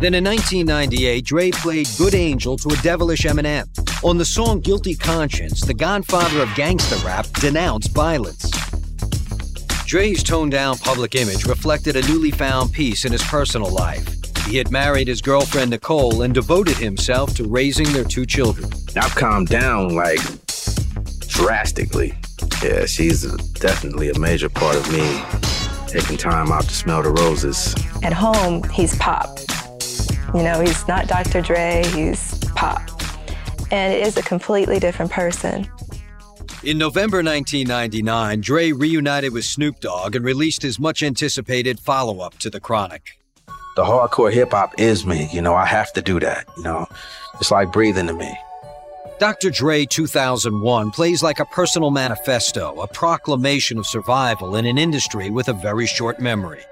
Then 0.00 0.14
in 0.14 0.22
1998, 0.22 1.24
Dre 1.24 1.50
played 1.50 1.88
Good 1.98 2.14
Angel 2.14 2.56
to 2.58 2.68
a 2.68 2.76
devilish 2.82 3.22
Eminem. 3.22 3.66
On 4.04 4.16
the 4.16 4.24
song 4.24 4.60
Guilty 4.60 4.94
Conscience, 4.94 5.60
the 5.60 5.74
godfather 5.74 6.40
of 6.40 6.54
gangster 6.54 6.94
rap 7.04 7.26
denounced 7.40 7.90
violence. 7.90 8.48
Dre's 9.86 10.22
toned 10.22 10.52
down 10.52 10.78
public 10.78 11.16
image 11.16 11.46
reflected 11.46 11.96
a 11.96 12.02
newly 12.02 12.30
found 12.30 12.72
peace 12.72 13.04
in 13.04 13.10
his 13.10 13.24
personal 13.24 13.70
life. 13.70 14.06
He 14.46 14.56
had 14.56 14.70
married 14.70 15.08
his 15.08 15.20
girlfriend 15.20 15.72
Nicole 15.72 16.22
and 16.22 16.32
devoted 16.32 16.76
himself 16.76 17.34
to 17.34 17.48
raising 17.48 17.92
their 17.92 18.04
two 18.04 18.24
children. 18.24 18.70
I've 18.94 19.16
calmed 19.16 19.48
down 19.48 19.96
like 19.96 20.20
drastically. 21.26 22.14
Yeah, 22.62 22.86
she's 22.86 23.22
definitely 23.54 24.10
a 24.10 24.18
major 24.20 24.48
part 24.48 24.76
of 24.76 24.92
me 24.92 25.22
taking 25.88 26.16
time 26.16 26.52
out 26.52 26.64
to 26.64 26.74
smell 26.74 27.02
the 27.02 27.10
roses. 27.10 27.74
At 28.04 28.12
home, 28.12 28.62
he's 28.70 28.94
Pop. 28.98 29.40
You 30.34 30.42
know, 30.42 30.60
he's 30.60 30.86
not 30.86 31.08
Dr. 31.08 31.40
Dre, 31.40 31.82
he's 31.94 32.38
Pop. 32.54 32.82
And 33.70 33.94
it 33.94 34.06
is 34.06 34.16
a 34.16 34.22
completely 34.22 34.78
different 34.78 35.10
person. 35.10 35.66
In 36.64 36.76
November 36.76 37.18
1999, 37.18 38.40
Dre 38.40 38.72
reunited 38.72 39.32
with 39.32 39.44
Snoop 39.44 39.80
Dogg 39.80 40.16
and 40.16 40.24
released 40.24 40.62
his 40.62 40.78
much 40.78 41.02
anticipated 41.02 41.78
follow 41.80 42.20
up 42.20 42.36
to 42.38 42.50
The 42.50 42.60
Chronic. 42.60 43.18
The 43.76 43.84
hardcore 43.84 44.32
hip 44.32 44.50
hop 44.50 44.74
is 44.78 45.06
me, 45.06 45.28
you 45.32 45.40
know, 45.40 45.54
I 45.54 45.64
have 45.64 45.92
to 45.92 46.02
do 46.02 46.18
that, 46.20 46.46
you 46.56 46.64
know. 46.64 46.86
It's 47.40 47.50
like 47.50 47.72
breathing 47.72 48.08
to 48.08 48.12
me. 48.12 48.36
Dr. 49.18 49.50
Dre 49.50 49.86
2001 49.86 50.90
plays 50.90 51.22
like 51.22 51.40
a 51.40 51.44
personal 51.46 51.90
manifesto, 51.90 52.80
a 52.80 52.88
proclamation 52.88 53.78
of 53.78 53.86
survival 53.86 54.56
in 54.56 54.66
an 54.66 54.78
industry 54.78 55.30
with 55.30 55.48
a 55.48 55.52
very 55.52 55.86
short 55.86 56.20
memory. 56.20 56.62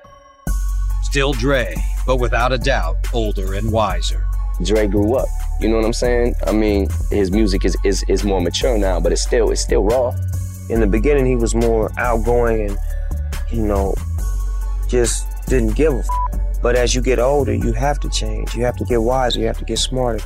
Still 1.17 1.33
Dre, 1.33 1.75
but 2.05 2.17
without 2.17 2.53
a 2.53 2.59
doubt, 2.59 2.99
older 3.14 3.55
and 3.55 3.73
wiser. 3.73 4.23
Dre 4.62 4.87
grew 4.87 5.14
up. 5.14 5.27
You 5.62 5.71
know 5.71 5.77
what 5.77 5.87
I'm 5.87 5.95
saying? 5.95 6.35
I 6.47 6.53
mean, 6.53 6.91
his 7.11 7.31
music 7.31 7.64
is, 7.64 7.75
is, 7.85 8.05
is 8.07 8.23
more 8.23 8.39
mature 8.39 8.77
now, 8.77 9.01
but 9.01 9.12
it's 9.12 9.23
still 9.23 9.51
it's 9.51 9.62
still 9.62 9.83
raw. 9.83 10.14
In 10.69 10.79
the 10.79 10.87
beginning, 10.87 11.25
he 11.25 11.35
was 11.35 11.55
more 11.55 11.91
outgoing 11.97 12.69
and, 12.69 12.79
you 13.51 13.62
know, 13.62 13.95
just 14.91 15.27
didn't 15.47 15.75
give 15.75 15.95
a. 15.95 16.01
F- 16.01 16.61
but 16.61 16.77
as 16.77 16.95
you 16.95 17.01
get 17.01 17.19
older, 17.19 17.55
you 17.55 17.73
have 17.73 17.99
to 18.01 18.11
change. 18.11 18.55
You 18.55 18.67
have 18.67 18.77
to 18.77 18.85
get 18.85 19.01
wiser. 19.01 19.41
You 19.41 19.47
have 19.47 19.57
to 19.57 19.64
get 19.64 19.79
smarter. 19.79 20.23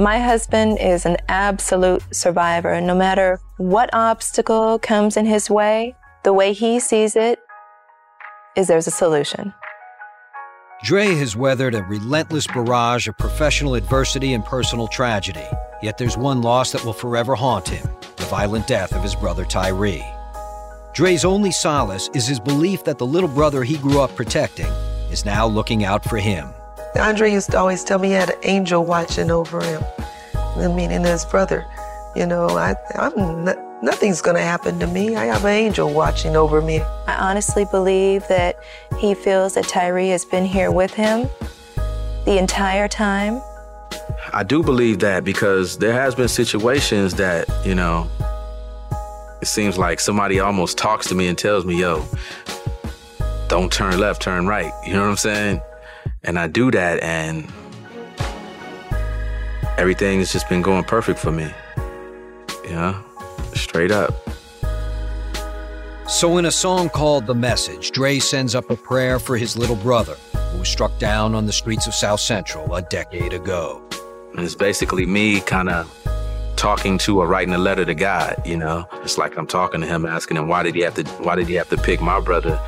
My 0.00 0.18
husband 0.18 0.80
is 0.80 1.06
an 1.06 1.16
absolute 1.28 2.02
survivor. 2.12 2.80
No 2.80 2.96
matter 2.96 3.38
what 3.58 3.88
obstacle 3.92 4.80
comes 4.80 5.16
in 5.16 5.26
his 5.26 5.48
way, 5.48 5.94
the 6.24 6.32
way 6.32 6.52
he 6.52 6.80
sees 6.80 7.14
it 7.14 7.38
is 8.56 8.68
there's 8.68 8.86
a 8.86 8.90
solution. 8.90 9.52
Dre 10.82 11.14
has 11.14 11.34
weathered 11.34 11.74
a 11.74 11.82
relentless 11.84 12.46
barrage 12.46 13.08
of 13.08 13.16
professional 13.16 13.74
adversity 13.74 14.34
and 14.34 14.44
personal 14.44 14.86
tragedy. 14.86 15.46
Yet 15.82 15.98
there's 15.98 16.16
one 16.16 16.42
loss 16.42 16.72
that 16.72 16.84
will 16.84 16.92
forever 16.92 17.34
haunt 17.34 17.68
him 17.68 17.88
the 18.16 18.24
violent 18.24 18.66
death 18.66 18.94
of 18.94 19.02
his 19.02 19.14
brother 19.14 19.44
Tyree. 19.44 20.04
Dre's 20.92 21.24
only 21.24 21.50
solace 21.50 22.08
is 22.14 22.26
his 22.26 22.38
belief 22.38 22.84
that 22.84 22.98
the 22.98 23.06
little 23.06 23.28
brother 23.28 23.64
he 23.64 23.78
grew 23.78 24.00
up 24.00 24.14
protecting 24.14 24.66
is 25.10 25.24
now 25.24 25.46
looking 25.46 25.84
out 25.84 26.04
for 26.04 26.18
him. 26.18 26.48
Andre 26.96 27.32
used 27.32 27.50
to 27.50 27.58
always 27.58 27.82
tell 27.82 27.98
me 27.98 28.08
he 28.08 28.14
had 28.14 28.30
an 28.30 28.38
angel 28.44 28.84
watching 28.84 29.30
over 29.30 29.62
him. 29.64 29.82
I 30.34 30.68
mean, 30.68 30.92
and 30.92 31.04
his 31.04 31.24
brother. 31.24 31.66
You 32.14 32.26
know, 32.26 32.46
I, 32.50 32.76
I'm 32.94 33.44
not, 33.44 33.56
nothing's 33.84 34.22
going 34.22 34.36
to 34.36 34.42
happen 34.42 34.78
to 34.78 34.86
me. 34.86 35.14
I 35.14 35.26
have 35.26 35.44
an 35.44 35.52
angel 35.52 35.92
watching 35.92 36.36
over 36.36 36.62
me. 36.62 36.80
I 37.06 37.16
honestly 37.16 37.66
believe 37.70 38.26
that 38.28 38.58
he 38.98 39.14
feels 39.14 39.54
that 39.54 39.68
Tyree 39.68 40.08
has 40.08 40.24
been 40.24 40.46
here 40.46 40.72
with 40.72 40.94
him 40.94 41.28
the 42.24 42.38
entire 42.38 42.88
time. 42.88 43.42
I 44.32 44.42
do 44.42 44.62
believe 44.62 45.00
that 45.00 45.22
because 45.22 45.78
there 45.78 45.92
has 45.92 46.14
been 46.14 46.28
situations 46.28 47.14
that, 47.14 47.46
you 47.64 47.74
know, 47.74 48.08
it 49.42 49.46
seems 49.46 49.76
like 49.76 50.00
somebody 50.00 50.40
almost 50.40 50.78
talks 50.78 51.06
to 51.08 51.14
me 51.14 51.28
and 51.28 51.36
tells 51.36 51.66
me, 51.66 51.78
yo, 51.78 52.04
don't 53.48 53.70
turn 53.70 53.98
left, 53.98 54.22
turn 54.22 54.46
right. 54.46 54.72
You 54.86 54.94
know 54.94 55.02
what 55.02 55.10
I'm 55.10 55.16
saying? 55.18 55.60
And 56.22 56.38
I 56.38 56.46
do 56.46 56.70
that 56.70 57.02
and 57.02 57.52
everything 59.76 60.20
has 60.20 60.32
just 60.32 60.48
been 60.48 60.62
going 60.62 60.84
perfect 60.84 61.18
for 61.18 61.30
me. 61.30 61.52
You 62.64 62.70
know, 62.70 63.04
straight 63.54 63.90
up. 63.90 64.14
So, 66.06 66.36
in 66.36 66.44
a 66.44 66.50
song 66.50 66.90
called 66.90 67.26
The 67.26 67.34
Message, 67.34 67.90
Dre 67.90 68.18
sends 68.18 68.54
up 68.54 68.70
a 68.70 68.76
prayer 68.76 69.18
for 69.18 69.36
his 69.36 69.56
little 69.56 69.76
brother, 69.76 70.16
who 70.52 70.58
was 70.58 70.68
struck 70.68 70.98
down 70.98 71.34
on 71.34 71.46
the 71.46 71.52
streets 71.52 71.86
of 71.86 71.94
South 71.94 72.20
Central 72.20 72.74
a 72.74 72.82
decade 72.82 73.32
ago. 73.32 73.82
And 74.32 74.44
it's 74.44 74.54
basically 74.54 75.06
me 75.06 75.40
kind 75.40 75.70
of 75.70 75.90
talking 76.56 76.98
to 76.98 77.20
or 77.20 77.26
writing 77.26 77.54
a 77.54 77.58
letter 77.58 77.84
to 77.84 77.94
God, 77.94 78.40
you 78.44 78.56
know. 78.56 78.86
It's 79.02 79.18
like 79.18 79.36
I'm 79.36 79.46
talking 79.46 79.80
to 79.80 79.86
him, 79.86 80.04
asking 80.06 80.36
him 80.36 80.48
why 80.48 80.62
did 80.62 80.74
he 80.74 80.82
have 80.82 80.94
to 80.94 81.04
why 81.22 81.36
did 81.36 81.48
he 81.48 81.54
have 81.54 81.68
to 81.70 81.76
pick 81.76 82.00
my 82.00 82.20
brother 82.20 82.60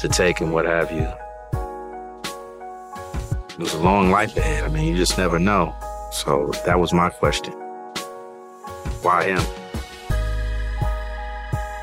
to 0.00 0.08
take 0.08 0.40
and 0.40 0.52
what 0.52 0.64
have 0.64 0.90
you. 0.92 1.08
It 3.50 3.58
was 3.58 3.74
a 3.74 3.82
long 3.82 4.10
life 4.10 4.36
ahead. 4.36 4.64
I 4.64 4.68
mean, 4.68 4.86
you 4.86 4.96
just 4.96 5.16
never 5.16 5.38
know. 5.38 5.74
So 6.10 6.52
that 6.66 6.78
was 6.78 6.92
my 6.92 7.10
question. 7.10 7.52
Why 9.02 9.24
him? 9.24 9.63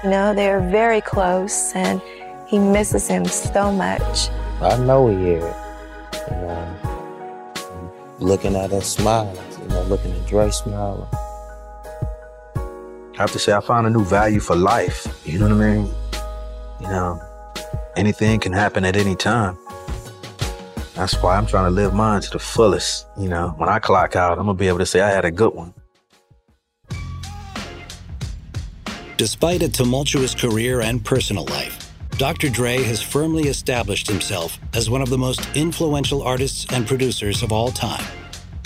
You 0.04 0.10
know, 0.10 0.34
they're 0.34 0.60
very 0.60 0.99
close 0.99 1.76
and 1.76 2.02
he 2.47 2.58
misses 2.58 3.08
him 3.08 3.24
so 3.26 3.72
much. 3.72 4.30
I 4.60 4.76
know 4.78 5.08
he 5.08 5.16
is. 5.16 5.56
You 6.30 6.38
know, 6.38 7.54
looking 8.20 8.56
at 8.56 8.72
us 8.74 8.88
smiling, 8.88 9.38
you 9.62 9.68
know, 9.68 9.84
looking 9.84 10.12
at 10.12 10.26
Dre 10.26 10.49
smiling. 10.49 11.08
I 12.56 13.18
have 13.18 13.32
to 13.34 13.39
say, 13.39 13.54
I 13.54 13.60
found 13.62 13.86
a 13.86 13.91
new 13.91 14.04
value 14.04 14.39
for 14.39 14.56
life. 14.56 15.22
You 15.24 15.38
know 15.38 15.49
what 15.56 15.64
I 15.64 15.76
mean? 15.76 15.93
You 16.82 16.88
know, 16.88 17.22
anything 17.95 18.39
can 18.39 18.54
happen 18.54 18.84
at 18.86 18.95
any 18.95 19.16
time. 19.16 19.56
That's 20.95 21.14
why 21.22 21.38
I'm 21.38 21.45
trying 21.45 21.66
to 21.66 21.72
live 21.72 21.93
mine 21.93 22.22
to 22.22 22.30
the 22.32 22.39
fullest. 22.39 23.06
You 23.20 23.30
know, 23.30 23.54
when 23.58 23.70
I 23.70 23.78
clock 23.78 24.16
out, 24.16 24.39
I'm 24.39 24.45
gonna 24.45 24.56
be 24.56 24.68
able 24.68 24.80
to 24.80 24.86
say 24.88 25.02
I 25.02 25.12
had 25.12 25.26
a 25.26 25.32
good 25.32 25.54
one. 25.54 25.76
Despite 29.22 29.61
a 29.61 29.69
tumultuous 29.69 30.34
career 30.34 30.82
and 30.82 31.05
personal 31.05 31.45
life, 31.45 31.93
Dr. 32.17 32.49
Dre 32.49 32.82
has 32.82 33.03
firmly 33.03 33.49
established 33.49 34.07
himself 34.07 34.57
as 34.74 34.89
one 34.89 35.03
of 35.03 35.11
the 35.11 35.17
most 35.19 35.47
influential 35.55 36.24
artists 36.24 36.65
and 36.74 36.88
producers 36.88 37.43
of 37.43 37.51
all 37.51 37.69
time. 37.69 38.03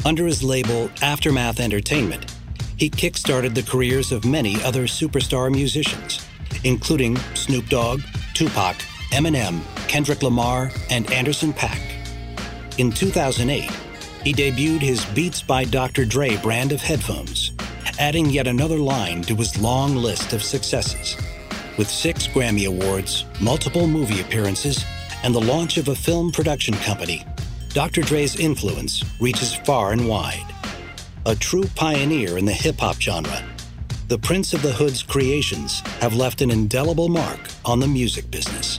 Under 0.05 0.25
his 0.25 0.41
label 0.43 0.89
Aftermath 1.01 1.59
Entertainment, 1.59 2.33
he 2.77 2.89
kickstarted 2.89 3.53
the 3.53 3.63
careers 3.63 4.13
of 4.13 4.23
many 4.23 4.55
other 4.63 4.83
superstar 4.83 5.51
musicians, 5.51 6.25
including 6.63 7.17
Snoop 7.33 7.67
Dogg, 7.67 7.99
Tupac, 8.33 8.77
Eminem, 9.11 9.59
Kendrick 9.89 10.23
Lamar, 10.23 10.71
and 10.89 11.11
Anderson 11.11 11.51
.Paak. 11.51 11.81
In 12.77 12.93
2008, 12.93 13.69
he 14.23 14.33
debuted 14.33 14.79
his 14.79 15.03
Beats 15.07 15.41
by 15.41 15.65
Dr. 15.65 16.05
Dre 16.05 16.37
brand 16.37 16.71
of 16.71 16.81
headphones, 16.81 17.51
adding 17.99 18.29
yet 18.29 18.47
another 18.47 18.77
line 18.77 19.21
to 19.23 19.35
his 19.35 19.59
long 19.59 19.95
list 19.95 20.33
of 20.33 20.43
successes. 20.43 21.15
With 21.77 21.89
six 21.89 22.27
Grammy 22.27 22.67
Awards, 22.67 23.25
multiple 23.41 23.87
movie 23.87 24.21
appearances, 24.21 24.85
and 25.23 25.33
the 25.33 25.41
launch 25.41 25.77
of 25.77 25.87
a 25.87 25.95
film 25.95 26.31
production 26.31 26.75
company, 26.75 27.25
Dr. 27.69 28.01
Dre's 28.01 28.35
influence 28.37 29.03
reaches 29.19 29.53
far 29.53 29.91
and 29.91 30.07
wide. 30.07 30.45
A 31.25 31.35
true 31.35 31.65
pioneer 31.75 32.37
in 32.37 32.45
the 32.45 32.53
hip 32.53 32.79
hop 32.79 33.01
genre, 33.01 33.43
the 34.07 34.19
Prince 34.19 34.53
of 34.53 34.61
the 34.61 34.71
Hood's 34.71 35.01
creations 35.01 35.79
have 35.99 36.13
left 36.13 36.41
an 36.41 36.51
indelible 36.51 37.09
mark 37.09 37.39
on 37.65 37.79
the 37.79 37.87
music 37.87 38.29
business. 38.29 38.77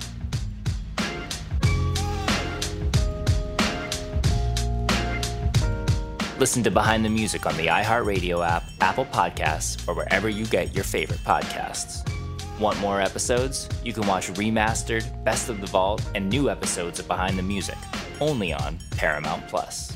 Listen 6.38 6.62
to 6.64 6.70
Behind 6.70 7.02
the 7.02 7.08
Music 7.08 7.46
on 7.46 7.56
the 7.56 7.68
iHeartRadio 7.68 8.46
app, 8.46 8.64
Apple 8.82 9.06
Podcasts, 9.06 9.88
or 9.88 9.94
wherever 9.94 10.28
you 10.28 10.44
get 10.44 10.74
your 10.74 10.84
favorite 10.84 11.20
podcasts. 11.20 12.06
Want 12.60 12.78
more 12.78 13.00
episodes? 13.00 13.70
You 13.82 13.94
can 13.94 14.06
watch 14.06 14.28
remastered, 14.34 15.24
Best 15.24 15.48
of 15.48 15.62
the 15.62 15.66
Vault, 15.66 16.06
and 16.14 16.28
new 16.28 16.50
episodes 16.50 16.98
of 16.98 17.08
Behind 17.08 17.38
the 17.38 17.42
Music 17.42 17.78
only 18.20 18.52
on 18.52 18.78
Paramount 18.98 19.48
Plus. 19.48 19.95